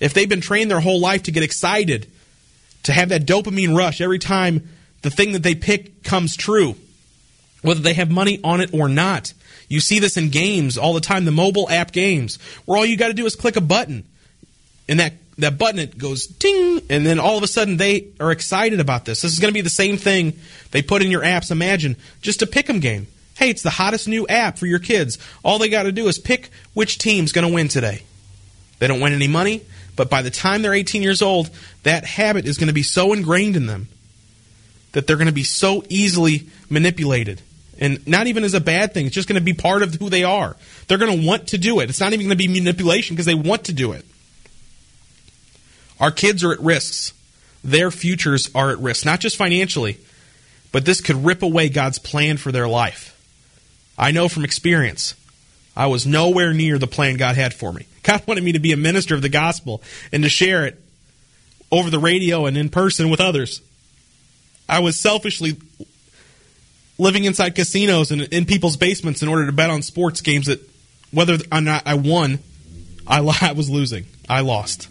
If 0.00 0.14
they've 0.14 0.28
been 0.28 0.40
trained 0.40 0.70
their 0.70 0.80
whole 0.80 1.00
life 1.00 1.24
to 1.24 1.30
get 1.30 1.42
excited, 1.42 2.10
to 2.84 2.92
have 2.92 3.10
that 3.10 3.26
dopamine 3.26 3.76
rush 3.76 4.00
every 4.00 4.18
time 4.18 4.68
the 5.02 5.10
thing 5.10 5.32
that 5.32 5.42
they 5.42 5.54
pick 5.54 6.02
comes 6.02 6.36
true, 6.36 6.76
whether 7.62 7.80
they 7.80 7.94
have 7.94 8.10
money 8.10 8.40
on 8.42 8.60
it 8.60 8.72
or 8.72 8.88
not, 8.88 9.32
you 9.68 9.80
see 9.80 9.98
this 9.98 10.16
in 10.16 10.30
games 10.30 10.76
all 10.76 10.92
the 10.92 11.00
time, 11.00 11.24
the 11.24 11.30
mobile 11.30 11.68
app 11.70 11.92
games, 11.92 12.38
where 12.64 12.78
all 12.78 12.86
you 12.86 12.96
got 12.96 13.08
to 13.08 13.14
do 13.14 13.26
is 13.26 13.36
click 13.36 13.56
a 13.56 13.60
button. 13.60 14.04
And 14.88 15.00
that, 15.00 15.14
that 15.38 15.58
button, 15.58 15.78
it 15.78 15.96
goes 15.96 16.26
ting, 16.26 16.82
and 16.90 17.06
then 17.06 17.18
all 17.18 17.36
of 17.36 17.42
a 17.42 17.48
sudden 17.48 17.76
they 17.76 18.08
are 18.20 18.32
excited 18.32 18.80
about 18.80 19.04
this. 19.04 19.22
This 19.22 19.32
is 19.32 19.38
going 19.38 19.50
to 19.50 19.54
be 19.54 19.60
the 19.60 19.70
same 19.70 19.96
thing 19.96 20.34
they 20.72 20.82
put 20.82 21.02
in 21.02 21.10
your 21.10 21.22
apps. 21.22 21.50
Imagine 21.50 21.96
just 22.20 22.42
a 22.42 22.46
pick 22.46 22.68
'em 22.68 22.80
game. 22.80 23.06
Hey, 23.36 23.48
it's 23.48 23.62
the 23.62 23.70
hottest 23.70 24.08
new 24.08 24.26
app 24.28 24.58
for 24.58 24.66
your 24.66 24.78
kids. 24.78 25.18
All 25.42 25.58
they 25.58 25.68
got 25.68 25.84
to 25.84 25.92
do 25.92 26.06
is 26.06 26.18
pick 26.18 26.50
which 26.74 26.98
team's 26.98 27.32
going 27.32 27.46
to 27.46 27.52
win 27.52 27.68
today. 27.68 28.02
They 28.78 28.88
don't 28.88 29.00
win 29.00 29.14
any 29.14 29.28
money, 29.28 29.62
but 29.96 30.10
by 30.10 30.22
the 30.22 30.30
time 30.30 30.62
they're 30.62 30.74
18 30.74 31.02
years 31.02 31.22
old, 31.22 31.50
that 31.82 32.04
habit 32.04 32.46
is 32.46 32.58
going 32.58 32.68
to 32.68 32.74
be 32.74 32.82
so 32.82 33.12
ingrained 33.12 33.56
in 33.56 33.66
them 33.66 33.88
that 34.92 35.06
they're 35.06 35.16
going 35.16 35.26
to 35.26 35.32
be 35.32 35.44
so 35.44 35.84
easily 35.88 36.46
manipulated 36.70 37.42
and 37.78 38.06
not 38.06 38.26
even 38.26 38.44
as 38.44 38.54
a 38.54 38.60
bad 38.60 38.94
thing. 38.94 39.06
It's 39.06 39.14
just 39.14 39.28
going 39.28 39.40
to 39.40 39.44
be 39.44 39.54
part 39.54 39.82
of 39.82 39.94
who 39.94 40.08
they 40.08 40.24
are. 40.24 40.56
They're 40.86 40.98
going 40.98 41.20
to 41.20 41.26
want 41.26 41.48
to 41.48 41.58
do 41.58 41.80
it. 41.80 41.90
It's 41.90 42.00
not 42.00 42.12
even 42.12 42.26
going 42.26 42.38
to 42.38 42.48
be 42.48 42.48
manipulation 42.48 43.16
because 43.16 43.26
they 43.26 43.34
want 43.34 43.64
to 43.64 43.72
do 43.72 43.92
it. 43.92 44.04
Our 45.98 46.10
kids 46.10 46.44
are 46.44 46.52
at 46.52 46.60
risks. 46.60 47.12
Their 47.64 47.90
futures 47.90 48.50
are 48.54 48.70
at 48.70 48.78
risk, 48.78 49.04
not 49.04 49.20
just 49.20 49.36
financially, 49.36 49.98
but 50.70 50.84
this 50.84 51.00
could 51.00 51.24
rip 51.24 51.42
away 51.42 51.68
God's 51.68 51.98
plan 51.98 52.36
for 52.36 52.52
their 52.52 52.68
life. 52.68 53.18
I 53.98 54.10
know 54.10 54.28
from 54.28 54.44
experience. 54.44 55.14
I 55.76 55.86
was 55.86 56.06
nowhere 56.06 56.52
near 56.52 56.78
the 56.78 56.86
plan 56.86 57.16
God 57.16 57.36
had 57.36 57.54
for 57.54 57.72
me. 57.72 57.86
God 58.02 58.22
wanted 58.26 58.44
me 58.44 58.52
to 58.52 58.58
be 58.58 58.72
a 58.72 58.76
minister 58.76 59.14
of 59.14 59.22
the 59.22 59.28
gospel 59.28 59.82
and 60.12 60.22
to 60.22 60.28
share 60.28 60.66
it 60.66 60.80
over 61.70 61.90
the 61.90 61.98
radio 61.98 62.46
and 62.46 62.56
in 62.56 62.68
person 62.68 63.10
with 63.10 63.20
others. 63.20 63.62
I 64.68 64.80
was 64.80 65.00
selfishly 65.00 65.56
living 66.98 67.24
inside 67.24 67.54
casinos 67.54 68.10
and 68.10 68.22
in 68.22 68.44
people's 68.44 68.76
basements 68.76 69.22
in 69.22 69.28
order 69.28 69.46
to 69.46 69.52
bet 69.52 69.70
on 69.70 69.82
sports 69.82 70.20
games 70.20 70.46
that 70.46 70.60
whether 71.10 71.38
or 71.50 71.60
not 71.60 71.82
I 71.86 71.94
won, 71.94 72.38
I, 73.06 73.20
I 73.42 73.52
was 73.52 73.70
losing. 73.70 74.06
I 74.28 74.40
lost. 74.40 74.88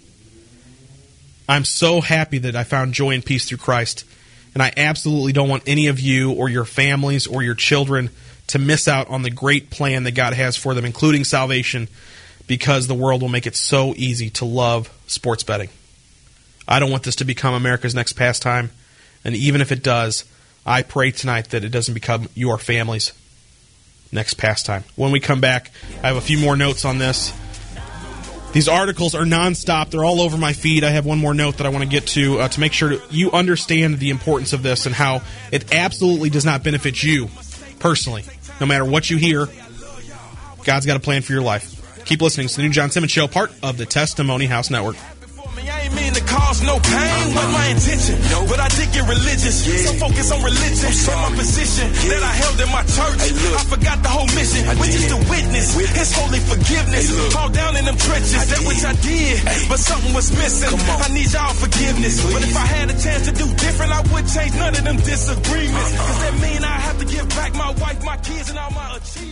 I'm 1.47 1.65
so 1.65 2.01
happy 2.01 2.39
that 2.39 2.55
I 2.55 2.63
found 2.63 2.93
joy 2.93 3.11
and 3.11 3.25
peace 3.25 3.45
through 3.45 3.57
Christ. 3.57 4.05
And 4.53 4.61
I 4.61 4.73
absolutely 4.75 5.33
don't 5.33 5.49
want 5.49 5.63
any 5.65 5.87
of 5.87 5.99
you 5.99 6.33
or 6.33 6.49
your 6.49 6.65
families 6.65 7.27
or 7.27 7.41
your 7.41 7.55
children 7.55 8.09
to 8.47 8.59
miss 8.59 8.87
out 8.87 9.09
on 9.09 9.21
the 9.21 9.29
great 9.29 9.69
plan 9.69 10.03
that 10.03 10.11
God 10.11 10.33
has 10.33 10.57
for 10.57 10.73
them, 10.73 10.83
including 10.83 11.23
salvation, 11.23 11.87
because 12.51 12.87
the 12.87 12.93
world 12.93 13.21
will 13.21 13.29
make 13.29 13.47
it 13.47 13.55
so 13.55 13.93
easy 13.95 14.29
to 14.29 14.43
love 14.43 14.93
sports 15.07 15.41
betting. 15.41 15.69
I 16.67 16.79
don't 16.79 16.91
want 16.91 17.03
this 17.03 17.15
to 17.15 17.23
become 17.23 17.53
America's 17.53 17.95
next 17.95 18.11
pastime. 18.11 18.71
And 19.23 19.37
even 19.37 19.61
if 19.61 19.71
it 19.71 19.81
does, 19.81 20.25
I 20.65 20.81
pray 20.81 21.11
tonight 21.11 21.51
that 21.51 21.63
it 21.63 21.69
doesn't 21.69 21.93
become 21.93 22.27
your 22.35 22.57
family's 22.57 23.13
next 24.11 24.33
pastime. 24.33 24.83
When 24.97 25.13
we 25.13 25.21
come 25.21 25.39
back, 25.39 25.71
I 26.03 26.07
have 26.07 26.17
a 26.17 26.21
few 26.21 26.39
more 26.39 26.57
notes 26.57 26.83
on 26.83 26.97
this. 26.97 27.31
These 28.51 28.67
articles 28.67 29.15
are 29.15 29.23
nonstop. 29.23 29.89
They're 29.89 30.03
all 30.03 30.19
over 30.19 30.35
my 30.35 30.51
feed. 30.51 30.83
I 30.83 30.89
have 30.89 31.05
one 31.05 31.19
more 31.19 31.33
note 31.33 31.59
that 31.59 31.65
I 31.65 31.69
want 31.69 31.85
to 31.85 31.89
get 31.89 32.05
to 32.07 32.41
uh, 32.41 32.47
to 32.49 32.59
make 32.59 32.73
sure 32.73 32.95
you 33.09 33.31
understand 33.31 33.99
the 33.99 34.09
importance 34.09 34.51
of 34.51 34.61
this 34.61 34.85
and 34.85 34.93
how 34.93 35.21
it 35.53 35.73
absolutely 35.73 36.29
does 36.29 36.43
not 36.43 36.65
benefit 36.65 37.01
you 37.01 37.29
personally. 37.79 38.25
No 38.59 38.65
matter 38.65 38.83
what 38.83 39.09
you 39.09 39.15
hear, 39.15 39.47
God's 40.65 40.85
got 40.85 40.97
a 40.97 40.99
plan 40.99 41.21
for 41.21 41.31
your 41.31 41.43
life. 41.43 41.77
Keep 42.11 42.27
listening. 42.27 42.51
To 42.51 42.57
the 42.59 42.67
New 42.67 42.75
John 42.75 42.91
Simmons 42.91 43.15
Show, 43.15 43.31
part 43.31 43.55
of 43.63 43.79
the 43.79 43.87
Testimony 43.87 44.43
House 44.43 44.67
Network. 44.67 44.99
I 44.99 45.87
ain't 45.87 45.95
mean 45.95 46.11
to 46.11 46.19
cause 46.27 46.59
no 46.59 46.75
pain, 46.75 47.23
wasn't 47.31 47.55
my 47.55 47.71
intention. 47.71 48.19
But 48.51 48.59
I 48.59 48.67
did 48.75 48.91
get 48.91 49.07
religious, 49.07 49.63
so 49.63 49.95
focus 49.95 50.27
on 50.35 50.43
religion. 50.43 50.91
From 50.91 51.15
my 51.23 51.31
position 51.39 51.87
that 52.11 52.19
I 52.19 52.33
held 52.35 52.59
in 52.59 52.67
my 52.67 52.83
church, 52.83 53.15
I 53.31 53.63
forgot 53.63 54.03
the 54.03 54.11
whole 54.11 54.27
mission, 54.35 54.59
which 54.83 54.91
is 54.91 55.07
to 55.07 55.23
witness 55.31 55.71
His 55.71 56.11
holy 56.11 56.43
forgiveness. 56.51 57.15
Fall 57.31 57.47
down 57.47 57.79
in 57.79 57.87
them 57.87 57.95
trenches, 57.95 58.43
that 58.43 58.59
which 58.67 58.83
I 58.83 58.91
did, 58.99 59.39
but 59.71 59.79
something 59.79 60.11
was 60.11 60.35
missing. 60.35 60.67
I 60.67 61.07
need 61.15 61.31
y'all 61.31 61.55
forgiveness, 61.55 62.19
but 62.27 62.43
if 62.43 62.51
I 62.59 62.67
had 62.75 62.91
a 62.91 62.97
chance 62.99 63.23
to 63.23 63.31
do 63.31 63.47
different, 63.55 63.95
I 63.95 64.03
would 64.11 64.27
change 64.27 64.51
none 64.59 64.75
of 64.75 64.83
them 64.83 64.99
disagreements. 64.99 65.91
Cause 65.95 66.19
that 66.27 66.35
mean 66.43 66.59
I 66.59 66.75
have 66.75 66.99
to 66.99 67.07
give 67.07 67.23
back 67.39 67.55
my 67.55 67.71
wife, 67.79 68.03
my 68.03 68.19
kids, 68.19 68.51
and 68.51 68.59
all 68.59 68.71
my 68.75 68.99
achievements. 68.99 69.30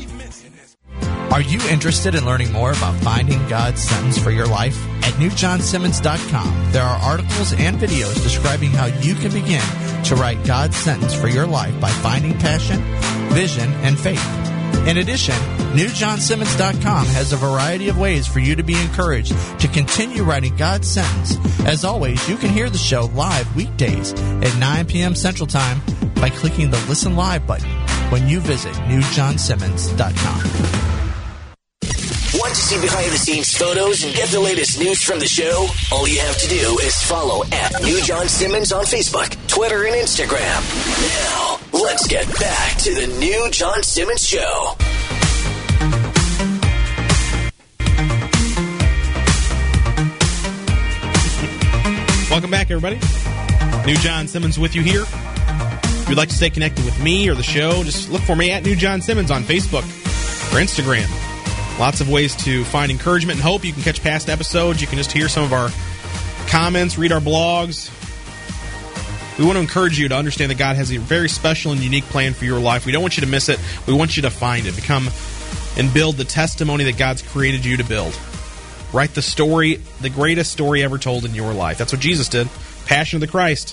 Are 1.31 1.41
you 1.41 1.59
interested 1.69 2.15
in 2.15 2.25
learning 2.25 2.51
more 2.51 2.71
about 2.71 2.95
finding 2.95 3.47
God's 3.47 3.83
sentence 3.83 4.17
for 4.17 4.31
your 4.31 4.47
life? 4.47 4.75
At 5.03 5.13
newjohnsimmons.com, 5.13 6.71
there 6.71 6.83
are 6.83 6.97
articles 6.97 7.53
and 7.53 7.77
videos 7.77 8.15
describing 8.23 8.71
how 8.71 8.87
you 8.87 9.13
can 9.13 9.31
begin 9.31 9.61
to 10.05 10.15
write 10.15 10.43
God's 10.43 10.75
sentence 10.75 11.13
for 11.13 11.27
your 11.27 11.45
life 11.45 11.79
by 11.79 11.91
finding 11.91 12.33
passion, 12.39 12.81
vision, 13.31 13.71
and 13.83 13.99
faith. 13.99 14.25
In 14.87 14.97
addition, 14.97 15.35
newjohnsimmons.com 15.75 17.05
has 17.05 17.31
a 17.31 17.37
variety 17.37 17.89
of 17.89 17.99
ways 17.99 18.25
for 18.25 18.39
you 18.39 18.55
to 18.55 18.63
be 18.63 18.81
encouraged 18.81 19.35
to 19.59 19.67
continue 19.67 20.23
writing 20.23 20.55
God's 20.55 20.87
sentence. 20.87 21.37
As 21.59 21.85
always, 21.85 22.27
you 22.27 22.37
can 22.37 22.49
hear 22.49 22.71
the 22.71 22.79
show 22.79 23.05
live 23.13 23.55
weekdays 23.55 24.13
at 24.13 24.57
9 24.57 24.87
p.m. 24.87 25.13
Central 25.13 25.45
Time 25.45 25.79
by 26.15 26.31
clicking 26.31 26.71
the 26.71 26.83
Listen 26.87 27.15
Live 27.15 27.45
button 27.45 27.69
when 28.09 28.27
you 28.27 28.39
visit 28.39 28.73
newjohnsimmons.com. 28.73 30.88
See 32.69 32.81
behind 32.81 33.11
the 33.11 33.17
scenes 33.17 33.57
photos 33.57 34.03
and 34.03 34.13
get 34.13 34.29
the 34.29 34.39
latest 34.39 34.77
news 34.77 35.01
from 35.01 35.17
the 35.17 35.25
show? 35.25 35.67
All 35.91 36.07
you 36.07 36.19
have 36.19 36.37
to 36.37 36.47
do 36.47 36.77
is 36.83 37.01
follow 37.01 37.43
at 37.51 37.81
New 37.81 37.99
John 38.03 38.27
Simmons 38.27 38.71
on 38.71 38.85
Facebook, 38.85 39.35
Twitter, 39.47 39.85
and 39.85 39.95
Instagram. 39.95 40.61
Now, 41.25 41.59
Let's 41.71 42.07
get 42.07 42.27
back 42.39 42.77
to 42.79 42.93
the 42.93 43.07
new 43.19 43.49
John 43.51 43.83
Simmons 43.83 44.25
Show. 44.27 44.75
Welcome 52.29 52.51
back, 52.51 52.71
everybody. 52.71 52.99
New 53.85 53.95
John 53.97 54.27
Simmons 54.27 54.59
with 54.59 54.75
you 54.75 54.81
here. 54.81 55.03
If 55.03 56.09
you'd 56.09 56.17
like 56.17 56.29
to 56.29 56.35
stay 56.35 56.49
connected 56.49 56.83
with 56.85 57.01
me 57.01 57.29
or 57.29 57.35
the 57.35 57.43
show, 57.43 57.83
just 57.83 58.09
look 58.09 58.21
for 58.21 58.35
me 58.35 58.51
at 58.51 58.63
New 58.63 58.75
John 58.75 59.01
Simmons 59.01 59.31
on 59.31 59.43
Facebook 59.43 59.83
or 60.53 60.59
Instagram. 60.59 61.28
Lots 61.79 62.01
of 62.01 62.09
ways 62.09 62.35
to 62.43 62.65
find 62.65 62.91
encouragement 62.91 63.37
and 63.37 63.43
hope. 63.43 63.63
You 63.63 63.71
can 63.71 63.83
catch 63.83 64.01
past 64.01 64.27
episodes. 64.27 64.81
You 64.81 64.87
can 64.87 64.97
just 64.97 65.13
hear 65.13 65.29
some 65.29 65.45
of 65.45 65.53
our 65.53 65.69
comments, 66.49 66.97
read 66.97 67.13
our 67.13 67.21
blogs. 67.21 67.89
We 69.39 69.45
want 69.45 69.55
to 69.55 69.61
encourage 69.61 69.97
you 69.97 70.09
to 70.09 70.15
understand 70.15 70.51
that 70.51 70.57
God 70.57 70.75
has 70.75 70.91
a 70.91 70.97
very 70.97 71.29
special 71.29 71.71
and 71.71 71.79
unique 71.79 72.03
plan 72.03 72.33
for 72.33 72.43
your 72.43 72.59
life. 72.59 72.85
We 72.85 72.91
don't 72.91 73.01
want 73.01 73.15
you 73.15 73.21
to 73.21 73.29
miss 73.29 73.47
it. 73.47 73.61
We 73.87 73.93
want 73.93 74.17
you 74.17 74.23
to 74.23 74.29
find 74.29 74.67
it. 74.67 74.75
Become 74.75 75.07
and 75.77 75.93
build 75.93 76.17
the 76.17 76.25
testimony 76.25 76.83
that 76.83 76.97
God's 76.97 77.21
created 77.21 77.63
you 77.63 77.77
to 77.77 77.85
build. 77.85 78.19
Write 78.91 79.13
the 79.13 79.21
story, 79.21 79.75
the 80.01 80.09
greatest 80.09 80.51
story 80.51 80.83
ever 80.83 80.97
told 80.97 81.23
in 81.23 81.33
your 81.33 81.53
life. 81.53 81.77
That's 81.77 81.93
what 81.93 82.01
Jesus 82.01 82.27
did. 82.27 82.49
Passion 82.87 83.17
of 83.17 83.21
the 83.21 83.27
Christ. 83.27 83.71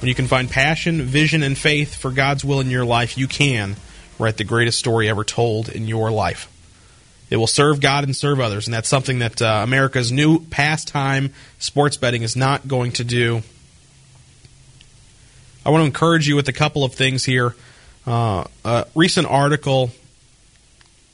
When 0.00 0.08
you 0.08 0.14
can 0.16 0.26
find 0.26 0.50
passion, 0.50 1.02
vision, 1.02 1.44
and 1.44 1.56
faith 1.56 1.94
for 1.94 2.10
God's 2.10 2.44
will 2.44 2.58
in 2.58 2.70
your 2.70 2.84
life, 2.84 3.16
you 3.16 3.28
can 3.28 3.76
write 4.18 4.38
the 4.38 4.44
greatest 4.44 4.80
story 4.80 5.08
ever 5.08 5.22
told 5.22 5.68
in 5.68 5.86
your 5.86 6.10
life. 6.10 6.48
It 7.30 7.36
will 7.36 7.46
serve 7.46 7.80
God 7.80 8.04
and 8.04 8.16
serve 8.16 8.40
others, 8.40 8.66
and 8.66 8.74
that's 8.74 8.88
something 8.88 9.18
that 9.18 9.42
uh, 9.42 9.60
America's 9.62 10.10
new 10.10 10.40
pastime, 10.46 11.32
sports 11.58 11.96
betting, 11.96 12.22
is 12.22 12.36
not 12.36 12.66
going 12.66 12.92
to 12.92 13.04
do. 13.04 13.42
I 15.66 15.70
want 15.70 15.82
to 15.82 15.86
encourage 15.86 16.26
you 16.26 16.36
with 16.36 16.48
a 16.48 16.52
couple 16.52 16.84
of 16.84 16.94
things 16.94 17.24
here. 17.24 17.54
Uh, 18.06 18.44
a 18.64 18.86
recent 18.94 19.26
article 19.26 19.90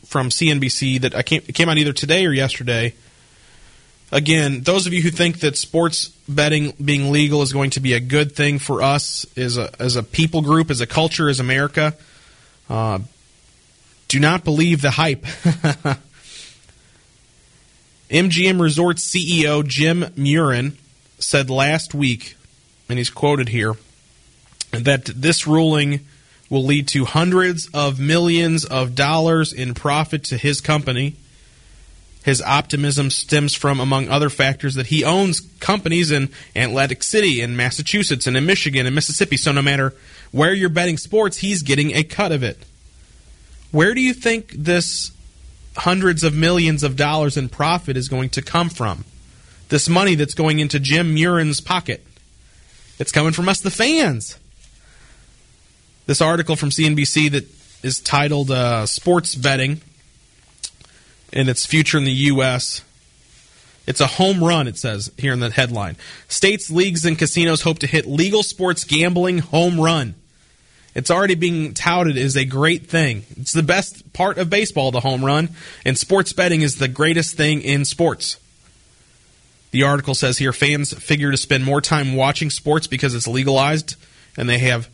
from 0.06 0.28
CNBC 0.28 1.00
that 1.00 1.14
I 1.14 1.22
came, 1.22 1.40
came 1.40 1.68
out 1.68 1.78
either 1.78 1.92
today 1.92 2.26
or 2.26 2.32
yesterday 2.32 2.94
again, 4.14 4.62
those 4.62 4.86
of 4.86 4.92
you 4.92 5.02
who 5.02 5.10
think 5.10 5.40
that 5.40 5.56
sports 5.56 6.08
betting 6.28 6.72
being 6.82 7.10
legal 7.10 7.42
is 7.42 7.52
going 7.52 7.70
to 7.70 7.80
be 7.80 7.92
a 7.92 8.00
good 8.00 8.32
thing 8.32 8.58
for 8.58 8.80
us 8.80 9.26
as 9.36 9.58
a, 9.58 9.70
as 9.78 9.96
a 9.96 10.02
people 10.02 10.40
group, 10.40 10.70
as 10.70 10.80
a 10.80 10.86
culture, 10.86 11.28
as 11.28 11.40
America, 11.40 11.94
uh, 12.70 13.00
do 14.14 14.20
not 14.20 14.44
believe 14.44 14.80
the 14.80 14.92
hype. 14.92 15.22
MGM 18.08 18.60
Resorts 18.60 19.04
CEO 19.04 19.66
Jim 19.66 20.02
Murren 20.16 20.76
said 21.18 21.50
last 21.50 21.94
week, 21.94 22.36
and 22.88 22.96
he's 22.96 23.10
quoted 23.10 23.48
here, 23.48 23.74
that 24.70 25.06
this 25.06 25.48
ruling 25.48 26.06
will 26.48 26.62
lead 26.62 26.86
to 26.86 27.04
hundreds 27.06 27.68
of 27.74 27.98
millions 27.98 28.64
of 28.64 28.94
dollars 28.94 29.52
in 29.52 29.74
profit 29.74 30.22
to 30.22 30.36
his 30.36 30.60
company 30.60 31.16
his 32.24 32.40
optimism 32.40 33.10
stems 33.10 33.54
from, 33.54 33.80
among 33.80 34.08
other 34.08 34.30
factors, 34.30 34.76
that 34.76 34.86
he 34.86 35.04
owns 35.04 35.40
companies 35.60 36.10
in 36.10 36.30
Atlantic 36.56 37.02
City, 37.02 37.42
in 37.42 37.54
Massachusetts, 37.54 38.26
and 38.26 38.34
in 38.34 38.46
Michigan, 38.46 38.86
and 38.86 38.94
Mississippi. 38.94 39.36
So 39.36 39.52
no 39.52 39.60
matter 39.60 39.92
where 40.32 40.54
you're 40.54 40.70
betting 40.70 40.96
sports, 40.96 41.36
he's 41.36 41.62
getting 41.62 41.90
a 41.94 42.02
cut 42.02 42.32
of 42.32 42.42
it. 42.42 42.64
Where 43.74 43.92
do 43.92 44.00
you 44.00 44.14
think 44.14 44.52
this 44.52 45.10
hundreds 45.76 46.22
of 46.22 46.32
millions 46.32 46.84
of 46.84 46.94
dollars 46.94 47.36
in 47.36 47.48
profit 47.48 47.96
is 47.96 48.08
going 48.08 48.28
to 48.30 48.40
come 48.40 48.68
from? 48.68 49.04
This 49.68 49.88
money 49.88 50.14
that's 50.14 50.34
going 50.34 50.60
into 50.60 50.78
Jim 50.78 51.12
Murren's 51.12 51.60
pocket. 51.60 52.06
It's 53.00 53.10
coming 53.10 53.32
from 53.32 53.48
us, 53.48 53.60
the 53.60 53.72
fans. 53.72 54.38
This 56.06 56.20
article 56.20 56.54
from 56.54 56.70
CNBC 56.70 57.32
that 57.32 57.48
is 57.82 57.98
titled 57.98 58.52
uh, 58.52 58.86
Sports 58.86 59.34
Betting 59.34 59.80
and 61.32 61.48
its 61.48 61.66
future 61.66 61.98
in 61.98 62.04
the 62.04 62.12
U.S. 62.12 62.84
It's 63.88 64.00
a 64.00 64.06
home 64.06 64.44
run, 64.44 64.68
it 64.68 64.78
says 64.78 65.10
here 65.18 65.32
in 65.32 65.40
the 65.40 65.50
headline. 65.50 65.96
States, 66.28 66.70
leagues, 66.70 67.04
and 67.04 67.18
casinos 67.18 67.62
hope 67.62 67.80
to 67.80 67.88
hit 67.88 68.06
legal 68.06 68.44
sports 68.44 68.84
gambling 68.84 69.38
home 69.38 69.80
run. 69.80 70.14
It's 70.95 71.11
already 71.11 71.34
being 71.34 71.74
touted 71.74 72.16
as 72.16 72.36
a 72.36 72.45
great 72.45 72.86
thing. 72.86 73.24
It's 73.36 73.53
the 73.53 73.62
best 73.62 74.12
part 74.12 74.38
of 74.38 74.49
baseball, 74.49 74.92
the 74.92 75.01
home 75.01 75.24
run, 75.24 75.51
and 75.84 75.99
sports 75.99 76.32
betting 76.32 76.62
is 76.62 76.76
the 76.76 76.88
greatest 76.88 77.36
thing 77.36 77.62
in 77.62 77.84
sports. 77.84 78.38
The 79.72 79.82
article 79.82 80.14
says 80.14 80.38
here 80.38 80.53
fans 80.53 80.95
figure 80.95 81.32
to 81.32 81.36
spend 81.36 81.64
more 81.64 81.80
time 81.80 82.14
watching 82.14 82.49
sports 82.49 82.86
because 82.86 83.12
it's 83.12 83.26
legalized 83.26 83.97
and 84.36 84.49
they 84.49 84.59
have 84.59 84.88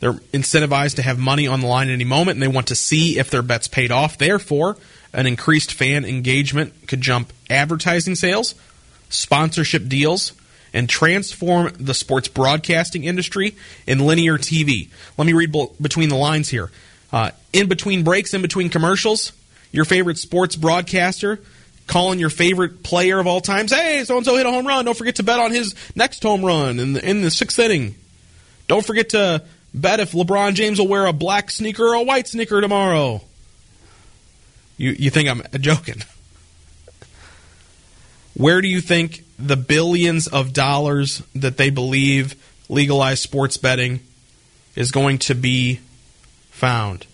they're 0.00 0.12
incentivized 0.12 0.96
to 0.96 1.02
have 1.02 1.18
money 1.18 1.46
on 1.46 1.62
the 1.62 1.66
line 1.66 1.88
at 1.88 1.94
any 1.94 2.04
moment 2.04 2.36
and 2.36 2.42
they 2.42 2.48
want 2.48 2.66
to 2.66 2.74
see 2.74 3.18
if 3.18 3.30
their 3.30 3.40
bets 3.40 3.66
paid 3.66 3.90
off. 3.90 4.18
Therefore, 4.18 4.76
an 5.14 5.26
increased 5.26 5.72
fan 5.72 6.04
engagement 6.04 6.86
could 6.86 7.00
jump 7.00 7.32
advertising 7.48 8.14
sales, 8.14 8.54
sponsorship 9.08 9.88
deals, 9.88 10.34
and 10.76 10.90
transform 10.90 11.72
the 11.80 11.94
sports 11.94 12.28
broadcasting 12.28 13.04
industry 13.04 13.56
in 13.86 13.98
linear 13.98 14.36
TV. 14.36 14.90
Let 15.16 15.26
me 15.26 15.32
read 15.32 15.54
between 15.80 16.10
the 16.10 16.16
lines 16.16 16.50
here. 16.50 16.70
Uh, 17.10 17.30
in 17.54 17.66
between 17.66 18.04
breaks, 18.04 18.34
in 18.34 18.42
between 18.42 18.68
commercials, 18.68 19.32
your 19.72 19.86
favorite 19.86 20.18
sports 20.18 20.54
broadcaster 20.54 21.40
calling 21.86 22.18
your 22.18 22.28
favorite 22.28 22.82
player 22.82 23.18
of 23.18 23.26
all 23.26 23.40
times. 23.40 23.72
Hey, 23.72 24.04
so 24.04 24.18
and 24.18 24.26
so 24.26 24.36
hit 24.36 24.44
a 24.44 24.50
home 24.50 24.66
run. 24.66 24.84
Don't 24.84 24.96
forget 24.96 25.16
to 25.16 25.22
bet 25.22 25.38
on 25.38 25.50
his 25.50 25.74
next 25.94 26.22
home 26.22 26.44
run 26.44 26.78
in 26.78 26.92
the, 26.92 27.08
in 27.08 27.22
the 27.22 27.30
sixth 27.30 27.58
inning. 27.58 27.94
Don't 28.68 28.84
forget 28.84 29.08
to 29.10 29.42
bet 29.72 30.00
if 30.00 30.12
LeBron 30.12 30.52
James 30.52 30.78
will 30.78 30.88
wear 30.88 31.06
a 31.06 31.12
black 31.14 31.50
sneaker 31.50 31.84
or 31.84 31.94
a 31.94 32.02
white 32.02 32.28
sneaker 32.28 32.60
tomorrow. 32.60 33.22
You 34.76 34.90
you 34.90 35.08
think 35.08 35.30
I'm 35.30 35.42
joking? 35.58 36.02
Where 38.34 38.60
do 38.60 38.68
you 38.68 38.82
think 38.82 39.22
the 39.38 39.56
billions 39.56 40.26
of 40.26 40.52
dollars 40.52 41.22
that 41.34 41.56
they 41.56 41.70
believe 41.70 42.34
legalized 42.68 43.22
sports 43.22 43.56
betting 43.56 44.00
is 44.74 44.90
going 44.90 45.18
to 45.18 45.34
be 45.34 45.80
found? 46.50 47.06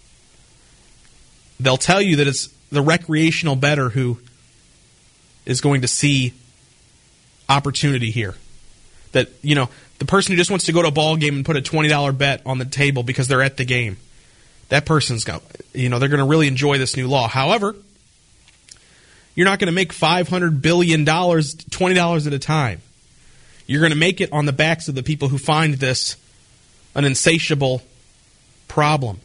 They'll 1.60 1.76
tell 1.76 2.02
you 2.02 2.16
that 2.16 2.26
it's 2.26 2.48
the 2.70 2.82
recreational 2.82 3.56
better 3.56 3.90
who 3.90 4.18
is 5.44 5.60
going 5.60 5.82
to 5.82 5.88
see 5.88 6.32
opportunity 7.48 8.10
here. 8.10 8.34
That, 9.12 9.28
you 9.42 9.54
know, 9.54 9.68
the 9.98 10.06
person 10.06 10.32
who 10.32 10.36
just 10.36 10.50
wants 10.50 10.64
to 10.66 10.72
go 10.72 10.82
to 10.82 10.88
a 10.88 10.92
ball 10.92 11.16
game 11.16 11.36
and 11.36 11.44
put 11.44 11.56
a 11.56 11.60
$20 11.60 12.16
bet 12.16 12.42
on 12.46 12.58
the 12.58 12.64
table 12.64 13.02
because 13.02 13.28
they're 13.28 13.42
at 13.42 13.56
the 13.56 13.64
game 13.64 13.96
that 14.72 14.86
person's 14.86 15.24
got, 15.24 15.42
you 15.74 15.90
know, 15.90 15.98
they're 15.98 16.08
going 16.08 16.18
to 16.18 16.24
really 16.24 16.48
enjoy 16.48 16.78
this 16.78 16.96
new 16.96 17.06
law. 17.06 17.28
However, 17.28 17.76
you're 19.34 19.46
not 19.46 19.58
going 19.58 19.66
to 19.66 19.72
make 19.72 19.92
$500 19.92 20.60
billion 20.60 21.04
$20 21.04 22.26
at 22.26 22.32
a 22.32 22.38
time. 22.38 22.80
You're 23.66 23.80
going 23.80 23.92
to 23.92 23.98
make 23.98 24.20
it 24.20 24.32
on 24.32 24.46
the 24.46 24.52
backs 24.52 24.88
of 24.88 24.94
the 24.94 25.02
people 25.02 25.28
who 25.28 25.38
find 25.38 25.74
this 25.74 26.16
an 26.94 27.04
insatiable 27.04 27.82
problem. 28.68 29.20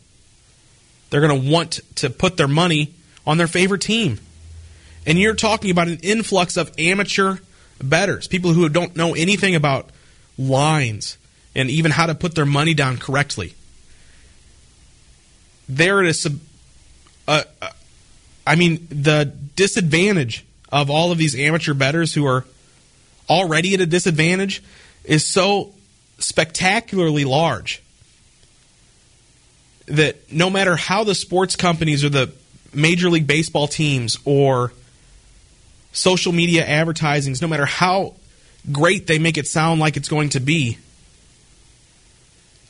They're 1.10 1.22
going 1.22 1.42
to 1.42 1.52
want 1.52 1.80
to 1.96 2.10
put 2.10 2.38
their 2.38 2.48
money 2.48 2.94
on 3.26 3.38
their 3.38 3.48
favorite 3.48 3.82
team. 3.82 4.20
And 5.06 5.18
you're 5.18 5.36
talking 5.36 5.72
about 5.72 5.88
an 5.88 6.00
influx 6.04 6.58
of 6.58 6.72
amateur 6.78 7.38
bettors, 7.82 8.28
people 8.28 8.54
who 8.54 8.68
don't 8.70 8.96
know 8.96 9.14
anything 9.14 9.56
about 9.56 9.90
lines 10.38 11.18
and 11.56 11.70
even 11.70 11.92
how 11.92 12.06
to 12.06 12.16
put 12.16 12.36
their 12.36 12.46
money 12.46 12.74
down 12.74 12.98
correctly 12.98 13.56
there 15.68 16.02
it 16.02 16.10
is. 16.10 16.28
Uh, 17.28 17.44
uh, 17.62 17.70
I 18.48 18.56
mean, 18.56 18.88
the 18.90 19.26
disadvantage 19.56 20.46
of 20.72 20.90
all 20.90 21.12
of 21.12 21.18
these 21.18 21.38
amateur 21.38 21.74
bettors 21.74 22.14
who 22.14 22.26
are 22.26 22.46
already 23.30 23.74
at 23.74 23.82
a 23.82 23.86
disadvantage 23.86 24.64
is 25.04 25.26
so 25.26 25.74
spectacularly 26.20 27.26
large 27.26 27.82
that 29.88 30.32
no 30.32 30.50
matter 30.50 30.76
how 30.76 31.04
the 31.04 31.16
sports 31.16 31.56
companies 31.56 32.04
or 32.04 32.10
the 32.10 32.32
Major 32.74 33.10
League 33.10 33.28
Baseball 33.28 33.68
teams 33.68 34.18
or 34.26 34.72
social 35.92 36.32
media 36.32 36.66
advertisings, 36.66 37.42
no 37.42 37.48
matter 37.48 37.66
how 37.66 38.14
great 38.72 39.08
they 39.08 39.20
make 39.20 39.38
it 39.38 39.48
sound 39.48 39.80
like 39.80 39.98
it's 39.98 40.10
going 40.10 40.30
to 40.30 40.40
be, 40.40 40.78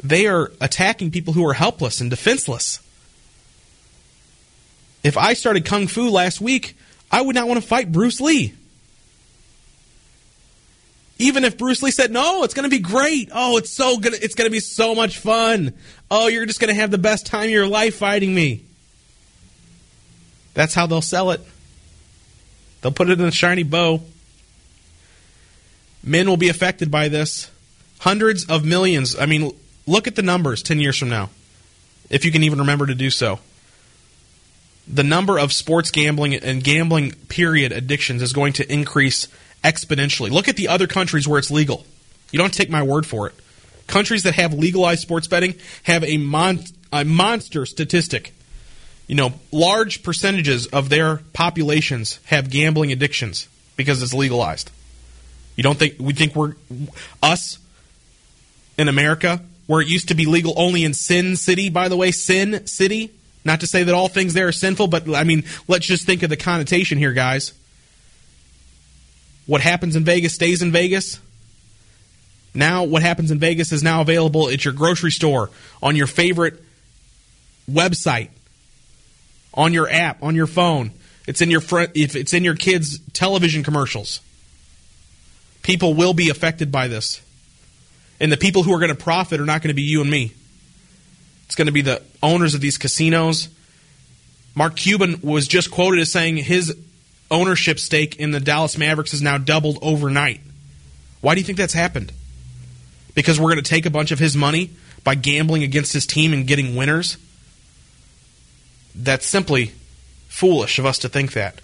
they 0.03 0.27
are 0.27 0.51
attacking 0.61 1.11
people 1.11 1.33
who 1.33 1.45
are 1.47 1.53
helpless 1.53 2.01
and 2.01 2.09
defenseless. 2.09 2.79
If 5.07 5.15
I 5.15 5.35
started 5.35 5.63
Kung 5.63 5.87
Fu 5.87 6.09
last 6.09 6.41
week, 6.41 6.75
I 7.09 7.21
would 7.21 7.33
not 7.33 7.47
want 7.47 7.61
to 7.61 7.65
fight 7.65 7.93
Bruce 7.93 8.19
Lee. 8.19 8.53
Even 11.17 11.45
if 11.45 11.57
Bruce 11.57 11.81
Lee 11.81 11.91
said, 11.91 12.11
no, 12.11 12.43
it's 12.43 12.53
going 12.53 12.69
to 12.69 12.75
be 12.75 12.81
great. 12.81 13.29
Oh, 13.33 13.55
it's 13.55 13.69
so 13.69 13.97
good. 13.97 14.15
It's 14.15 14.35
going 14.35 14.47
to 14.49 14.51
be 14.51 14.59
so 14.59 14.93
much 14.93 15.17
fun. 15.17 15.71
Oh, 16.11 16.27
you're 16.27 16.45
just 16.45 16.59
going 16.59 16.75
to 16.75 16.79
have 16.81 16.91
the 16.91 16.97
best 16.97 17.25
time 17.25 17.45
of 17.45 17.51
your 17.51 17.67
life 17.67 17.95
fighting 17.95 18.35
me. 18.35 18.65
That's 20.53 20.73
how 20.73 20.87
they'll 20.87 21.01
sell 21.01 21.31
it. 21.31 21.39
They'll 22.81 22.91
put 22.91 23.09
it 23.09 23.17
in 23.17 23.25
a 23.25 23.31
shiny 23.31 23.63
bow. 23.63 24.01
Men 26.03 26.27
will 26.27 26.35
be 26.35 26.49
affected 26.49 26.91
by 26.91 27.07
this. 27.07 27.49
Hundreds 27.99 28.43
of 28.47 28.65
millions. 28.65 29.17
I 29.17 29.25
mean, 29.25 29.53
look 29.85 30.05
at 30.05 30.17
the 30.17 30.21
numbers 30.21 30.61
10 30.63 30.81
years 30.81 30.97
from 30.97 31.07
now. 31.07 31.29
if 32.09 32.25
you 32.25 32.31
can 32.33 32.43
even 32.43 32.59
remember 32.59 32.87
to 32.87 32.95
do 32.95 33.09
so. 33.09 33.39
The 34.87 35.03
number 35.03 35.37
of 35.37 35.51
sports 35.51 35.91
gambling 35.91 36.35
and 36.35 36.63
gambling 36.63 37.11
period 37.27 37.71
addictions 37.71 38.21
is 38.21 38.33
going 38.33 38.53
to 38.53 38.71
increase 38.71 39.27
exponentially. 39.63 40.31
Look 40.31 40.47
at 40.47 40.55
the 40.55 40.69
other 40.69 40.87
countries 40.87 41.27
where 41.27 41.39
it's 41.39 41.51
legal. 41.51 41.85
You 42.31 42.39
don't 42.39 42.53
take 42.53 42.69
my 42.69 42.83
word 42.83 43.05
for 43.05 43.27
it. 43.27 43.35
Countries 43.87 44.23
that 44.23 44.35
have 44.35 44.53
legalized 44.53 45.01
sports 45.01 45.27
betting 45.27 45.55
have 45.83 46.03
a, 46.03 46.17
mon- 46.17 46.63
a 46.91 47.05
monster 47.05 47.65
statistic. 47.65 48.33
You 49.07 49.15
know, 49.15 49.33
large 49.51 50.03
percentages 50.03 50.67
of 50.67 50.89
their 50.89 51.17
populations 51.33 52.19
have 52.25 52.49
gambling 52.49 52.91
addictions 52.91 53.47
because 53.75 54.03
it's 54.03 54.13
legalized. 54.13 54.71
You 55.55 55.63
don't 55.63 55.77
think 55.77 55.95
we 55.99 56.13
think 56.13 56.35
we're 56.35 56.55
us 57.23 57.59
in 58.77 58.87
America 58.87 59.41
where 59.65 59.81
it 59.81 59.87
used 59.87 60.09
to 60.09 60.15
be 60.15 60.25
legal 60.25 60.53
only 60.55 60.83
in 60.83 60.93
Sin 60.93 61.35
City, 61.35 61.69
by 61.69 61.89
the 61.89 61.97
way, 61.97 62.11
Sin 62.11 62.65
City. 62.67 63.11
Not 63.47 63.61
to 63.61 63.67
say 63.67 63.83
that 63.83 63.95
all 63.95 64.09
things 64.09 64.33
there 64.33 64.49
are 64.49 64.51
sinful, 64.51 64.87
but 64.87 65.09
I 65.15 65.23
mean, 65.23 65.45
let's 65.69 65.85
just 65.85 66.05
think 66.05 66.21
of 66.21 66.29
the 66.29 66.35
connotation 66.35 66.97
here, 66.97 67.13
guys. 67.13 67.53
What 69.45 69.61
happens 69.61 69.95
in 69.95 70.03
Vegas 70.03 70.33
stays 70.33 70.61
in 70.61 70.73
Vegas. 70.73 71.17
Now, 72.53 72.83
what 72.83 73.03
happens 73.03 73.31
in 73.31 73.39
Vegas 73.39 73.71
is 73.71 73.81
now 73.81 74.01
available 74.01 74.49
at 74.49 74.65
your 74.65 74.73
grocery 74.73 75.11
store, 75.11 75.49
on 75.81 75.95
your 75.95 76.07
favorite 76.07 76.61
website, 77.71 78.31
on 79.53 79.71
your 79.71 79.89
app, 79.89 80.21
on 80.21 80.35
your 80.35 80.47
phone. 80.47 80.91
It's 81.25 81.39
in 81.39 81.49
your 81.49 81.61
front, 81.61 81.91
if 81.95 82.17
it's 82.17 82.33
in 82.33 82.43
your 82.43 82.55
kids' 82.55 82.99
television 83.13 83.63
commercials. 83.63 84.19
People 85.61 85.93
will 85.93 86.13
be 86.13 86.29
affected 86.29 86.69
by 86.69 86.89
this. 86.89 87.21
And 88.19 88.29
the 88.29 88.35
people 88.35 88.63
who 88.63 88.73
are 88.73 88.79
going 88.79 88.93
to 88.93 88.95
profit 88.95 89.39
are 89.39 89.45
not 89.45 89.61
going 89.61 89.69
to 89.69 89.73
be 89.73 89.83
you 89.83 90.01
and 90.01 90.11
me. 90.11 90.33
It's 91.47 91.55
going 91.55 91.65
to 91.65 91.71
be 91.73 91.81
the 91.81 92.03
owners 92.21 92.53
of 92.53 92.61
these 92.61 92.77
casinos. 92.77 93.49
Mark 94.53 94.75
Cuban 94.75 95.19
was 95.23 95.47
just 95.47 95.71
quoted 95.71 95.99
as 95.99 96.11
saying 96.11 96.37
his 96.37 96.77
ownership 97.31 97.79
stake 97.79 98.17
in 98.17 98.31
the 98.31 98.39
Dallas 98.39 98.77
Mavericks 98.77 99.11
has 99.11 99.21
now 99.21 99.37
doubled 99.37 99.79
overnight. 99.81 100.41
Why 101.21 101.35
do 101.35 101.41
you 101.41 101.45
think 101.45 101.57
that's 101.57 101.73
happened? 101.73 102.11
Because 103.15 103.39
we're 103.39 103.51
going 103.51 103.63
to 103.63 103.69
take 103.69 103.85
a 103.85 103.89
bunch 103.89 104.11
of 104.11 104.19
his 104.19 104.35
money 104.35 104.69
by 105.03 105.15
gambling 105.15 105.63
against 105.63 105.93
his 105.93 106.05
team 106.05 106.33
and 106.33 106.45
getting 106.45 106.75
winners? 106.75 107.17
That's 108.93 109.25
simply 109.25 109.71
foolish 110.27 110.79
of 110.79 110.85
us 110.85 110.99
to 110.99 111.09
think 111.09 111.33
that. 111.33 111.61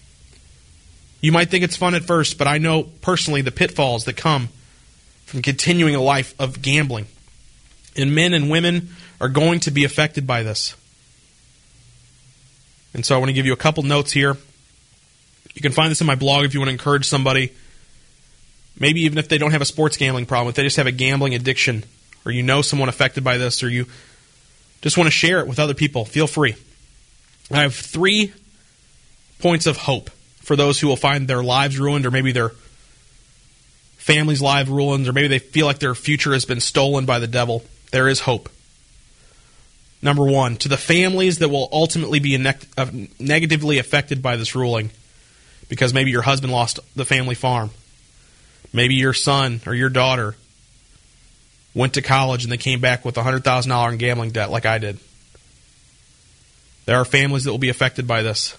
You 1.21 1.31
might 1.31 1.49
think 1.49 1.63
it's 1.63 1.77
fun 1.77 1.95
at 1.95 2.03
first, 2.03 2.37
but 2.37 2.47
I 2.47 2.57
know 2.57 2.83
personally 2.83 3.41
the 3.41 3.51
pitfalls 3.51 4.05
that 4.05 4.17
come 4.17 4.49
from 5.25 5.41
continuing 5.41 5.95
a 5.95 6.01
life 6.01 6.35
of 6.39 6.61
gambling. 6.61 7.07
And 7.95 8.13
men 8.13 8.33
and 8.33 8.49
women 8.49 8.89
are 9.23 9.29
going 9.29 9.61
to 9.61 9.71
be 9.71 9.85
affected 9.85 10.27
by 10.27 10.43
this. 10.43 10.75
And 12.93 13.05
so 13.05 13.15
I 13.15 13.19
want 13.19 13.29
to 13.29 13.33
give 13.33 13.45
you 13.45 13.53
a 13.53 13.57
couple 13.57 13.81
notes 13.83 14.11
here. 14.11 14.35
You 15.53 15.61
can 15.61 15.71
find 15.71 15.89
this 15.89 16.01
in 16.01 16.07
my 16.07 16.15
blog 16.15 16.43
if 16.43 16.53
you 16.53 16.59
want 16.59 16.67
to 16.67 16.73
encourage 16.73 17.07
somebody. 17.07 17.53
Maybe 18.77 19.03
even 19.03 19.17
if 19.17 19.29
they 19.29 19.37
don't 19.37 19.51
have 19.51 19.61
a 19.61 19.65
sports 19.65 19.95
gambling 19.95 20.25
problem, 20.25 20.49
if 20.49 20.55
they 20.55 20.63
just 20.63 20.75
have 20.75 20.87
a 20.87 20.91
gambling 20.91 21.35
addiction, 21.35 21.85
or 22.25 22.33
you 22.33 22.43
know 22.43 22.61
someone 22.61 22.89
affected 22.89 23.23
by 23.23 23.37
this, 23.37 23.63
or 23.63 23.69
you 23.69 23.85
just 24.81 24.97
want 24.97 25.07
to 25.07 25.11
share 25.11 25.39
it 25.39 25.47
with 25.47 25.57
other 25.57 25.73
people, 25.73 26.03
feel 26.03 26.27
free. 26.27 26.55
I 27.49 27.61
have 27.61 27.75
three 27.75 28.33
points 29.39 29.67
of 29.67 29.77
hope 29.77 30.09
for 30.41 30.57
those 30.57 30.81
who 30.81 30.89
will 30.89 30.97
find 30.97 31.29
their 31.29 31.43
lives 31.43 31.79
ruined, 31.79 32.05
or 32.05 32.11
maybe 32.11 32.33
their 32.33 32.49
family's 33.95 34.41
lives 34.41 34.69
ruined, 34.69 35.07
or 35.07 35.13
maybe 35.13 35.29
they 35.29 35.39
feel 35.39 35.65
like 35.65 35.79
their 35.79 35.95
future 35.95 36.33
has 36.33 36.43
been 36.43 36.59
stolen 36.59 37.05
by 37.05 37.19
the 37.19 37.27
devil. 37.27 37.63
There 37.91 38.09
is 38.09 38.19
hope. 38.19 38.49
Number 40.03 40.25
one, 40.25 40.57
to 40.57 40.67
the 40.67 40.75
families 40.75 41.39
that 41.39 41.47
will 41.47 41.69
ultimately 41.71 42.19
be 42.19 42.35
uh, 42.35 42.85
negatively 43.19 43.79
affected 43.79 44.21
by 44.21 44.35
this 44.35 44.53
ruling, 44.53 44.91
because 45.69 45.93
maybe 45.93 46.11
your 46.11 46.23
husband 46.23 46.51
lost 46.51 46.81
the 46.93 47.05
family 47.05 47.35
farm. 47.35 47.69
Maybe 48.73 48.95
your 48.95 49.13
son 49.13 49.61
or 49.65 49.73
your 49.73 49.89
daughter 49.89 50.35
went 51.73 51.93
to 51.93 52.01
college 52.01 52.43
and 52.43 52.51
they 52.51 52.57
came 52.57 52.81
back 52.81 53.05
with 53.05 53.15
$100,000 53.15 53.91
in 53.93 53.97
gambling 53.97 54.31
debt, 54.31 54.51
like 54.51 54.65
I 54.65 54.77
did. 54.77 54.99
There 56.85 56.97
are 56.97 57.05
families 57.05 57.45
that 57.45 57.51
will 57.51 57.57
be 57.57 57.69
affected 57.69 58.05
by 58.05 58.23
this. 58.23 58.57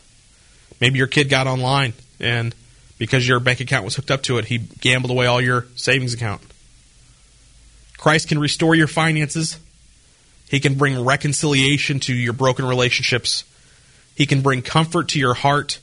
Maybe 0.81 0.97
your 0.97 1.09
kid 1.09 1.29
got 1.29 1.47
online 1.47 1.93
and 2.21 2.55
because 2.97 3.29
your 3.29 3.39
bank 3.39 3.61
account 3.61 3.85
was 3.85 3.97
hooked 3.97 4.11
up 4.11 4.23
to 4.23 4.39
it, 4.39 4.47
he 4.47 4.59
gambled 4.59 5.11
away 5.11 5.27
all 5.27 5.43
your 5.43 5.67
savings 5.75 6.15
account. 6.15 6.41
Christ 7.99 8.29
can 8.29 8.39
restore 8.39 8.75
your 8.75 8.87
finances. 8.87 9.59
He 10.49 10.61
can 10.61 10.75
bring 10.75 11.05
reconciliation 11.05 12.01
to 12.01 12.15
your 12.15 12.33
broken 12.33 12.65
relationships. 12.65 13.45
He 14.15 14.27
can 14.27 14.43
bring 14.43 14.63
comfort 14.63 15.09
to 15.11 15.19
your 15.19 15.35
heart 15.35 15.81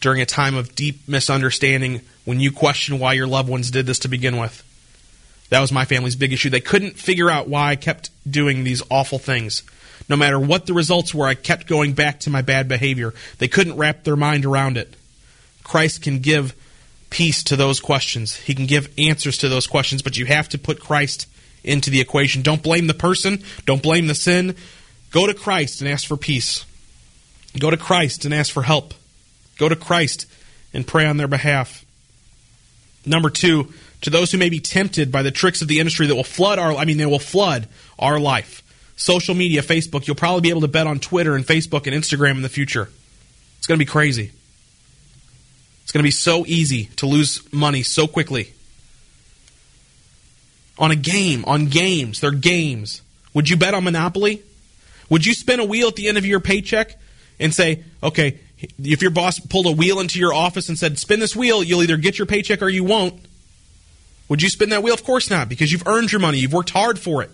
during 0.00 0.20
a 0.20 0.26
time 0.26 0.54
of 0.54 0.74
deep 0.74 1.08
misunderstanding 1.08 2.02
when 2.24 2.40
you 2.40 2.52
question 2.52 2.98
why 2.98 3.14
your 3.14 3.26
loved 3.26 3.48
ones 3.48 3.70
did 3.70 3.86
this 3.86 4.00
to 4.00 4.08
begin 4.08 4.36
with. 4.36 4.62
That 5.48 5.60
was 5.60 5.72
my 5.72 5.84
family's 5.84 6.16
big 6.16 6.32
issue. 6.32 6.50
They 6.50 6.60
couldn't 6.60 6.98
figure 6.98 7.30
out 7.30 7.48
why 7.48 7.70
I 7.70 7.76
kept 7.76 8.10
doing 8.28 8.64
these 8.64 8.82
awful 8.90 9.18
things. 9.18 9.62
No 10.08 10.16
matter 10.16 10.38
what 10.38 10.66
the 10.66 10.74
results 10.74 11.14
were, 11.14 11.26
I 11.26 11.34
kept 11.34 11.66
going 11.66 11.92
back 11.92 12.20
to 12.20 12.30
my 12.30 12.42
bad 12.42 12.68
behavior. 12.68 13.14
They 13.38 13.48
couldn't 13.48 13.76
wrap 13.76 14.04
their 14.04 14.16
mind 14.16 14.44
around 14.44 14.76
it. 14.76 14.94
Christ 15.62 16.02
can 16.02 16.20
give 16.20 16.54
peace 17.10 17.42
to 17.44 17.56
those 17.56 17.80
questions. 17.80 18.36
He 18.36 18.54
can 18.54 18.66
give 18.66 18.92
answers 18.98 19.38
to 19.38 19.48
those 19.48 19.66
questions, 19.66 20.02
but 20.02 20.16
you 20.16 20.26
have 20.26 20.48
to 20.50 20.58
put 20.58 20.80
Christ 20.80 21.26
into 21.64 21.90
the 21.90 22.00
equation. 22.00 22.42
Don't 22.42 22.62
blame 22.62 22.86
the 22.86 22.94
person, 22.94 23.42
don't 23.64 23.82
blame 23.82 24.06
the 24.06 24.14
sin. 24.14 24.56
Go 25.10 25.26
to 25.26 25.34
Christ 25.34 25.80
and 25.80 25.88
ask 25.88 26.06
for 26.06 26.16
peace. 26.16 26.64
Go 27.58 27.70
to 27.70 27.76
Christ 27.76 28.24
and 28.24 28.34
ask 28.34 28.52
for 28.52 28.62
help. 28.62 28.92
Go 29.58 29.68
to 29.68 29.76
Christ 29.76 30.26
and 30.74 30.86
pray 30.86 31.06
on 31.06 31.16
their 31.16 31.28
behalf. 31.28 31.84
Number 33.06 33.30
two, 33.30 33.72
to 34.02 34.10
those 34.10 34.30
who 34.30 34.38
may 34.38 34.50
be 34.50 34.60
tempted 34.60 35.10
by 35.10 35.22
the 35.22 35.30
tricks 35.30 35.62
of 35.62 35.68
the 35.68 35.78
industry 35.78 36.06
that 36.06 36.14
will 36.14 36.24
flood 36.24 36.58
our 36.58 36.74
I 36.74 36.84
mean 36.84 36.98
they 36.98 37.06
will 37.06 37.18
flood 37.18 37.68
our 37.98 38.20
life. 38.20 38.62
Social 38.96 39.34
media, 39.34 39.62
Facebook, 39.62 40.06
you'll 40.06 40.16
probably 40.16 40.40
be 40.40 40.50
able 40.50 40.62
to 40.62 40.68
bet 40.68 40.86
on 40.86 40.98
Twitter 40.98 41.34
and 41.34 41.46
Facebook 41.46 41.86
and 41.86 41.94
Instagram 41.94 42.32
in 42.32 42.42
the 42.42 42.48
future. 42.48 42.88
It's 43.58 43.66
going 43.66 43.78
to 43.78 43.84
be 43.84 43.90
crazy. 43.90 44.32
It's 45.82 45.92
going 45.92 46.00
to 46.00 46.06
be 46.06 46.10
so 46.10 46.44
easy 46.46 46.86
to 46.96 47.06
lose 47.06 47.40
money 47.52 47.82
so 47.82 48.06
quickly. 48.06 48.52
On 50.78 50.90
a 50.90 50.96
game, 50.96 51.44
on 51.46 51.66
games, 51.66 52.20
they're 52.20 52.30
games. 52.30 53.02
Would 53.34 53.48
you 53.48 53.56
bet 53.56 53.74
on 53.74 53.84
Monopoly? 53.84 54.42
Would 55.08 55.24
you 55.24 55.34
spin 55.34 55.60
a 55.60 55.64
wheel 55.64 55.88
at 55.88 55.96
the 55.96 56.08
end 56.08 56.18
of 56.18 56.26
your 56.26 56.40
paycheck 56.40 56.98
and 57.38 57.54
say, 57.54 57.84
okay, 58.02 58.38
if 58.82 59.02
your 59.02 59.10
boss 59.10 59.38
pulled 59.38 59.66
a 59.66 59.72
wheel 59.72 60.00
into 60.00 60.18
your 60.18 60.34
office 60.34 60.68
and 60.68 60.78
said, 60.78 60.98
spin 60.98 61.20
this 61.20 61.36
wheel, 61.36 61.62
you'll 61.62 61.82
either 61.82 61.96
get 61.96 62.18
your 62.18 62.26
paycheck 62.26 62.62
or 62.62 62.68
you 62.68 62.84
won't. 62.84 63.14
Would 64.28 64.42
you 64.42 64.48
spin 64.48 64.70
that 64.70 64.82
wheel? 64.82 64.94
Of 64.94 65.04
course 65.04 65.30
not, 65.30 65.48
because 65.48 65.70
you've 65.70 65.86
earned 65.86 66.12
your 66.12 66.20
money. 66.20 66.38
You've 66.38 66.52
worked 66.52 66.70
hard 66.70 66.98
for 66.98 67.22
it. 67.22 67.30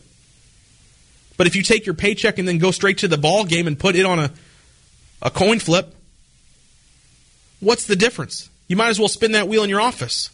But 1.36 1.47
if 1.47 1.57
you 1.57 1.62
take 1.62 1.86
your 1.86 1.95
paycheck 1.95 2.38
and 2.38 2.47
then 2.47 2.59
go 2.59 2.70
straight 2.70 2.99
to 2.99 3.09
the 3.09 3.16
ball 3.16 3.45
game 3.45 3.66
and 3.66 3.78
put 3.78 3.97
it 3.97 4.05
on 4.05 4.18
a, 4.18 4.30
a 5.22 5.30
coin 5.30 5.59
flip, 5.59 5.95
What's 7.62 7.86
the 7.86 7.95
difference? 7.95 8.51
You 8.66 8.74
might 8.74 8.88
as 8.88 8.99
well 8.99 9.07
spin 9.07 9.32
that 9.32 9.47
wheel 9.47 9.62
in 9.62 9.70
your 9.70 9.80
office. 9.80 10.30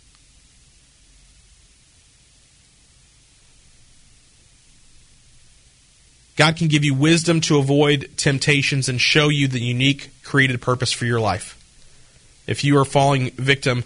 God 6.38 6.54
can 6.54 6.68
give 6.68 6.84
you 6.84 6.94
wisdom 6.94 7.40
to 7.42 7.58
avoid 7.58 8.10
temptations 8.16 8.88
and 8.88 9.00
show 9.00 9.28
you 9.28 9.48
the 9.48 9.58
unique 9.58 10.10
created 10.22 10.62
purpose 10.62 10.92
for 10.92 11.04
your 11.04 11.18
life. 11.18 11.56
If 12.46 12.62
you 12.62 12.78
are 12.78 12.84
falling 12.84 13.32
victim 13.32 13.82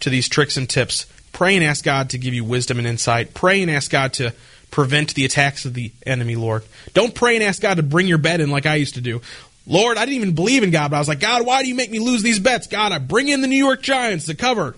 to 0.00 0.10
these 0.10 0.28
tricks 0.28 0.56
and 0.56 0.68
tips, 0.68 1.06
pray 1.32 1.54
and 1.54 1.64
ask 1.64 1.84
God 1.84 2.10
to 2.10 2.18
give 2.18 2.34
you 2.34 2.44
wisdom 2.44 2.78
and 2.78 2.88
insight. 2.88 3.34
Pray 3.34 3.62
and 3.62 3.70
ask 3.70 3.88
God 3.88 4.14
to 4.14 4.34
prevent 4.72 5.14
the 5.14 5.24
attacks 5.24 5.64
of 5.64 5.74
the 5.74 5.92
enemy, 6.04 6.34
Lord. 6.34 6.64
Don't 6.92 7.14
pray 7.14 7.36
and 7.36 7.44
ask 7.44 7.62
God 7.62 7.76
to 7.76 7.84
bring 7.84 8.08
your 8.08 8.18
bet 8.18 8.40
in 8.40 8.50
like 8.50 8.66
I 8.66 8.74
used 8.74 8.94
to 8.94 9.00
do. 9.00 9.22
Lord, 9.64 9.96
I 9.96 10.06
didn't 10.06 10.16
even 10.16 10.34
believe 10.34 10.64
in 10.64 10.72
God, 10.72 10.90
but 10.90 10.96
I 10.96 10.98
was 10.98 11.08
like, 11.08 11.20
God, 11.20 11.46
why 11.46 11.62
do 11.62 11.68
you 11.68 11.76
make 11.76 11.92
me 11.92 12.00
lose 12.00 12.24
these 12.24 12.40
bets? 12.40 12.66
God, 12.66 12.90
I 12.90 12.98
bring 12.98 13.28
in 13.28 13.42
the 13.42 13.48
New 13.48 13.64
York 13.64 13.80
Giants 13.80 14.26
to 14.26 14.34
cover. 14.34 14.74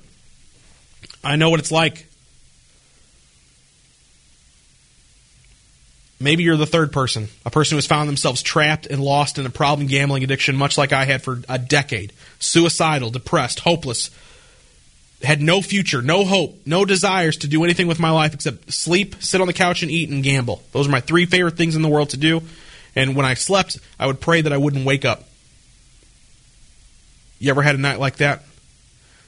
I 1.24 1.36
know 1.36 1.48
what 1.48 1.59
it's 1.59 1.72
like. 1.72 2.06
Maybe 6.21 6.43
you're 6.43 6.57
the 6.57 6.66
third 6.66 6.93
person, 6.93 7.29
a 7.47 7.51
person 7.51 7.75
who 7.75 7.79
has 7.79 7.87
found 7.87 8.09
themselves 8.09 8.43
trapped 8.43 8.87
and 8.87 9.01
lost 9.01 9.39
in 9.39 9.47
a 9.47 9.51
problem 9.51 9.87
gambling 9.87 10.25
addiction, 10.25 10.57
much 10.57 10.77
like 10.77 10.93
I 10.93 11.05
had 11.05 11.23
for 11.23 11.41
a 11.49 11.59
decade. 11.59 12.12
Suicidal, 12.41 13.11
depressed, 13.11 13.61
hopeless, 13.61 14.11
had 15.23 15.41
no 15.41 15.61
future, 15.61 16.03
no 16.03 16.25
hope, 16.25 16.61
no 16.66 16.85
desires 16.85 17.37
to 17.39 17.49
do 17.49 17.62
anything 17.64 17.87
with 17.87 18.01
my 18.01 18.11
life 18.11 18.35
except 18.35 18.73
sleep, 18.73 19.16
sit 19.21 19.41
on 19.41 19.47
the 19.47 19.53
couch, 19.53 19.83
and 19.83 19.91
eat 19.91 20.11
and 20.11 20.25
gamble. 20.25 20.62
Those 20.73 20.89
are 20.89 20.93
my 20.93 21.01
three 21.01 21.27
favorite 21.27 21.57
things 21.57 21.77
in 21.77 21.83
the 21.83 21.89
world 21.89 22.11
to 22.11 22.16
do. 22.16 22.43
And 22.97 23.14
when 23.14 23.27
I 23.27 23.35
slept, 23.35 23.79
I 23.99 24.07
would 24.07 24.21
pray 24.21 24.41
that 24.41 24.53
I 24.53 24.57
wouldn't 24.57 24.87
wake 24.87 25.05
up. 25.05 25.25
You 27.39 27.51
ever 27.51 27.62
had 27.62 27.77
a 27.77 27.79
night 27.79 28.01
like 28.01 28.16
that? 28.16 28.43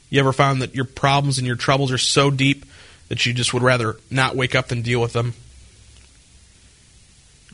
You 0.08 0.18
ever 0.18 0.32
found 0.32 0.62
that 0.62 0.74
your 0.74 0.84
problems 0.84 1.38
and 1.38 1.46
your 1.46 1.56
troubles 1.56 1.92
are 1.92 1.98
so 1.98 2.32
deep 2.32 2.64
that 3.08 3.24
you 3.26 3.32
just 3.32 3.54
would 3.54 3.62
rather 3.62 3.96
not 4.10 4.34
wake 4.34 4.56
up 4.56 4.68
than 4.68 4.82
deal 4.82 5.00
with 5.00 5.12
them? 5.12 5.34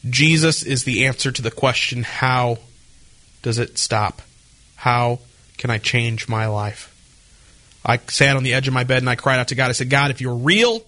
Jesus 0.09 0.63
is 0.63 0.85
the 0.85 1.07
answer 1.07 1.33
to 1.33 1.43
the 1.43 1.51
question 1.51 2.03
how 2.03 2.59
does 3.43 3.59
it 3.59 3.79
stop? 3.79 4.23
How 4.77 5.21
can 5.59 5.71
I 5.71 5.79
change 5.79 6.29
my 6.29 6.47
life? 6.47 6.93
I 7.85 7.99
sat 8.09 8.37
on 8.37 8.43
the 8.43 8.55
edge 8.55 8.69
of 8.69 8.75
my 8.75 8.85
bed 8.85 8.99
and 8.99 9.11
I 9.11 9.15
cried 9.15 9.39
out 9.39 9.49
to 9.49 9.55
God. 9.55 9.69
I 9.69 9.73
said, 9.73 9.91
God, 9.91 10.11
if 10.11 10.21
you're 10.21 10.35
real, 10.35 10.83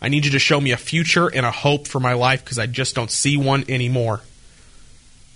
I 0.00 0.08
need 0.08 0.24
you 0.24 0.30
to 0.32 0.38
show 0.38 0.60
me 0.60 0.70
a 0.70 0.76
future 0.76 1.26
and 1.26 1.44
a 1.44 1.50
hope 1.50 1.88
for 1.88 1.98
my 1.98 2.12
life 2.12 2.44
because 2.44 2.58
I 2.58 2.66
just 2.66 2.94
don't 2.94 3.10
see 3.10 3.36
one 3.36 3.64
anymore. 3.68 4.20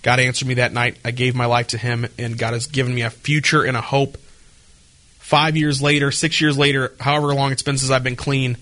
God 0.01 0.19
answered 0.19 0.47
me 0.47 0.55
that 0.55 0.73
night. 0.73 0.97
I 1.03 1.11
gave 1.11 1.35
my 1.35 1.45
life 1.45 1.67
to 1.67 1.77
Him, 1.77 2.05
and 2.17 2.37
God 2.37 2.53
has 2.53 2.67
given 2.67 2.93
me 2.93 3.01
a 3.01 3.09
future 3.09 3.63
and 3.63 3.75
a 3.75 3.81
hope. 3.81 4.17
Five 5.19 5.55
years 5.55 5.81
later, 5.81 6.11
six 6.11 6.41
years 6.41 6.57
later, 6.57 6.93
however 6.99 7.33
long 7.33 7.51
it's 7.51 7.63
been 7.63 7.77
since 7.77 7.89
I've 7.89 8.03
been 8.03 8.17
clean, 8.17 8.57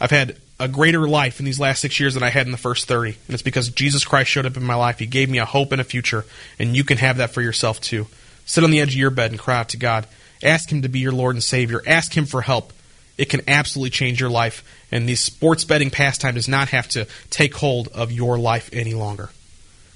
I've 0.00 0.10
had 0.10 0.36
a 0.60 0.68
greater 0.68 1.08
life 1.08 1.40
in 1.40 1.46
these 1.46 1.58
last 1.58 1.80
six 1.80 1.98
years 1.98 2.14
than 2.14 2.22
I 2.22 2.28
had 2.28 2.46
in 2.46 2.52
the 2.52 2.58
first 2.58 2.86
30. 2.86 3.16
And 3.26 3.34
it's 3.34 3.42
because 3.42 3.70
Jesus 3.70 4.04
Christ 4.04 4.30
showed 4.30 4.46
up 4.46 4.56
in 4.56 4.62
my 4.62 4.74
life. 4.74 4.98
He 4.98 5.06
gave 5.06 5.30
me 5.30 5.38
a 5.38 5.44
hope 5.46 5.72
and 5.72 5.80
a 5.80 5.84
future, 5.84 6.26
and 6.58 6.76
you 6.76 6.84
can 6.84 6.98
have 6.98 7.16
that 7.16 7.30
for 7.30 7.40
yourself 7.40 7.80
too. 7.80 8.06
Sit 8.44 8.62
on 8.62 8.70
the 8.70 8.80
edge 8.80 8.90
of 8.90 8.96
your 8.96 9.10
bed 9.10 9.30
and 9.30 9.40
cry 9.40 9.58
out 9.58 9.70
to 9.70 9.76
God. 9.76 10.06
Ask 10.42 10.70
Him 10.70 10.82
to 10.82 10.88
be 10.88 11.00
your 11.00 11.12
Lord 11.12 11.34
and 11.34 11.42
Savior. 11.42 11.80
Ask 11.86 12.16
Him 12.16 12.26
for 12.26 12.42
help. 12.42 12.72
It 13.16 13.28
can 13.30 13.40
absolutely 13.48 13.90
change 13.90 14.20
your 14.20 14.30
life, 14.30 14.62
and 14.92 15.08
the 15.08 15.14
sports 15.14 15.64
betting 15.64 15.90
pastime 15.90 16.34
does 16.34 16.48
not 16.48 16.68
have 16.68 16.88
to 16.88 17.06
take 17.30 17.54
hold 17.54 17.88
of 17.88 18.12
your 18.12 18.38
life 18.38 18.70
any 18.72 18.94
longer. 18.94 19.30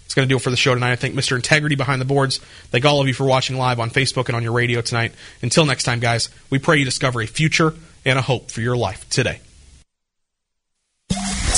It's 0.05 0.15
going 0.15 0.29
to 0.29 0.33
do 0.33 0.37
it 0.37 0.43
for 0.43 0.51
the 0.51 0.57
show 0.57 0.75
tonight. 0.75 0.93
I 0.93 0.97
thank 0.97 1.15
Mr. 1.15 1.35
Integrity 1.35 1.77
behind 1.77 2.01
the 2.01 2.07
boards. 2.07 2.39
Thank 2.71 2.85
all 2.85 3.01
of 3.01 3.09
you 3.09 3.15
for 3.15 3.25
watching 3.25 3.57
live 3.57 3.81
on 3.81 3.91
Facebook 3.91 4.27
and 4.27 4.37
on 4.37 4.43
your 4.43 4.53
radio 4.53 4.81
tonight. 4.81 5.12
Until 5.43 5.65
next 5.67 5.85
time, 5.85 6.01
guys, 6.01 6.29
we 6.51 6.59
pray 6.59 6.77
you 6.77 6.85
discover 6.85 7.23
a 7.23 7.27
future 7.27 7.75
and 8.05 8.19
a 8.19 8.23
hope 8.23 8.51
for 8.51 8.61
your 8.61 8.77
life 8.77 9.09
today. 9.09 9.41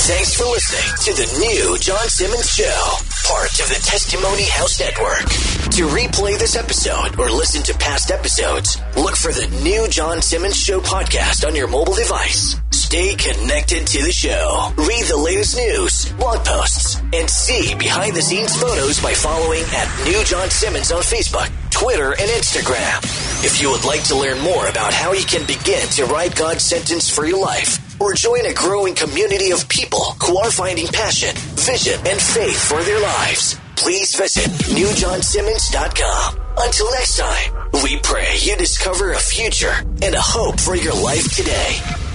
Thanks 0.07 0.35
for 0.35 0.45
listening 0.45 0.87
to 1.03 1.11
the 1.19 1.39
new 1.39 1.77
John 1.79 2.07
Simmons 2.07 2.49
Show, 2.49 2.79
part 3.27 3.51
of 3.59 3.67
the 3.67 3.81
Testimony 3.83 4.45
House 4.45 4.79
Network. 4.79 5.27
To 5.75 5.83
replay 5.91 6.39
this 6.39 6.55
episode 6.55 7.19
or 7.19 7.29
listen 7.29 7.61
to 7.63 7.73
past 7.77 8.09
episodes, 8.09 8.77
look 8.95 9.17
for 9.17 9.33
the 9.33 9.51
new 9.61 9.85
John 9.89 10.21
Simmons 10.21 10.55
Show 10.55 10.79
podcast 10.79 11.45
on 11.45 11.57
your 11.57 11.67
mobile 11.67 11.93
device. 11.93 12.55
Stay 12.71 13.15
connected 13.15 13.85
to 13.85 14.01
the 14.01 14.13
show. 14.13 14.71
Read 14.77 15.03
the 15.11 15.17
latest 15.17 15.57
news, 15.57 16.09
blog 16.13 16.45
posts, 16.45 17.01
and 17.11 17.29
see 17.29 17.75
behind 17.75 18.15
the 18.15 18.21
scenes 18.21 18.55
photos 18.55 19.01
by 19.01 19.13
following 19.13 19.63
at 19.75 20.05
New 20.05 20.23
John 20.23 20.49
Simmons 20.49 20.89
on 20.89 21.01
Facebook, 21.01 21.51
Twitter, 21.69 22.11
and 22.11 22.31
Instagram. 22.31 23.03
If 23.43 23.61
you 23.61 23.71
would 23.71 23.83
like 23.83 24.05
to 24.05 24.15
learn 24.15 24.39
more 24.39 24.67
about 24.69 24.93
how 24.93 25.11
you 25.11 25.25
can 25.25 25.45
begin 25.45 25.85
to 25.99 26.05
write 26.05 26.33
God's 26.33 26.63
sentence 26.63 27.13
for 27.13 27.25
your 27.25 27.41
life, 27.41 27.83
or 27.99 28.13
join 28.13 28.45
a 28.45 28.53
growing 28.53 28.95
community 28.95 29.51
of 29.51 29.67
people 29.69 30.03
who 30.23 30.37
are 30.37 30.51
finding 30.51 30.87
passion, 30.87 31.35
vision, 31.55 31.99
and 32.05 32.19
faith 32.19 32.67
for 32.67 32.83
their 32.83 32.99
lives, 32.99 33.59
please 33.75 34.15
visit 34.15 34.49
newjohnsimmons.com. 34.75 36.39
Until 36.59 36.91
next 36.91 37.17
time, 37.17 37.69
we 37.83 37.99
pray 37.99 38.35
you 38.41 38.55
discover 38.57 39.13
a 39.13 39.19
future 39.19 39.73
and 40.01 40.15
a 40.15 40.21
hope 40.21 40.59
for 40.59 40.75
your 40.75 40.95
life 40.95 41.35
today. 41.35 42.06